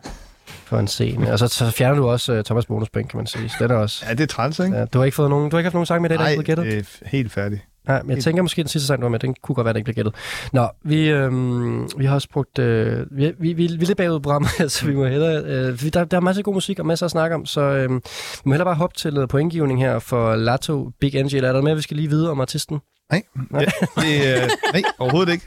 [0.46, 1.32] For en scene.
[1.32, 3.48] Og så, så fjerner du også uh, Thomas bonuspoint, kan man sige.
[3.48, 4.04] Så den er også...
[4.08, 4.76] Ja, det er træls, ikke?
[4.76, 6.18] Ja, du har ikke fået nogen, du har ikke haft nogen sang med i dag,
[6.18, 6.64] der Nej, er gættet?
[6.66, 7.60] det er f- helt færdig.
[7.88, 9.72] Nej, men jeg tænker måske, den sidste sang, du var med, den kunne godt være,
[9.72, 10.14] den ikke blev gættet.
[10.52, 12.58] Nå, vi, øhm, vi har også brugt...
[12.58, 15.42] Øh, vi, vi, vi, vi er lidt bagud på programmet, så vi må hellere...
[15.44, 17.90] Øh, der, der er masser af god musik og masser at snakke om, så øh,
[17.90, 18.00] vi
[18.44, 21.14] må hellere bare hoppe til noget pointgivning her for Lato Big.
[21.14, 22.80] Eller er der mere, vi skal lige vide om artisten?
[23.10, 23.60] Nej, Nej.
[23.60, 25.46] Ja, det, øh, nej overhovedet ikke.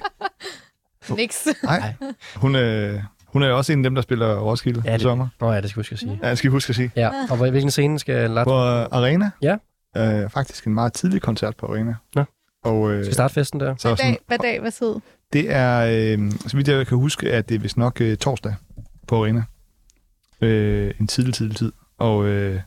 [1.18, 1.48] Niks.
[1.64, 1.94] Nej.
[2.36, 5.02] Hun, øh, hun er jo også en af dem, der spiller Roskilde Ja, ja, det-
[5.02, 5.28] i sommer.
[5.42, 6.20] Nå ja, det skal vi huske at sige.
[6.24, 6.92] Ja, det skal I huske at sige.
[6.96, 8.50] Ja, og hvor- hvilken scene skal Lato...
[8.50, 9.30] På øh, Arena.
[9.42, 9.56] Ja.
[9.98, 11.96] Øh, faktisk en meget tidlig koncert på Arena.
[12.16, 12.24] Nå.
[12.64, 13.76] Og, øh, Skal starte festen der?
[13.78, 14.96] så Hvad sådan, dag, hvad dag, hvad tid?
[15.34, 15.80] det er,
[16.20, 18.56] øh, så vidt jeg kan huske, at det er vist nok øh, torsdag
[19.08, 19.44] på Arena.
[20.42, 21.72] Øh, en tidlig, tidlig tid.
[21.98, 22.62] Og øh,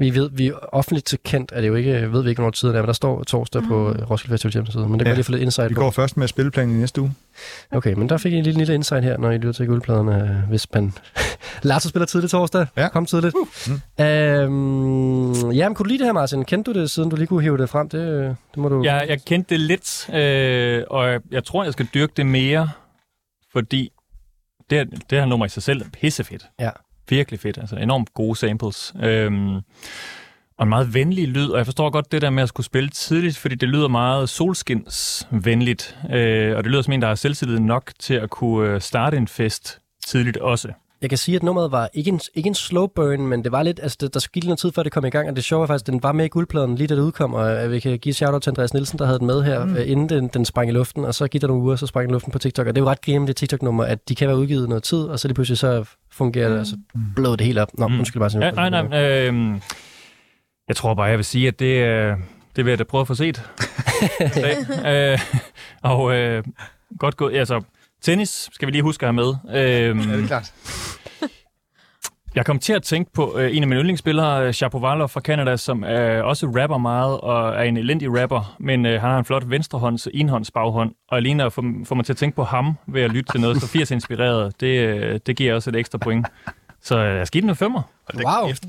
[0.00, 2.50] Vi ved, vi er offentligt til kendt, er det jo ikke, ved vi ikke, hvornår
[2.50, 5.10] tiden er, men der står torsdag på øh, Roskilde Festival hjemmeside, men det kan Ja.
[5.10, 5.14] ja.
[5.14, 5.80] lige få lidt insight vi på.
[5.80, 7.14] går først med spilleplanen i næste uge.
[7.70, 10.44] Okay, men der fik I en lille, lille insight her, når I lytter til guldpladerne,
[10.48, 10.92] hvis man...
[11.62, 12.66] Lasse spiller tidligt torsdag.
[12.76, 12.88] Ja.
[12.88, 13.34] Kom tidligt.
[13.34, 13.74] Uh.
[14.06, 16.44] Øhm, jamen, kunne du lide det her, Martin?
[16.44, 17.88] Kendte du det, siden du lige kunne hive det frem?
[17.88, 18.82] Det, det må du...
[18.84, 22.70] Jeg, jeg kendte det lidt, øh, og jeg, jeg tror, jeg skal dyrke det mere,
[23.52, 23.90] fordi
[24.70, 26.46] det, her- det her nummer i sig selv er pissefedt.
[26.60, 26.70] Ja.
[27.08, 27.58] Virkelig fedt.
[27.58, 28.94] Altså enormt gode samples.
[29.02, 29.54] Øhm,
[30.58, 32.88] og en meget venlig lyd, og jeg forstår godt det der med at skulle spille
[32.88, 37.58] tidligt, fordi det lyder meget solskinsvenligt, øh, og det lyder som en, der har selvtillid
[37.58, 40.72] nok til at kunne øh, starte en fest tidligt også.
[41.02, 43.62] Jeg kan sige, at nummeret var ikke en, ikke en slow burn, men det var
[43.62, 45.62] lidt, altså det, der skulle noget tid, før det kom i gang, og det sjove
[45.62, 47.80] er faktisk, at den var med i guldpladen lige da det udkom, og øh, vi
[47.80, 49.76] kan give shout-out til Andreas Nielsen, der havde den med her, mm.
[49.86, 52.12] inden den, den sprang i luften, og så gik der nogle uger, så sprang i
[52.12, 54.36] luften på TikTok, og det er jo ret grimt, det TikTok-nummer, at de kan være
[54.36, 56.76] udgivet noget tid, og så lige pludselig så fungerer det, og så
[57.14, 57.68] blåede det helt op.
[57.78, 57.98] Nå, mm.
[57.98, 58.54] undskyld bare sådan.
[58.58, 59.02] Ja, nej, nej.
[59.02, 59.60] Øh,
[60.68, 62.16] jeg tror bare, jeg vil sige, at det, øh,
[62.56, 63.42] det vil jeg da prøve at få set.
[64.86, 65.18] øh,
[65.82, 66.44] og øh,
[66.98, 67.36] godt gået.
[67.36, 67.62] Altså,
[68.02, 69.58] tennis skal vi lige huske at have med.
[69.62, 70.52] Øh, Ja, det er klart.
[72.34, 75.84] jeg kom til at tænke på øh, en af mine yndlingsspillere, Shapovalov fra Canada, som
[75.84, 79.50] øh, også rapper meget og er en elendig rapper, men øh, han har en flot
[79.50, 83.02] venstrehånds, enhånds baghånd, og alene at få, få mig til at tænke på ham ved
[83.02, 86.26] at lytte til noget så 80 inspireret, det, øh, det giver også et ekstra point.
[86.82, 87.82] Så øh, jeg skal give den en femmer.
[88.14, 88.24] Wow,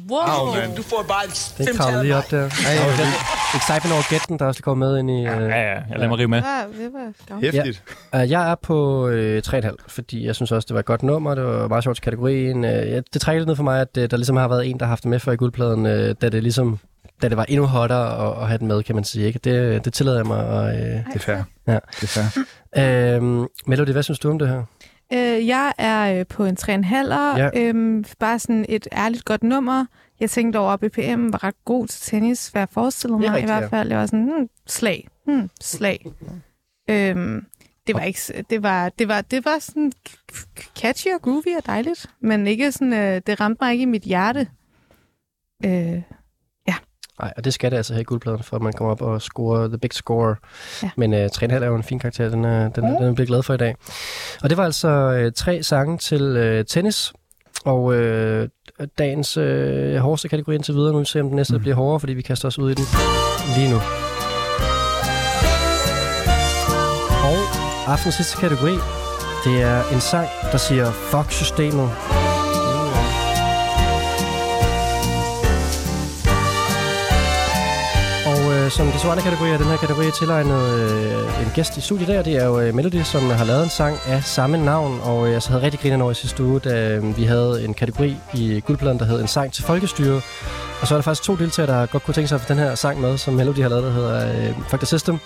[0.10, 0.76] Wow, mand.
[0.76, 2.38] du får bare det fem kravlede tal lige op der.
[2.38, 3.08] Ja, ja,
[3.56, 5.22] Excitement over gætten, der også kom med ind i...
[5.22, 6.42] Ja, Øh, ja, jeg lader mig rive med.
[6.42, 6.94] Ja, det
[7.30, 7.40] var.
[7.42, 7.84] Hæftigt.
[8.16, 11.36] Uh, jeg er på øh, 3,5, fordi jeg synes også, det var et godt nummer.
[11.36, 12.64] Det var meget sjovt til kategorien.
[12.64, 14.90] Ja, det trækker lidt ned for mig, at der ligesom har været en, der har
[14.90, 15.84] haft det med for i guldpladen,
[16.16, 16.80] da det ligesom
[17.22, 19.28] da det var endnu hottere at, at have den med, kan man sige.
[19.28, 19.40] Ikke?
[19.44, 20.46] Det, det tillader jeg mig.
[20.48, 21.38] Og, øh, Det er fair.
[21.68, 21.80] Ja.
[22.02, 22.44] Det er fair.
[22.78, 24.64] øh, Melody, hvad synes du om det her?
[25.14, 26.70] Øh, jeg er øh, på en 3,5.
[26.96, 27.50] Ja.
[27.56, 29.86] Øhm, bare sådan et ærligt godt nummer.
[30.20, 33.44] Jeg tænkte over, at BPM var ret god til tennis, hvad jeg forestillede mig rigtigt,
[33.44, 33.90] i hvert fald.
[33.90, 36.06] Jeg var sådan, hmm, slag, hmm, slag.
[36.90, 37.46] øhm,
[37.88, 39.92] det var ikke, det var, det var, det var sådan
[40.76, 44.04] catchy og groovy og dejligt, men ikke sådan, øh, det ramte mig ikke i mit
[44.04, 44.48] hjerte.
[45.66, 46.02] Øh,
[47.22, 49.22] Nej, og det skal det altså have i guldpladen, for at man kommer op og
[49.22, 50.36] scorer the big score.
[50.84, 50.90] Ja.
[50.98, 53.28] Men uh, 3,5 er jo en fin karakter, den er, den, er, den er jeg
[53.28, 53.76] glad for i dag.
[54.44, 57.14] Og det var altså uh, tre sange til uh, tennis,
[57.66, 58.44] og uh,
[58.98, 60.92] dagens uh, hårdeste kategori indtil videre.
[60.92, 61.60] Nu vil vi se, om den næste mm.
[61.60, 62.86] bliver hårdere, fordi vi kaster os ud i den
[63.58, 63.80] lige nu.
[67.30, 67.38] Og
[67.92, 68.76] aftens sidste kategori,
[69.46, 71.90] det er en sang, der siger fuck systemet.
[78.70, 82.08] Øh, som de svarende kategori er den her kategori tilegnet øh, en gæst i studiet
[82.08, 82.22] der.
[82.22, 85.00] Det er jo øh, Melody, som har lavet en sang af samme navn.
[85.04, 87.66] Og øh, jeg så havde rigtig grinet over i sidste uge, da øh, vi havde
[87.66, 90.24] en kategori i guldpladen, der hed En sang til folkestyret.
[90.82, 92.58] Og så er der faktisk to deltagere, der godt kunne tænke sig at få den
[92.58, 95.20] her sang med, som Melody har lavet, der hedder øh, Fuck the System.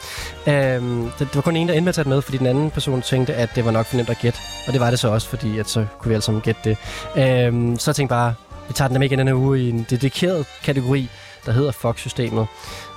[0.47, 2.47] Øh, det, det var kun en, der endte med at tage den med, fordi den
[2.47, 4.39] anden person tænkte, at det var nok for nemt at gætte.
[4.67, 6.77] Og det var det så også, fordi at så kunne vi alle sammen gætte det.
[7.17, 8.33] Øh, så jeg tænkte bare,
[8.67, 11.09] vi tager den med igen denne uge i en dedikeret kategori,
[11.45, 12.47] der hedder Fuck-systemet.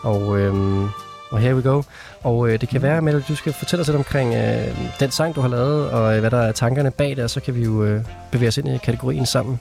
[0.02, 0.88] Og, øhm,
[1.30, 1.82] og here we go.
[2.22, 5.34] Og øh, det kan være, Mette, du skal fortælle os lidt omkring øh, den sang,
[5.34, 7.64] du har lavet, og øh, hvad der er tankerne bag det, og så kan vi
[7.64, 9.60] jo øh, bevæge os ind i kategorien sammen.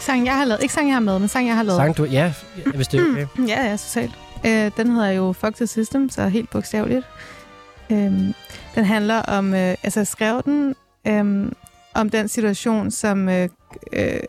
[0.00, 0.62] sang, jeg har lavet.
[0.62, 1.78] Ikke sang, jeg har med, men sang, jeg har lavet.
[1.78, 2.32] Sang du, ja,
[2.74, 3.26] hvis det er okay.
[3.52, 4.12] Ja, ja, totalt.
[4.46, 7.06] Øh, den hedder jo Fuck the System, så helt bogstaveligt.
[7.90, 8.34] Øhm,
[8.74, 10.74] den handler om, øh, altså jeg skrev den
[11.06, 11.52] øhm,
[11.94, 13.48] om den situation, som øh,
[13.92, 14.20] øh,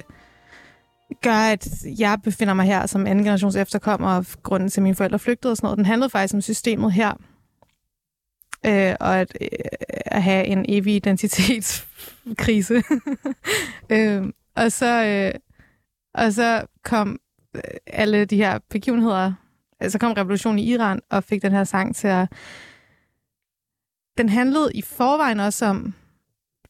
[1.21, 1.67] gør, at
[1.99, 5.51] jeg befinder mig her som anden generations efterkommer, og grunden til, at mine forældre flygtede
[5.51, 5.77] og sådan noget.
[5.77, 7.13] Den handlede faktisk om systemet her,
[8.65, 9.47] øh, og at, øh,
[10.05, 12.83] at have en evig identitetskrise.
[13.89, 14.23] øh,
[14.55, 15.05] og så...
[15.05, 15.39] Øh,
[16.13, 17.19] og så kom
[17.55, 19.33] øh, alle de her begivenheder,
[19.79, 22.31] altså, så kom revolutionen i Iran og fik den her sang til at...
[24.17, 25.93] Den handlede i forvejen også om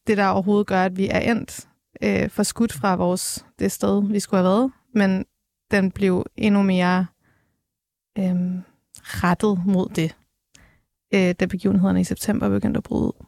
[0.07, 1.68] det, der overhovedet gør, at vi er endt
[2.03, 4.71] øh, forskudt fra vores, det sted, vi skulle have været.
[4.93, 5.25] Men
[5.71, 7.05] den blev endnu mere
[8.17, 8.35] øh,
[9.01, 10.15] rettet mod det,
[11.13, 13.25] øh, da begivenhederne i september begyndte at bryde ud.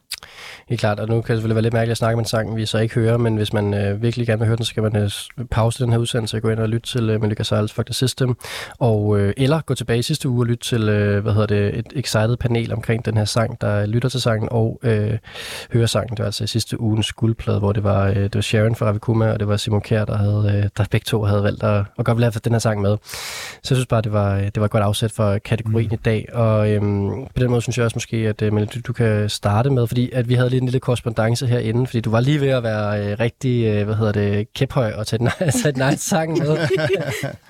[0.68, 2.56] Helt klart, og nu kan det selvfølgelig være lidt mærkeligt at snakke med en sang,
[2.56, 4.82] vi så ikke hører, men hvis man øh, virkelig gerne vil høre den, så skal
[4.82, 5.10] man øh,
[5.50, 7.94] pause den her udsendelse og gå ind og lytte til øh, Melika Siles Fuck the
[7.94, 8.36] System,
[8.78, 11.78] og, øh, eller gå tilbage i sidste uge og lytte til øh, hvad hedder det,
[11.78, 15.18] et excited panel omkring den her sang, der lytter til sangen og øh,
[15.72, 16.10] hører sangen.
[16.10, 18.86] Det var altså i sidste ugens guldplade, hvor det var, øh, det var Sharon fra
[18.86, 21.84] Ravikuma, og det var Simon Kjær, der, havde, øh, der begge to havde valgt at,
[21.98, 22.96] at godt ville have den her sang med.
[23.62, 25.94] Så jeg synes bare, det var, øh, det var et godt afsæt for kategorien mm.
[25.94, 28.92] i dag, og øhm, på den måde synes jeg også måske, at øh, Melody, du
[28.92, 32.20] kan starte med, fordi at vi havde lige en lille korrespondence herinde, fordi du var
[32.20, 35.28] lige ved at være øh, rigtig, øh, hvad hedder det, kæphøj og tage den,
[35.62, 36.56] tage den egen sang med.
[36.56, 36.68] jeg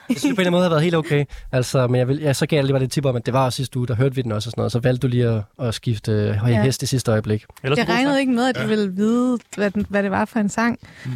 [0.09, 1.25] synes, det på en eller anden måde har været helt okay.
[1.53, 3.35] Altså, men jeg vil, ja, så gav jeg lige bare det tip om, at det
[3.35, 5.11] var også sidste uge, der hørte vi den også og sådan noget, så valgte du
[5.11, 6.63] lige at, at skifte øh, Ja.
[6.63, 7.45] hest i sidste øjeblik.
[7.63, 10.49] Jeg regnede ikke med, at de ville vide, hvad, den, hvad det var for en
[10.49, 10.79] sang.
[11.05, 11.11] Mm.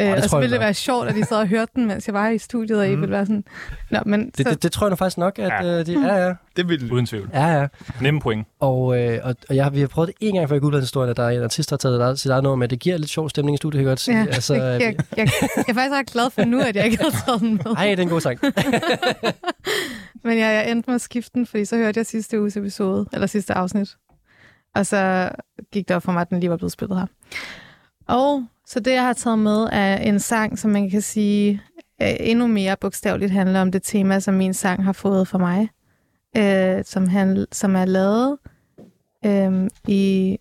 [0.00, 2.06] Øh, det og så ville det være sjovt, at de sad og hørte den, mens
[2.06, 3.44] jeg var i studiet, og I ville være sådan...
[3.90, 5.78] Nå, men Det, så, det, det tror jeg nu faktisk nok, at ja.
[5.80, 6.34] øh, de, ja, ja.
[6.56, 7.30] Det vil Uden tvivl.
[7.32, 7.66] Ja, ja.
[8.00, 8.46] Nemme point.
[8.60, 11.10] Og, øh, og, og jeg, har- vi har prøvet det en gang før i Guldlandshistorien,
[11.10, 12.68] at der er en artist, der har taget eget- sit eget nummer med.
[12.68, 14.18] Det giver lidt sjov stemning i studiet, kan jeg godt sige.
[14.18, 14.80] ja, Altså, jeg, jeg,
[15.16, 17.76] jeg, jeg, er faktisk ret glad for nu, at jeg ikke havde taget den med.
[17.76, 18.38] ej, det er en god sang.
[20.24, 23.06] Men jeg, jeg endte med at skifte den, fordi så hørte jeg sidste uges episode,
[23.12, 23.96] eller sidste afsnit.
[24.74, 25.30] Og så
[25.72, 27.06] gik det op for mig, at den lige var blevet spillet her.
[28.08, 31.62] Og så det, jeg har taget med, er en sang, som man kan sige
[32.02, 35.68] øh, endnu mere bogstaveligt handler om det tema, som min sang har fået for mig.
[36.36, 38.38] Øh, som, han, som er lavet
[39.24, 40.36] øh, i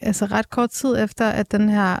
[0.00, 1.98] altså ret kort tid efter, at den her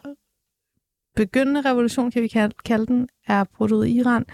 [1.16, 4.26] begyndende revolution, kan vi kalde, kalde den, er brudt ud i Iran.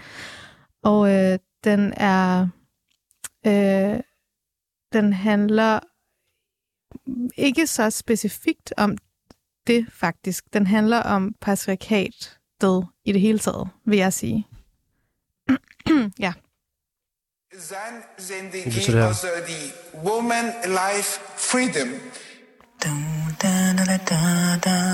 [0.83, 2.47] Og øh, den er...
[3.47, 3.99] Øh,
[4.93, 5.79] den handler
[7.37, 8.97] ikke så specifikt om
[9.69, 10.53] det faktisk.
[10.53, 14.47] Den handler om patriarkat død i det hele taget, vil jeg sige.
[16.25, 16.33] ja.
[20.03, 21.89] Woman life freedom.
[22.83, 22.89] Da,
[23.41, 24.88] da, da, da, da.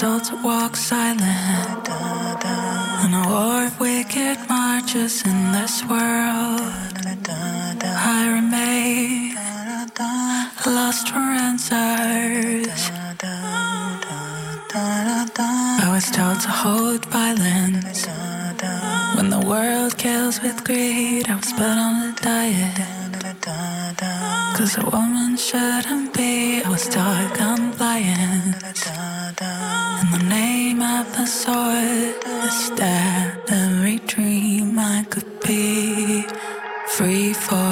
[0.00, 1.86] Told to walk silent.
[3.04, 6.62] In a war of wicked marches in this world,
[7.84, 9.36] I remain
[10.66, 12.80] lost for answers.
[15.82, 18.06] I was told to hold violence.
[19.16, 23.79] When the world kills with greed, I was put on a diet.
[24.60, 26.86] Cause a woman shouldn't be, I was
[27.32, 28.62] compliant.
[29.96, 32.14] And the name of the sword
[32.44, 36.26] is that every dream I could be
[36.88, 37.69] free for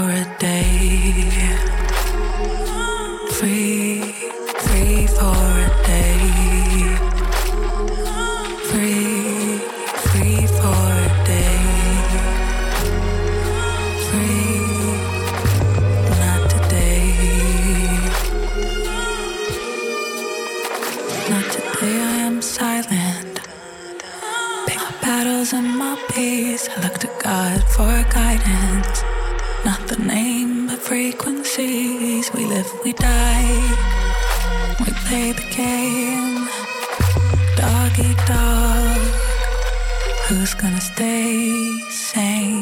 [31.59, 33.59] We live, we die.
[34.79, 36.47] We play the game.
[37.57, 37.99] Dog
[38.29, 39.01] dog.
[40.29, 41.51] Who's gonna stay
[41.91, 42.58] sane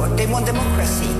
[0.00, 1.12] They want democracy.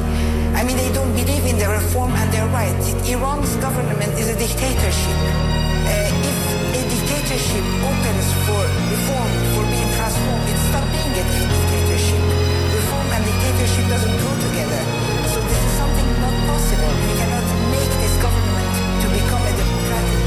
[0.57, 2.97] I mean, they don't believe in the reform and their rights.
[3.05, 5.19] Iran's government is a dictatorship.
[5.85, 6.39] Uh, if
[6.73, 12.23] a dictatorship opens for reform, for being transformed, it stops being a dictatorship.
[12.73, 14.83] Reform and dictatorship doesn't go together.
[15.29, 16.93] So this is something not possible.
[17.05, 18.73] We cannot make this government
[19.05, 20.21] to become a democratic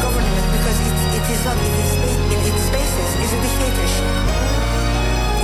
[0.00, 1.92] government because it, it is not in its,
[2.32, 3.08] in its spaces.
[3.20, 4.37] It's a dictatorship.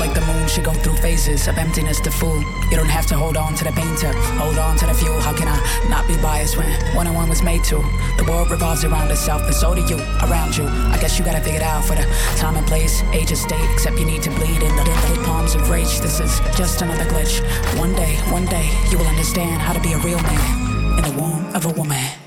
[0.05, 2.39] Like the moon should go through phases of emptiness to full.
[2.68, 5.18] You don't have to hold on to the painter, hold on to the fuel.
[5.18, 5.56] How can I
[5.89, 7.76] not be biased when one on one was made to?
[8.18, 9.97] The world revolves around itself, and so do you,
[10.28, 10.66] around you.
[10.66, 12.05] I guess you gotta figure it out for the
[12.36, 13.66] time and place, age and state.
[13.72, 15.98] Except you need to bleed in the dead palms of rage.
[16.01, 17.40] This is just another glitch.
[17.78, 21.18] One day, one day, you will understand how to be a real man in the
[21.18, 22.23] womb of a woman.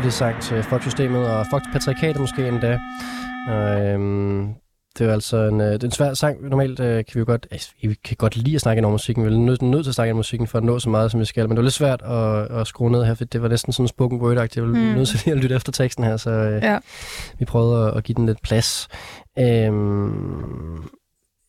[0.00, 2.78] Melody sang til Fox-systemet, og Fox-patriarkatet måske endda.
[3.50, 4.48] Øhm,
[4.98, 6.48] det er altså en, øh, det er en svær sang.
[6.48, 9.24] Normalt øh, kan vi jo godt, altså, vi kan godt lide at snakke om musikken.
[9.26, 11.20] Vi er nødt, nødt til at snakke om musikken for at nå så meget, som
[11.20, 11.42] vi skal.
[11.44, 13.88] Men det var lidt svært at, at skrue ned her, for det var næsten sådan
[13.88, 14.56] spoken word-agtigt.
[14.56, 14.74] Jeg var Mm.
[14.78, 14.94] mm.
[14.94, 16.78] nødt til lige at lytte efter teksten her, så øh, Ja.
[17.38, 18.88] vi prøvede at, at give den lidt plads.
[19.38, 20.84] Øhm,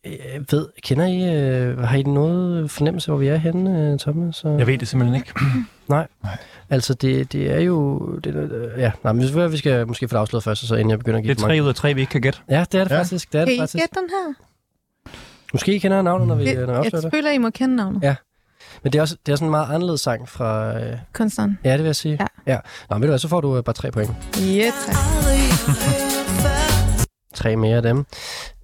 [0.06, 0.14] øh,
[0.52, 4.44] ved, kender I, øh, har I noget fornemmelse, hvor vi er henne, øh, Thomas?
[4.44, 4.60] Og...
[4.60, 5.32] Jeg ved det simpelthen ikke.
[5.90, 6.08] Nej.
[6.24, 6.38] Nej.
[6.70, 8.00] Altså, det, det er jo...
[8.24, 10.90] Det, øh, ja, nej, men vi- vi skal måske få det afsløret først, så inden
[10.90, 12.40] jeg begynder at give Det er tre ud af tre, vi ikke kan gætte.
[12.50, 13.00] Ja, det er det Ja.
[13.00, 13.34] faktisk.
[13.34, 13.82] Det er Kan det I faktisk.
[13.82, 14.34] gætte den her?
[15.54, 17.12] Måske I kender navnet, når vi, Jeg, når vi jeg afslører det.
[17.14, 18.04] føler, I må kende navnet.
[18.04, 18.16] Ja.
[18.84, 20.80] Men det er også det er sådan en meget anderledes sang fra...
[20.82, 20.98] Øh...
[21.14, 21.60] Kunstneren.
[21.64, 22.18] Ja, det vil jeg sige.
[22.48, 22.52] Ja.
[22.54, 22.58] ja.
[22.90, 24.12] Nå, men ved du hvad, så får du øh, bare tre point.
[24.40, 24.96] Ja, tak.
[27.34, 28.06] Tre mere af dem.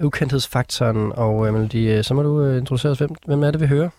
[0.04, 2.98] Ukendthedsfaktoren, og øh, Melody, øh, så må du øh, introducere os.
[2.98, 3.90] Hvem, hvem er det, vi hører?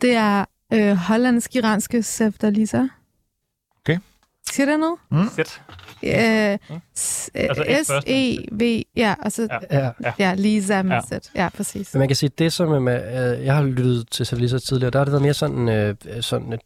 [0.00, 2.82] Det er øh, hollandsk-iranske Sefta Lisa.
[3.84, 3.98] Okay.
[4.50, 4.96] Siger det noget?
[5.10, 5.28] Mm.
[5.36, 5.60] Sæt.
[6.02, 6.58] Øh,
[7.34, 8.06] Altså et først.
[8.06, 9.90] S-E-V, ja, og så Ja.
[10.04, 10.12] ja.
[10.18, 11.18] ja Lisa med Ja.
[11.34, 11.42] ja.
[11.42, 11.94] ja, præcis.
[11.94, 14.90] Men man kan sige, det som er med, øh, jeg har lyttet til Salisa tidligere,
[14.90, 16.60] der har det været mere sådan, øh, sådan, et,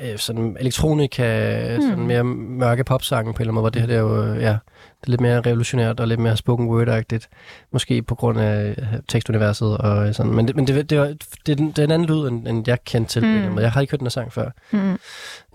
[0.00, 1.82] øh, sådan elektronika, Hmm.
[1.88, 4.24] sådan mere mørke popsange på en eller anden måde, hvor det her det er jo,
[4.34, 4.56] øh, ja,
[5.00, 7.28] det er lidt mere revolutionært og lidt mere spoken word-agtigt.
[7.72, 10.32] Måske på grund af øh, tekstuniverset og øh, sådan.
[10.32, 11.06] Men det, men det, det, var,
[11.46, 13.24] det, er det er en anden lyd, end, end jeg kendte til.
[13.24, 13.58] Mm.
[13.58, 14.50] Jeg har ikke hørt den her sang før.
[14.72, 14.98] Mm.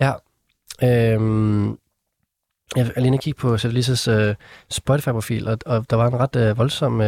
[0.00, 0.12] Ja.
[0.82, 1.78] Øhm,
[2.76, 4.34] jeg alene kigge på Sættelisses uh, øh,
[4.70, 7.06] Spotify-profil, og, og der var en ret uh, voldsom uh,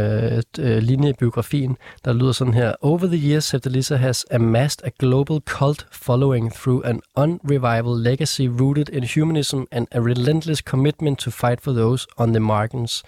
[0.59, 2.73] uh, linje i biografien, der lyder sådan her.
[2.81, 8.89] Over the years, Sættelisse has amassed a global cult following through an unrevival legacy rooted
[8.89, 13.03] in humanism and a relentless commitment to fight for those on the margins.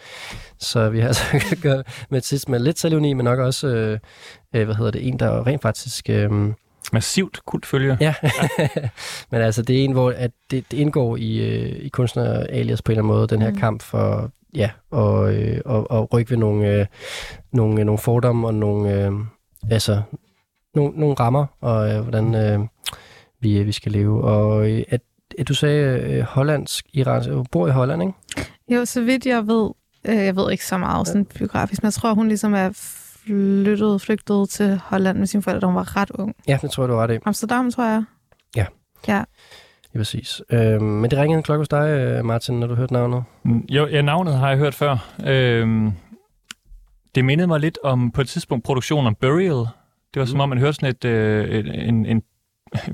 [0.59, 3.67] Så vi har altså at gøre med et sidst med lidt selvuni, men nok også,
[3.67, 3.99] øh,
[4.55, 6.11] øh, hvad hedder det, en, der rent faktisk...
[6.11, 6.31] Øh,
[6.93, 7.97] Massivt kultfølger.
[8.01, 8.15] Ja,
[9.31, 12.83] men altså det er en, hvor at det, det indgår i, øh, i kunstner alias
[12.83, 13.57] på en eller anden måde, den her Mm.
[13.57, 16.87] kamp for ja, og, øh, og, og rykke ved nogle, øh,
[17.53, 19.13] nogle, øh, nogle fordomme og nogle, øh,
[19.71, 20.03] altså,
[20.75, 22.61] nogle, nogle rammer, og øh, hvordan øh,
[23.41, 24.25] vi, vi skal leve.
[24.25, 25.01] Og øh, at,
[25.39, 28.15] at du sagde øh, hollandsk, iransk, du bor i Holland, ikke?
[28.69, 29.71] Jo, så vidt jeg ved,
[30.09, 32.71] øh, jeg ved ikke så meget sådan biografisk, men jeg tror, hun ligesom er
[33.27, 36.35] flyttet, flygtet til Holland med sine forældre, da hun var ret ung.
[36.49, 37.21] Ja, det tror jeg, du var det.
[37.27, 38.05] Amsterdam, tror jeg.
[38.57, 38.67] Ja.
[39.09, 39.25] Ja.
[39.95, 40.43] Ja, præcis.
[40.51, 43.25] Øh, men det ringede en klokke hos dig, øh, Martin, når du hørte navnet.
[43.45, 44.97] Mm, Jo, ja, navnet har jeg hørt før.
[45.27, 45.93] Øhm,
[47.15, 49.67] det mindede mig lidt om på et tidspunkt produktionen om Burial.
[50.15, 52.23] Det var som om, man hørte sådan et, øh, en, en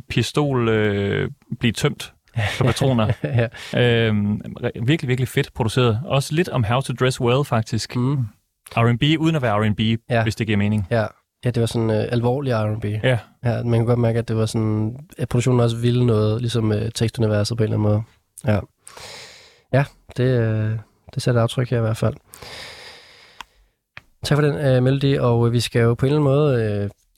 [0.08, 1.30] pistol øh,
[1.60, 2.12] blive tømt
[2.50, 3.12] for patroner.
[3.74, 4.06] ja.
[4.08, 4.40] øhm,
[4.82, 6.00] virkelig, virkelig fedt produceret.
[6.04, 7.96] Også lidt om How to Dress Well, faktisk.
[7.96, 8.26] Mm.
[8.74, 9.80] R&B, uden at være R&B,
[10.10, 10.22] ja.
[10.22, 10.86] hvis det giver mening.
[10.90, 11.06] Ja,
[11.44, 12.84] ja det var sådan øh, alvorlig R&B.
[12.84, 13.18] Ja.
[13.44, 13.62] ja.
[13.62, 16.90] Man kan godt mærke, at det var sådan, at produktionen også ville noget, ligesom øh,
[16.94, 18.02] tekstuniverset på en eller anden måde.
[18.55, 18.60] Ja,
[19.72, 19.84] ja
[20.16, 20.78] det, øh,
[21.14, 22.14] det sætter aftryk her i hvert fald.
[24.24, 26.62] Tak for den øh, melodi, og øh, vi skal jo på en eller anden måde,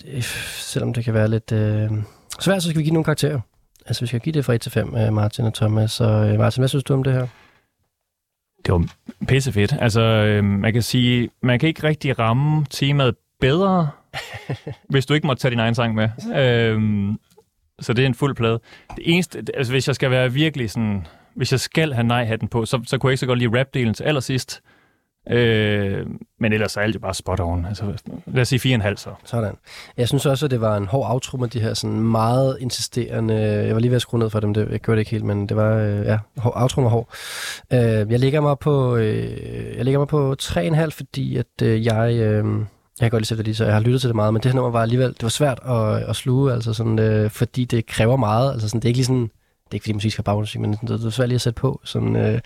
[0.07, 1.91] øh, øh, selvom det kan være lidt øh,
[2.41, 3.41] svært, så skal vi give nogle karakterer.
[3.87, 5.93] Altså, vi skal give det fra 1 til 5, øh, Martin og Thomas.
[5.93, 7.27] Så øh, Martin, hvad synes du om det her?
[8.67, 8.85] Det var
[9.29, 9.75] pissefedt.
[9.81, 13.89] Altså, øh, man kan sige, man kan ikke rigtig ramme temaet bedre,
[14.91, 16.09] hvis du ikke måtte tage din egen sang med.
[16.37, 16.81] Øh,
[17.81, 18.61] så det er en fuld plade.
[18.97, 22.67] Det eneste, altså hvis jeg skal være virkelig sådan, hvis jeg skal have nej-hatten på,
[22.67, 24.63] så, så kunne jeg ikke så godt lide rap-delen til allersidst.
[25.31, 26.07] Øh,
[26.41, 27.67] men ellers er alt jo bare spot on.
[27.67, 27.85] Altså,
[28.27, 29.11] lad os sige 4,5 så.
[29.25, 29.55] Sådan.
[29.97, 33.35] Jeg synes også, at det var en hård outro med de her sådan meget insisterende...
[33.35, 35.25] Jeg var lige ved at skrue ned for dem, det, jeg gjorde det ikke helt,
[35.25, 35.75] men det var...
[35.75, 37.09] Øh, ja, hård, outroen var hård.
[37.73, 42.15] Øh, jeg ligger mig på, øh, jeg ligger mig på 3,5, fordi at øh, jeg...
[42.15, 42.45] Øh,
[43.01, 44.57] jeg kan godt lide det, så jeg har lyttet til det meget, men det her
[44.57, 48.17] nummer var alligevel, det var svært at, at sluge, altså sådan, øh, fordi det kræver
[48.17, 49.31] meget, altså sådan, det er ikke lige sådan,
[49.69, 51.81] det er ikke fordi musik skal baggrundsmusik, men det er svært lige at sætte på,
[51.85, 52.41] sådan, øh,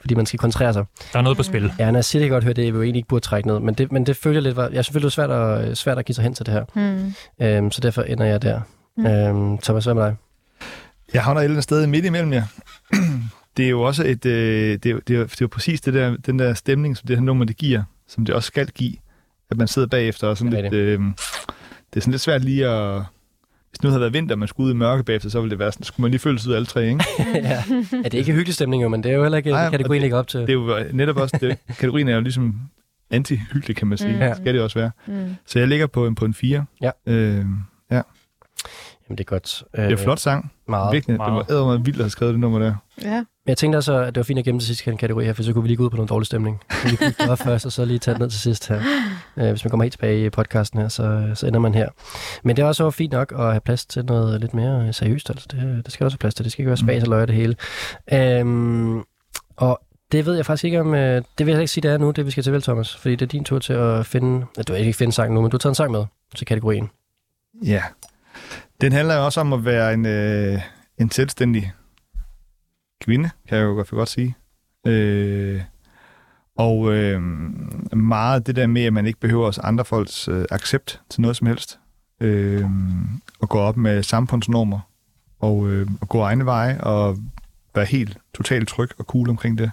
[0.00, 0.84] fordi man skal koncentrere sig.
[1.12, 1.72] Der er noget på spil.
[1.78, 3.48] Ja, når jeg siger det, godt høre det, jeg vil jo egentlig ikke burde trække
[3.48, 6.04] ned, men det, men det følger lidt, jeg synes, det var svært at, svært at
[6.04, 6.64] give sig hen til det her.
[6.74, 7.46] Hmm.
[7.46, 8.60] Øhm, så derfor ender jeg der.
[8.96, 9.02] Mm.
[9.02, 9.10] Mm.
[9.10, 10.16] Øhm, Thomas, hvad med dig?
[11.12, 12.44] Jeg havner et eller andet sted midt imellem jer.
[13.56, 15.80] det er jo også et, øh, det, er, jo- det, er, det er jo præcis
[15.80, 18.66] det der, den der stemning, som det her nummer det giver, som det også skal
[18.68, 18.94] give,
[19.50, 21.00] at man sidder bagefter og sådan Det er lidt, øh,
[21.94, 23.02] det er sådan lidt svært lige at,
[23.70, 25.58] hvis nu havde været vinter, og man skulle ud i mørke bagefter, så ville det
[25.58, 27.04] være sådan, skulle man lige føles ud af alle tre, ikke?
[27.34, 27.62] ja.
[27.92, 30.00] ja, det er ikke hyggelig stemning jo, men det er jo heller ikke og kategorien
[30.00, 30.40] det- ikke op til.
[30.40, 32.60] Det er jo netop også, det, kategorien er jo ligesom
[33.10, 34.12] anti-hyggelig, kan man sige.
[34.12, 34.28] Mm.
[34.28, 34.34] Mm.
[34.34, 34.90] Skal det også være.
[35.06, 35.34] Mm.
[35.46, 36.64] Så jeg ligger på en, på en 4.
[36.82, 36.90] Ja.
[37.06, 37.44] Øh,
[37.90, 38.02] ja.
[39.08, 39.62] Jamen, det er godt.
[39.72, 40.52] Det er en flot sang.
[40.68, 40.92] Meget.
[40.92, 42.74] Virkelig, det var ædermeget vildt at have skrevet det nummer der.
[43.02, 43.24] Ja.
[43.48, 45.42] Men jeg tænkte altså, at det var fint at gemme til sidste kategori her, for
[45.42, 46.60] så kunne vi lige gå ud på noget dårlig stemning.
[46.70, 48.80] Så vi kunne gøre først, og så lige tage den ned til sidst her.
[49.36, 51.88] Øh, hvis man kommer helt tilbage i podcasten her, så, så ender man her.
[52.42, 55.30] Men det er også fint nok at have plads til noget lidt mere seriøst.
[55.30, 56.44] Altså, det, det skal der også have plads til.
[56.44, 57.56] Det skal ikke være spas og løg det hele.
[58.12, 59.02] Øhm,
[59.56, 59.80] og
[60.12, 60.94] det ved jeg faktisk ikke om...
[60.94, 62.96] øh, Det vil jeg ikke sige, det er nu, det vi skal til vel, Thomas.
[62.96, 64.46] Fordi det er din tur til at finde...
[64.68, 66.04] Du har ikke finde sang nu, men du har taget en sang med
[66.36, 66.90] til kategorien.
[67.64, 67.82] Ja.
[68.80, 70.60] Den handler jo også om at være en, øh,
[70.98, 71.72] en selvstændig
[73.00, 74.36] kvinde, kan jeg jo godt, godt sige.
[74.86, 75.60] Øh,
[76.56, 77.22] og øh,
[77.96, 81.36] meget det der med, at man ikke behøver os andre folks øh, accept til noget
[81.36, 81.78] som helst.
[82.20, 82.64] Øh,
[83.40, 84.80] og gå op med samfundsnormer
[85.38, 87.18] og, øh, og gå egne veje og
[87.74, 89.70] være helt totalt tryg og cool omkring det.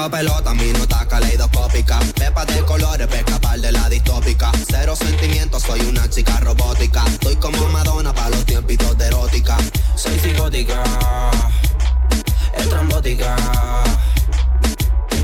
[0.00, 2.00] Tripeando pelota, mi nota caleidoscópica.
[2.16, 4.50] Pepa de colores, para de la distópica.
[4.70, 7.04] Cero sentimientos, soy una chica robótica.
[7.06, 9.58] Estoy como Madonna para los tiempitos de erótica.
[9.96, 10.82] Soy psicótica,
[12.56, 13.36] estrambótica.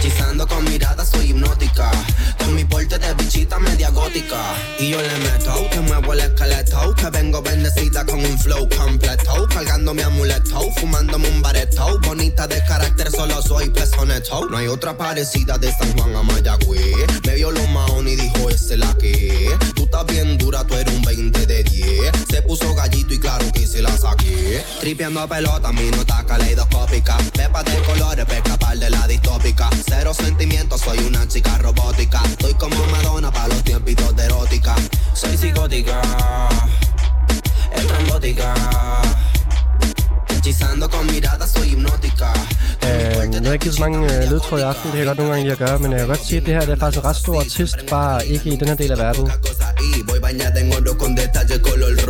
[0.07, 1.91] Hechizando con mirada, soy hipnótica.
[2.39, 4.55] Con mi porte de bichita media gótica.
[4.79, 6.95] Y yo le meto, te muevo el esqueleto.
[6.95, 9.49] Que vengo bendecida con un flow completo.
[9.49, 11.99] Cargando mi amuleto, fumándome un bareto.
[12.03, 14.49] Bonita de carácter, solo soy pezoneto.
[14.49, 16.95] No hay otra parecida de San Juan a Mayagüez.
[17.25, 19.51] Me vio lo maón y dijo, esa es la que.
[19.75, 22.13] Tú estás bien dura, tú eres un 20 de 10.
[22.31, 24.63] Se puso gallito y claro que se la saqué.
[24.79, 27.19] Tripeando a pelota, mi nota caleidoscópica.
[27.33, 29.69] Pepas de colores, para escapar de la distópica.
[29.99, 32.21] Cero sentimientos, soy una chica robótica.
[32.29, 34.75] Estoy como Madonna para los tiempitos de erótica.
[35.15, 36.03] Soy psicótica,
[37.73, 38.55] estrambótica.
[40.29, 42.31] Hechizando con miradas, soy hipnótica.
[42.83, 45.19] Øh, jeg har ikke givet så mange øh, ledtråd i aften, det kan jeg godt
[45.19, 46.77] nogle gange lide at gøre, men jeg kan godt sige, at det her det er
[46.77, 49.31] faktisk en ret stor artist, bare ikke i den her del af verden.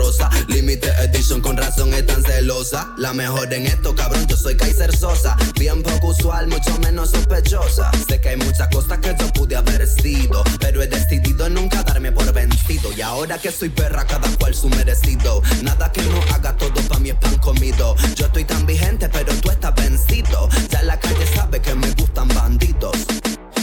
[0.06, 0.30] Y voy bañada en oro con detalle color rosa.
[0.48, 2.94] Limited edition con razón es tan celosa.
[2.98, 5.36] La mejor en esto, cabrón, yo soy Kaiser Sosa.
[5.58, 7.90] Bien poco usual, mucho menos sospechosa.
[8.08, 12.12] Sé que hay muchas cosas que yo pude haber sido, pero he decidido nunca darme
[12.12, 12.92] por vencido.
[12.92, 15.42] Y ahora que soy perra, cada cual su merecido.
[15.62, 17.96] Nada que no haga todo pa' es pan comido.
[18.14, 20.48] Yo estoy tan vigente, pero tú estás vencido.
[20.70, 22.96] Ya la calle sabe que me gustan bandidos.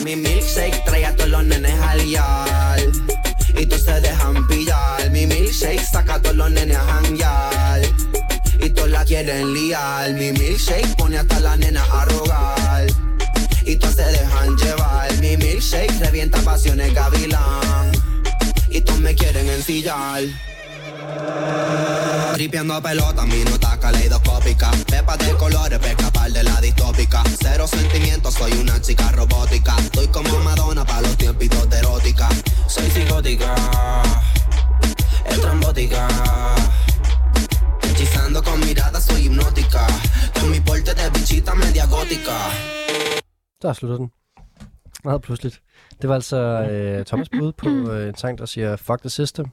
[0.04, 3.33] Mi milkshake trae a todos los nenes al.
[3.58, 5.12] Y todos se dejan pillar.
[5.12, 7.82] Mi milkshake saca a todos los nenes a janguear.
[8.60, 10.14] Y todos la quieren liar.
[10.14, 12.88] Mi milkshake pone hasta la nena a rogar.
[13.66, 15.14] Y todos se dejan llevar.
[15.20, 17.92] Mi milkshake revienta pasiones gavilán.
[18.70, 20.24] Y todos me quieren ensillar.
[22.34, 24.72] Tripiendo a pelota, minuta caleidoscópica.
[24.92, 27.24] Pepa de colores, pa' escapar de la distópica.
[27.42, 29.76] Cero sentimientos, soy una chica robótica.
[29.78, 32.28] Estoy como Madonna para los tiempitos de erótica.
[32.68, 33.56] Soy psicótica,
[35.26, 36.08] estrambótica.
[37.82, 39.86] Hechizando con mirada, soy hipnótica.
[40.40, 42.38] Con mi porte de bichita media gótica.
[43.62, 44.12] Der slutter den.
[45.06, 45.62] Meget pludseligt.
[46.02, 46.38] Det var altså
[46.72, 49.46] øh, Thomas bud på øh, en sang, der siger Fuck the System.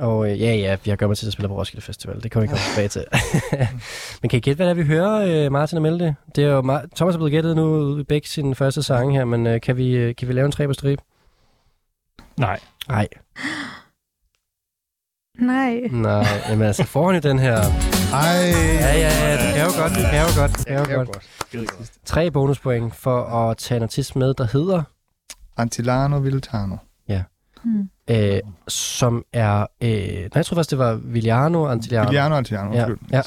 [0.00, 2.22] Og øh, ja, ja, jeg gør mig til at spille på Roskilde Festival.
[2.22, 3.04] Det kommer vi komme tilbage til.
[4.22, 6.14] Men kan I gætte, hvad det er, vi hører, øh, Martin og Melde?
[6.36, 6.90] Det er jo meget...
[6.96, 9.90] Thomas er blevet gættet nu i begge sin første sang her, men øh, kan, vi,
[9.90, 11.02] øh, kan vi lave en tre på stribe?
[12.36, 12.60] Nej.
[12.88, 13.08] Nej.
[15.38, 15.80] Nej.
[15.90, 17.56] Nej, jamen altså foran i den her...
[18.12, 18.36] Ej.
[18.80, 21.90] Ja, ja, ja, det kan jo godt, det kan jo godt, det kan jo godt.
[22.04, 24.82] Tre bonuspoint for at tage en artist med, der hedder...
[25.56, 26.76] Antilano Viltano.
[27.64, 27.88] Hmm.
[28.10, 29.66] Øh, som er...
[29.80, 32.08] Øh, nej, jeg tror faktisk, det var Viliano Antiliano.
[32.08, 33.22] Viliano Antiliano, ja, ja.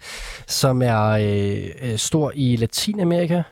[0.46, 3.42] som er øh, øh, stor i Latinamerika.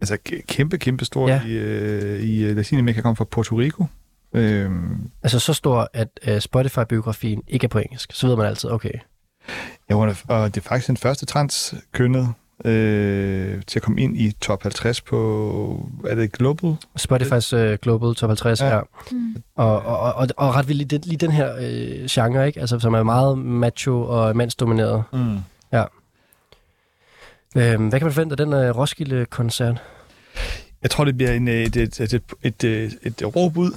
[0.00, 0.16] Altså
[0.48, 1.40] kæmpe, kæmpe stor Ja.
[1.46, 3.86] i, øh, i øh, Latinamerika, kommer fra Puerto Rico.
[4.34, 8.12] Øhm, Altså så stor, at øh, Spotify-biografien ikke er på engelsk.
[8.12, 8.92] Så ved man altid, okay.
[9.90, 9.94] ja,
[10.28, 12.28] og det er faktisk den første transkønnet
[12.64, 16.76] øh, til at komme ind i top 50 på, er det Global?
[17.00, 18.66] Spotify's øh, Global Top 50, ja.
[18.66, 18.74] Ja.
[18.76, 18.80] ja.
[19.56, 22.60] Og, og, og, og, ret vildt lige, den- lige den her øh, genre, ikke?
[22.60, 25.02] Altså, som er meget macho og mandsdomineret.
[25.12, 25.36] Mm.
[25.72, 25.84] Ja.
[27.56, 29.82] Øhm, hvad kan man forvente af den øh, Roskilde-koncert?
[30.82, 33.70] Jeg tror, det bliver en, øh, et, et, et, et, et, et råb ud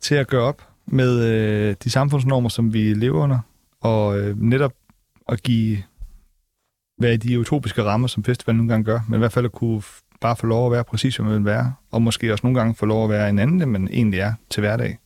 [0.00, 3.38] til at gøre op med øh, de samfundsnormer, som vi lever under,
[3.80, 4.72] og øh, netop
[5.28, 5.78] at give,
[6.98, 9.78] hvad de utopiske rammer, som festivalen nogle gange gør, men i hvert fald at kunne
[9.78, 12.58] f- bare få lov at være præcis, som man vil være, og måske også nogle
[12.58, 14.98] gange få lov at være en anden, end man egentlig er til hverdag.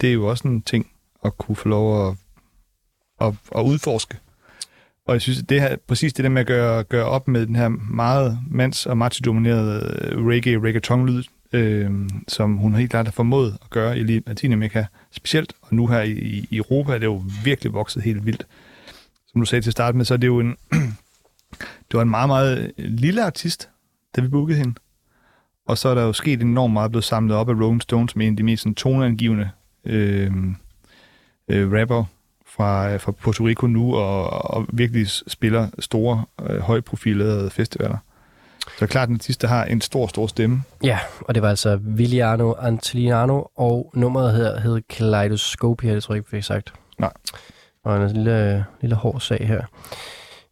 [0.00, 0.90] Det er jo også en ting
[1.24, 2.16] at kunne få lov at,
[3.20, 4.16] at, at udforske.
[5.06, 7.56] Og jeg synes, det her, præcis det der med at gøre, gøre op med den
[7.56, 11.22] her meget mands- og macho-dominerede øh, reggae, reggaeton-lyd,
[11.52, 11.90] øh,
[12.28, 16.46] som hun helt klart har formået at gøre i Latinamerika specielt, og nu her i,
[16.50, 18.46] i Europa er det jo virkelig vokset helt vildt.
[19.32, 20.56] Som du sagde til start med, så er det jo en,
[21.90, 23.68] det var en meget, meget lille artist,
[24.16, 24.74] da vi bookede hende.
[25.66, 28.26] Og så er der jo sket enormt meget blevet samlet op af Rolling Stones med
[28.26, 29.50] en af de mest sådan, toneangivende
[29.84, 30.32] øh,
[31.48, 32.04] øh, rapper
[32.46, 37.96] fra, fra Puerto Rico nu, og, og virkelig spiller store, øh, højprofilerede festivaler.
[38.78, 40.62] Så klart, at en artist, der har en stor, stor stemme.
[40.82, 46.18] Ja, og det var altså Viliano Antiliano, og nummeret her hed Kaleidoscopia, det tror jeg
[46.18, 46.72] ikke, vi fik sagt.
[46.98, 47.12] Nej.
[47.84, 49.62] Og en lille, lille hård sag her.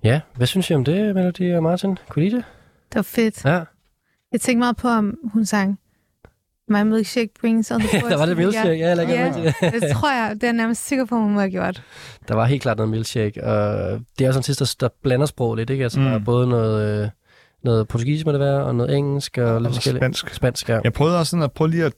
[0.05, 1.99] Ja, hvad synes I om det, Melody og Martin?
[2.09, 2.45] Kunne I lide det?
[2.89, 3.45] Det var fedt.
[3.45, 3.61] Ja.
[4.33, 5.79] Jeg tænkte meget på, om hun sang
[6.69, 9.43] My milkshake brings all the boys Der var det together." milkshake, ja, jeg mærke til
[9.73, 9.83] det.
[9.83, 11.83] det tror jeg, det er jeg nærmest sikker på, at hun må have gjort.
[12.29, 15.27] Der var helt klart noget milkshake, og det er også en artist, der, der blander
[15.27, 15.85] sprog lidt, ikke?
[15.85, 16.05] Altså, mm.
[16.07, 17.09] der er både noget, øh,
[17.65, 20.03] noget portugisisk, må det være, og noget engelsk, og, lidt Og forskelligt.
[20.03, 20.35] spansk.
[20.35, 20.81] Spansk, ja.
[20.85, 21.93] Jeg prøvede også sådan at prøve lige at,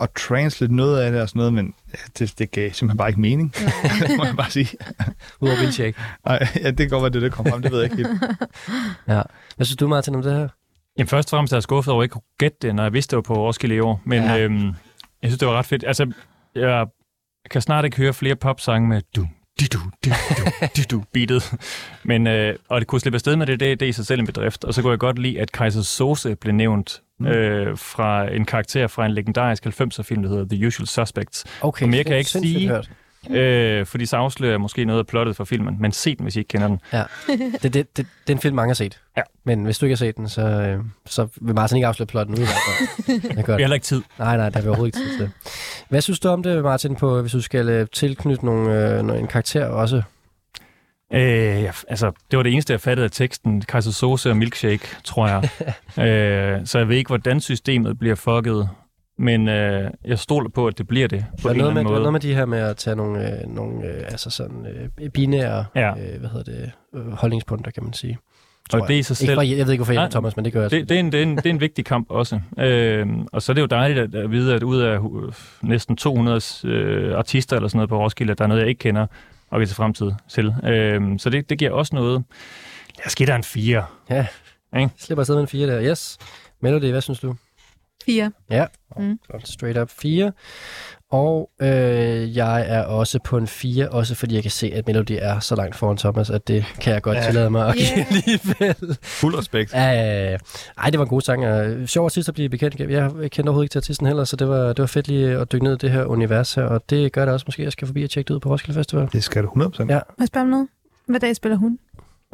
[0.00, 1.74] at translate noget af det og sådan noget, men
[2.18, 3.54] det, det gav simpelthen bare ikke mening.
[3.54, 4.68] det må jeg bare sige.
[5.40, 5.98] Udover milkshake.
[6.26, 7.62] Nej, ja, det kan godt være, det, det kom frem.
[7.62, 8.22] Det ved jeg ikke helt.
[9.08, 9.22] Ja.
[9.56, 10.48] Hvad synes du, Martin, om det her?
[10.98, 12.82] Jamen først og fremmest er jeg skuffet over, at jeg ikke kunne gætte det, når
[12.82, 14.00] jeg vidste, det var på Roskilde i år.
[14.04, 14.38] Men Ja.
[14.38, 15.84] øhm, Jeg synes, det var ret fedt.
[15.86, 16.12] Altså,
[16.54, 16.86] jeg
[17.50, 19.02] kan snart ikke høre flere popsange med
[19.60, 19.64] du,
[20.04, 20.10] du,
[20.76, 21.52] du, du, beatet.
[22.02, 24.20] Men, øh, og det kunne slippe afsted med det, det, det er i sig selv
[24.20, 24.64] en bedrift.
[24.64, 27.26] Og så kunne jeg godt lide, at Kaiser Sose blev nævnt Mm.
[27.26, 31.44] øh, fra en karakter fra en legendarisk 90'er-film, der hedder The Usual Suspects.
[31.60, 32.90] Okay, Og mere kan jeg ikke sige, hørt.
[33.30, 35.76] Øh, fordi så afslører jeg måske noget af plottet for filmen.
[35.80, 36.80] Men se den, hvis I ikke kender den.
[36.92, 37.02] Ja.
[37.62, 39.00] Det, det, det, det er en film, mange har set.
[39.16, 39.22] Ja.
[39.44, 42.34] Men hvis du ikke har set den, så, øh, så vil Martin ikke afsløre plotten
[42.34, 43.20] ud i hvert fald.
[43.36, 43.36] Det.
[43.36, 44.02] Vi har heller ikke tid.
[44.18, 45.30] Nej, nej, der er vi overhovedet ikke tid til.
[45.88, 49.26] Hvad synes du om det, Martin, på, hvis du skal øh, tilknytte nogle, øh, en
[49.26, 50.02] karakter også?
[51.12, 53.62] Øh, ja, altså, det var det eneste, jeg fattede af teksten.
[53.62, 55.48] Kaiser Sose og milkshake, tror jeg.
[56.06, 58.68] øh, så jeg ved ikke, hvordan systemet bliver fucket.
[59.18, 61.74] Men øh, jeg stoler på, at det bliver det på Der er en noget eller
[61.74, 62.00] med, anden der er måde.
[62.00, 64.66] noget med de her med at tage nogle, øh, nogle øh, altså sådan,
[65.00, 65.90] øh, binære Ja.
[65.90, 68.18] øh, hvad hedder det, øh, holdningspunkter, kan man sige.
[68.72, 69.04] Og det i jeg.
[69.04, 69.36] sig Ikke selv...
[69.36, 70.70] for, jeg ved ikke, hvorfor jeg Nej, Thomas, men det gør jeg.
[70.70, 72.40] det, det, er en, det, er en, det er en vigtig kamp også.
[72.58, 74.98] Øh, og så er det jo dejligt at, at vide, at ud af
[75.62, 78.78] næsten 200 øh, artister eller sådan noget på Roskilde, at der er noget, jeg ikke
[78.78, 79.06] kender
[79.50, 80.54] og kan se fremtid til.
[80.64, 82.24] Øh, så det, det giver også noget.
[82.98, 83.84] Lad os give dig en 4.
[84.10, 84.26] Ja,
[84.78, 84.90] Ikke?
[84.98, 85.90] slipper afsted med en 4 der.
[85.90, 86.18] Yes.
[86.62, 87.34] Melody, hvad synes du?
[88.06, 88.32] Fire.
[88.50, 88.64] Ja,
[88.98, 89.18] Mm.
[89.44, 90.32] straight up 4.
[91.10, 95.18] Og øh, jeg er også på en 4, også fordi jeg kan se, at Melody
[95.20, 97.24] er så langt foran Thomas, at det kan jeg godt Ja.
[97.24, 98.06] tillade mig at give Yeah.
[98.10, 98.98] alligevel.
[99.02, 99.72] Fuld respekt.
[99.72, 100.36] Ja, ja, ja.
[100.78, 101.46] Ej, det var en god sang.
[101.46, 102.80] og Sjov artist at blive bekendt.
[102.80, 105.52] Jeg kendte overhovedet ikke til artisten heller, så det var, det var fedt lige at
[105.52, 107.72] dykke ned i det her univers her, og det gør det også måske, at jeg
[107.72, 109.08] skal forbi og tjekke det ud på Roskilde Festival.
[109.12, 109.90] Det skal du 100%.
[109.90, 109.94] Ja.
[109.94, 110.68] Må jeg spørge om noget?
[111.08, 111.78] Hvad dag spiller hun?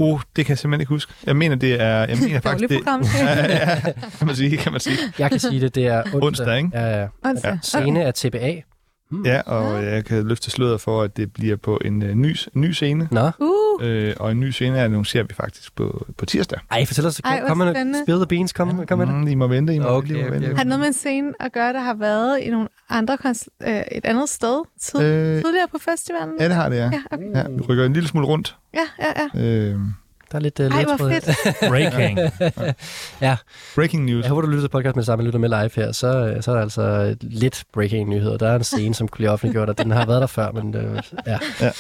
[0.03, 1.13] Uh, det kan jeg simpelthen ikke huske.
[1.27, 1.99] Jeg mener, det er...
[1.99, 3.03] Jeg mener faktisk, det, program.
[3.19, 3.81] ja, ja,
[4.19, 4.97] kan man sige, kan man sige.
[5.19, 6.23] Jeg kan sige det, det er onsdag.
[6.23, 6.71] Onsdag, ikke?
[6.75, 7.07] Ja, ja.
[7.25, 7.59] Onsdag.
[7.63, 8.61] Scene af TBA.
[9.25, 12.71] Ja, og jeg kan løfte sløret for, at det bliver på en uh, ny, ny
[12.71, 13.09] scene.
[13.11, 13.31] Nå.
[13.41, 16.59] Uh, Øh, og en ny scene annoncerer vi faktisk på, på tirsdag.
[16.71, 17.21] Ej, fortæl os.
[17.25, 17.99] Ej, Kom, med spændende.
[18.05, 18.53] Spill the beans.
[18.53, 19.15] Kom, kom med det.
[19.15, 20.45] Mm, I må vente, I må Okay, lige må vente.
[20.47, 20.57] okay.
[20.57, 23.49] har det noget med en scene at gøre, der har været i nogle andre konst-
[23.69, 26.35] øh, et andet sted tid- Øh, tidligere på festivalen?
[26.41, 26.83] Ja, det har det, ja.
[26.93, 27.25] Ja, okay.
[27.35, 28.57] ja vi rykker en lille smule rundt.
[28.75, 29.41] ja, ja.
[29.43, 29.47] ja.
[29.71, 29.79] Øh,
[30.33, 31.31] Der er lidt uh, Ej, hvor fedt.
[31.73, 32.19] Breaking.
[33.21, 33.37] ja,
[33.75, 34.23] breaking news.
[34.23, 35.93] jeg håber, du lytter til podcast med det samme, lytter med live her.
[35.93, 38.37] Så, øh, så er der altså lidt breaking nyheder.
[38.37, 40.75] Der er en scene, som kunne blive offentliggjort, og den har været der før, men
[40.75, 41.39] øh, ja.
[41.61, 41.71] Ja.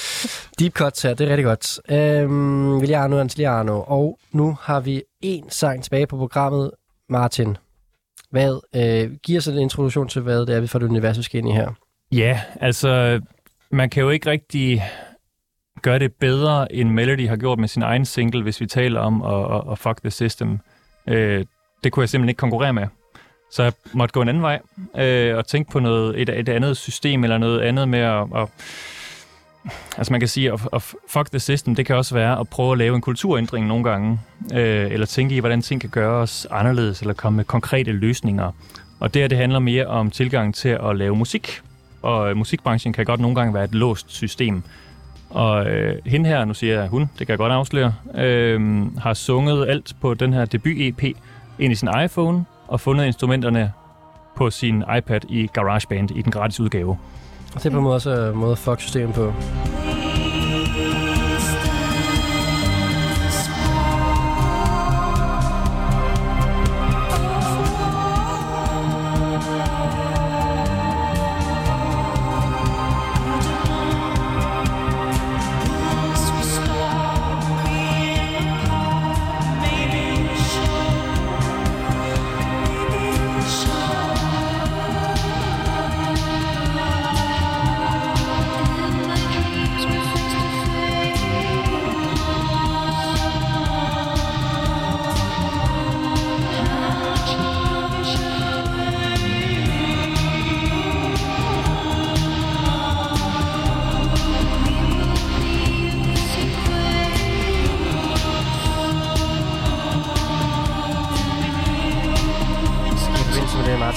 [0.59, 1.81] Deep cuts her, det er rigtig godt.
[1.91, 6.70] Øhm, Viliano Antiliano, og nu har vi en sang tilbage på programmet.
[7.09, 7.57] Martin,
[8.31, 11.23] hvad, øh, giver os en introduktion til, hvad det er, vi får det univers, vi
[11.23, 11.69] skal ind i her.
[12.12, 13.20] Ja, altså,
[13.70, 14.83] man kan jo ikke rigtig
[15.82, 19.23] gør det bedre, end Melody har gjort med sin egen single, hvis vi taler om
[19.23, 20.59] at, at, at fuck the system.
[21.07, 21.44] Øh,
[21.85, 22.86] det kunne jeg simpelthen ikke konkurrere med.
[23.53, 24.61] Så jeg måtte gå en anden vej
[24.97, 28.27] øh, og tænke på noget, et, et andet system eller noget andet med at...
[28.35, 28.49] at
[29.97, 32.73] altså man kan sige, at, at fuck the system, det kan også være at prøve
[32.73, 34.20] at lave en kulturændring nogle gange,
[34.55, 38.53] øh, eller tænke i, hvordan ting kan gøres anderledes, eller komme med konkrete løsninger.
[39.01, 41.61] Og det her, det handler mere om tilgang til at lave musik.
[42.03, 44.62] Og musikbranchen kan godt nogle gange være et låst system.
[45.33, 49.15] Og øh, hende her, nu siger jeg hun, det kan jeg godt afsløre, øh, har
[49.15, 51.03] sunget alt på den her debut-EP
[51.59, 53.73] ind i sin iPhone, og fundet instrumenterne
[54.37, 56.99] på sin iPad i GarageBand i den gratis udgave.
[57.55, 59.33] Og det er på en måde også en måde at fuck systemet på.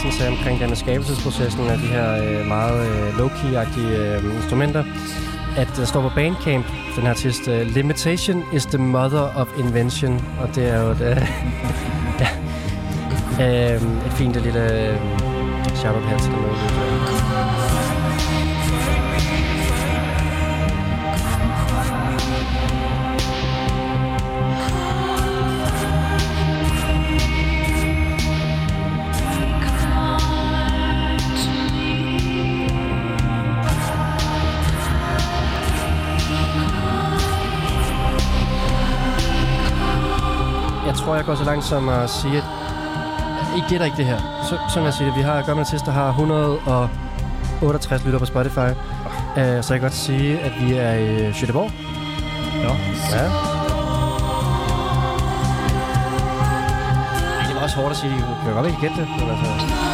[0.05, 4.83] Forbindelse sagde omkring den skabelsesprocessen af de her øh, meget øh, low-key-agtige øh, instrumenter,
[5.57, 6.65] at der står på Bandcamp,
[6.95, 11.01] den her artist, øh, Limitation is the mother of invention, og det er jo et,
[11.01, 11.17] øh,
[12.21, 14.97] ja, øh, et fint lille øh,
[15.75, 17.74] shout-out her til den måde.
[41.05, 42.43] Tror, jeg går så langt som at sige, at
[43.57, 44.19] I gætter ikke det her.
[44.43, 45.15] Så, sådan vil jeg sige det.
[45.15, 48.57] Vi har en artist, der har 168 lytter på Spotify.
[48.57, 48.73] Uh,
[49.35, 51.71] så jeg kan godt sige, at vi er i Göteborg.
[52.63, 52.71] Nå.
[53.11, 53.25] Ja.
[57.39, 58.13] Ej, Det var også hårdt at sige.
[58.13, 59.07] Det kan godt være, I kan gætte det.
[59.19, 59.84] Men altså...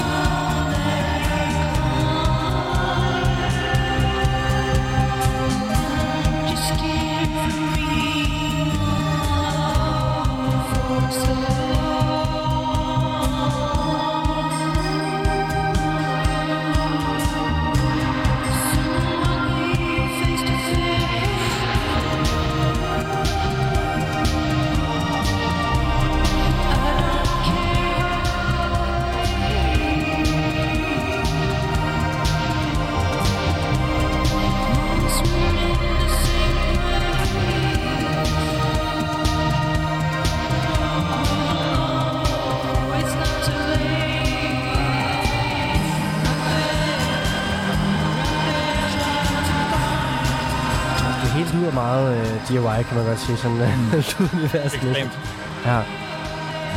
[52.81, 53.37] DIY, kan man godt sige.
[53.37, 54.73] Sådan uh, lydunivers.
[54.73, 55.19] Ekstremt.
[55.65, 55.79] Ja.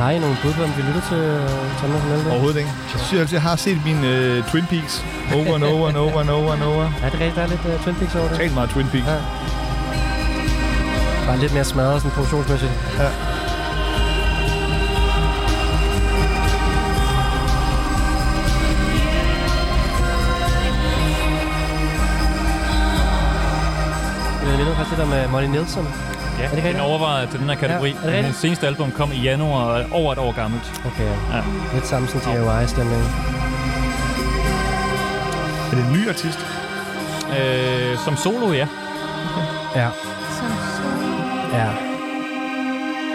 [0.00, 2.30] Har I nogle bud på, om vi lytter til uh, Thomas Melde?
[2.30, 2.70] Overhovedet ikke.
[2.92, 5.04] Jeg synes altid, jeg har set min uh, Twin Peaks
[5.34, 6.84] over and over and over and over and over.
[7.02, 7.36] Ja, det er rigtigt.
[7.36, 8.36] Der er lidt uh, Twin Peaks over det.
[8.36, 9.06] Talt meget Twin Peaks.
[9.06, 9.18] Ja.
[11.26, 12.72] Bare lidt mere smadret sådan produktionsmæssigt.
[12.98, 13.08] Ja.
[24.84, 25.84] Faktisk lidt om uh, Molly Nielsen.
[26.38, 27.88] Ja, Er det den overvejede til den her kategori.
[27.90, 30.32] Ja, er det Ja, det seneste album kom i januar og er over et år
[30.32, 30.80] gammelt.
[30.86, 31.42] Okay, Ja.
[31.74, 33.02] lidt samme som DIY-stemning.
[35.70, 36.38] Er det en ny artist?
[37.38, 38.68] Øh, som solo, ja.
[39.76, 39.88] Ja.
[41.52, 41.68] Ja.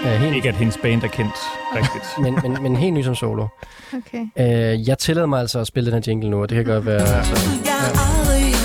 [0.05, 1.35] Ja, helt, Ikke at hendes band er kendt
[1.75, 2.05] rigtigt.
[2.23, 3.47] men, men, men helt ny som solo.
[3.93, 4.21] Okay.
[4.35, 6.85] Uh, jeg tillader mig altså at spille den her jingle nu, og det kan godt
[6.85, 7.17] være...
[7.17, 8.58] Altså, at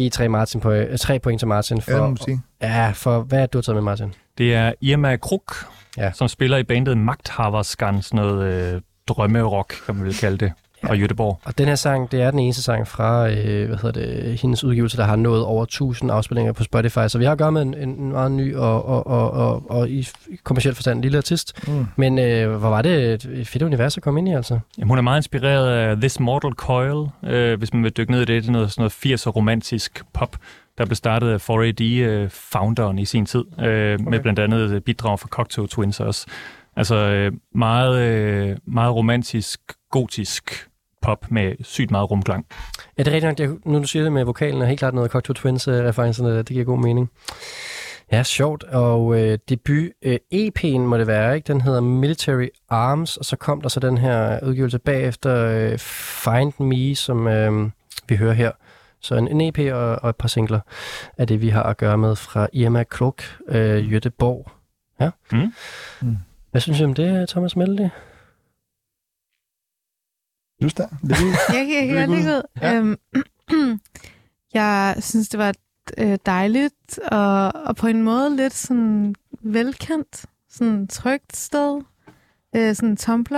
[0.00, 1.90] give tre, Martin på, øh, tre point til Martin for...
[1.92, 2.40] Ja, det må sige.
[2.62, 4.14] Ja, for hvad er det, du har taget med, Martin?
[4.38, 5.54] Det er Irma Kruk,
[5.96, 6.12] Ja.
[6.12, 10.52] som spiller i bandet Magthaverskan, sådan noget øh, drømmerock, kan man vel kalde det,
[10.86, 11.40] fra Göteborg.
[11.44, 14.64] Og den her sang, det er den eneste sang fra, øh, hvad hedder det, hendes
[14.64, 17.08] udgivelse, der har nået over 1000 afspilninger på Spotify.
[17.08, 19.90] Så vi har at gøre med en, en meget ny og, og, og, og, og
[19.90, 20.08] i
[20.44, 21.68] kommersielt forstand en lille artist.
[21.68, 21.86] Mm.
[21.96, 24.58] Men øh, hvor var det et, et fedt univers at komme ind i, altså?
[24.78, 28.20] Jamen, hun er meget inspireret af This Mortal Coil, øh, hvis man vil dykke ned
[28.20, 28.42] i det.
[28.42, 30.36] Det er noget, sådan noget 80'er romantisk pop,
[30.78, 34.04] der blev startet af 4AD-founderen i sin tid, øh, okay.
[34.10, 36.26] med blandt andet bidrag fra Cocktail Twins også.
[36.76, 40.69] Altså øh, meget, øh, meget romantisk, gotisk
[41.02, 42.46] pop med sygt meget rumklang.
[42.98, 43.50] Ja, det er rigtigt nok.
[43.50, 46.64] Det, nu du siger det med vokalen, er helt klart noget Cocktail Twins-referencerne, det giver
[46.64, 47.10] god mening.
[48.12, 48.64] Ja, sjovt.
[48.64, 51.46] Og øh, debut øh, EP'en må det være, ikke?
[51.52, 56.52] Den hedder Military Arms, og så kom der så den her udgivelse bagefter, øh, Find
[56.58, 57.70] Me, som øh,
[58.08, 58.50] vi hører her.
[59.00, 60.60] Så en, en EP og, og et par singler
[61.18, 64.50] er det, vi har at gøre med fra Irma Kruk, øh, Göteborg.
[65.00, 65.10] Ja.
[65.32, 65.52] Mm.
[66.00, 66.16] Mm.
[66.50, 67.90] Hvad synes du om det, Thomas Melde?
[70.60, 70.86] Synes der?
[70.88, 72.46] Det er Jeg kan er lide godt.
[72.84, 72.96] ud.
[73.52, 73.78] Øhm,
[74.54, 75.54] jeg synes, det var
[75.98, 81.80] øh, dejligt, og, og på en måde lidt sådan velkendt, sådan trygt sted.
[82.56, 83.36] Øh, sådan Tumblr.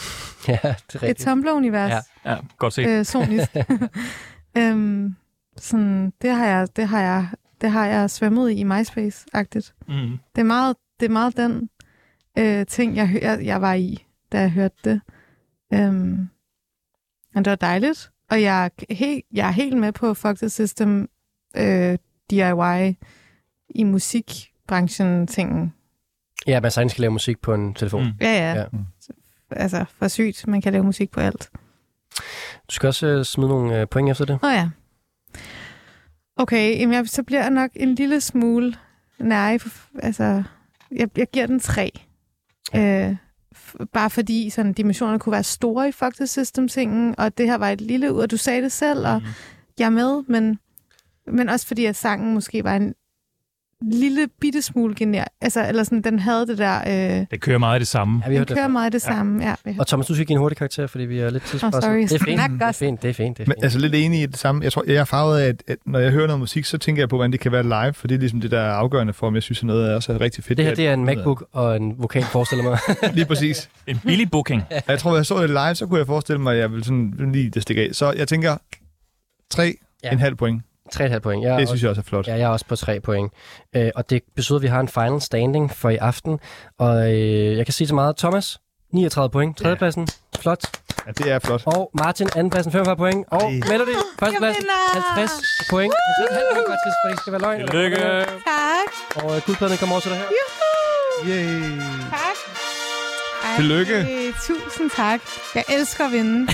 [0.48, 1.28] Ja, det er Et rigtigt.
[1.28, 2.04] Tumblr-univers.
[2.24, 2.86] Ja, godt set.
[2.88, 3.56] Øh, sonisk.
[4.58, 5.14] øhm,
[5.56, 7.28] sådan, det har jeg, det har jeg,
[7.60, 9.72] det har jeg svømmet i i MySpace-agtigt.
[9.88, 10.18] Mm.
[10.34, 11.70] Det er meget, det er meget den
[12.38, 15.00] øh, ting, jeg, jeg, jeg var i, da jeg hørte det.
[15.72, 16.28] Øhm,
[17.34, 18.10] men det var dejligt.
[18.30, 21.08] Og jeg, er helt, jeg er helt med på Fuck the System
[21.56, 21.98] øh,
[22.30, 22.94] DIY
[23.68, 25.74] i musikbranchen ting.
[26.46, 28.04] Ja, man sagtens skal lave musik på en telefon.
[28.04, 28.12] Mm.
[28.20, 28.60] Ja, ja.
[28.60, 28.64] Ja.
[29.50, 30.46] Altså, for sygt.
[30.46, 31.50] Man kan lave musik på alt.
[32.68, 34.38] Du skal også øh, smide nogle øh, point efter det.
[34.42, 34.70] Åh oh, ja.
[36.36, 38.74] Okay, jamen jeg, så bliver jeg nok en lille smule
[39.18, 39.58] nej.
[40.02, 40.42] Altså,
[40.90, 41.90] jeg, jeg giver den tre.
[42.76, 43.16] Øh, f-
[43.92, 47.70] bare fordi sådan, dimensionerne kunne være store i Fuck the System-tingen, og det her var
[47.70, 49.22] et lille ud, og du sagde det selv, og
[49.78, 50.58] jeg er med, men,
[51.26, 52.94] men også fordi, at sangen måske var en
[53.82, 55.24] lille bitte smule gener.
[55.40, 56.78] Altså, eller sådan, den havde det der...
[57.20, 58.22] Øh, Det kører meget af det samme.
[58.24, 58.70] Ja, vi den kører det.
[58.70, 59.44] meget det samme.
[59.48, 61.82] Ja, vi Og Thomas, du skal give en hurtig karakter, fordi vi er lidt tidspresset.
[61.84, 61.94] sorry.
[61.96, 63.38] det er fint, det er fint, det er fint.
[63.38, 63.64] Det er Men fint.
[63.64, 64.64] altså lidt enig i det samme.
[64.64, 67.02] Jeg tror, jeg er farvet af, at, at når jeg hører noget musik, så tænker
[67.02, 69.12] jeg på, hvordan det kan være live, for det er ligesom det, der er afgørende
[69.12, 70.56] for, om jeg synes, at noget er også er rigtig fedt.
[70.56, 72.78] Det her, det er en MacBook og en vokal, forestiller mig.
[73.14, 73.70] Lige præcis.
[73.86, 74.62] En billig booking.
[74.88, 76.84] Jeg tror, hvis jeg så det live, så kunne jeg forestille mig, at jeg ville
[76.84, 77.88] sådan lige det stikke af.
[77.92, 78.56] Så jeg tænker,
[79.50, 79.74] tre,
[80.04, 80.10] Ja.
[80.12, 80.62] en halv point.
[80.96, 81.44] 3,5 point.
[81.44, 82.26] Jeg er Det synes jeg også er flot.
[82.28, 83.32] Ja, jeg er også på 3 point.
[83.76, 86.40] Øh, og det betyder, at vi har en final standing for i aften.
[86.78, 88.16] Og øh, jeg kan sige så meget.
[88.16, 88.58] Thomas,
[88.92, 89.56] 39 point.
[89.56, 90.08] Tredjepladsen.
[90.40, 90.64] Flot.
[91.06, 91.62] Ja, det er flot.
[91.66, 93.26] Og Martin, andenpladsen, 45 point.
[93.30, 93.50] Og Ej.
[93.50, 95.14] Melody, førstepladsen, vinder!
[95.16, 95.30] 50
[95.70, 95.92] point.
[96.20, 97.60] En halv point faktisk, for det skal være løgn.
[97.60, 97.96] Lykke!
[97.96, 99.24] Tak.
[99.24, 100.28] Og øh, guldpladen kommer over til dig her.
[101.28, 101.78] Yay.
[102.10, 102.59] Tak.
[103.44, 104.06] Ej, Tillykke.
[104.46, 105.20] Tusind tak.
[105.54, 106.52] Jeg elsker at vinde.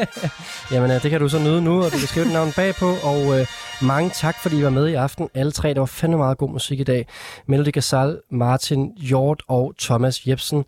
[0.72, 2.94] Jamen, øh, det kan du så nyde nu, og du kan skrive dit navn bagpå.
[3.02, 3.46] Og øh,
[3.82, 5.28] mange tak, fordi I var med i aften.
[5.34, 7.06] Alle tre, der var fandme meget god musik i dag.
[7.48, 10.64] Melody Gasal, Martin Hjort og Thomas Jebsen.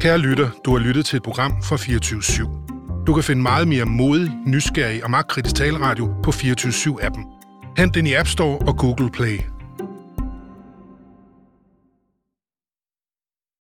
[0.00, 3.04] Kære lytter, du har lyttet til et program fra 24 /7.
[3.06, 7.24] Du kan finde meget mere modig, nysgerrig og magtkritisk taleradio på 24 7 appen
[7.76, 9.55] Hent den i App Store og Google Play.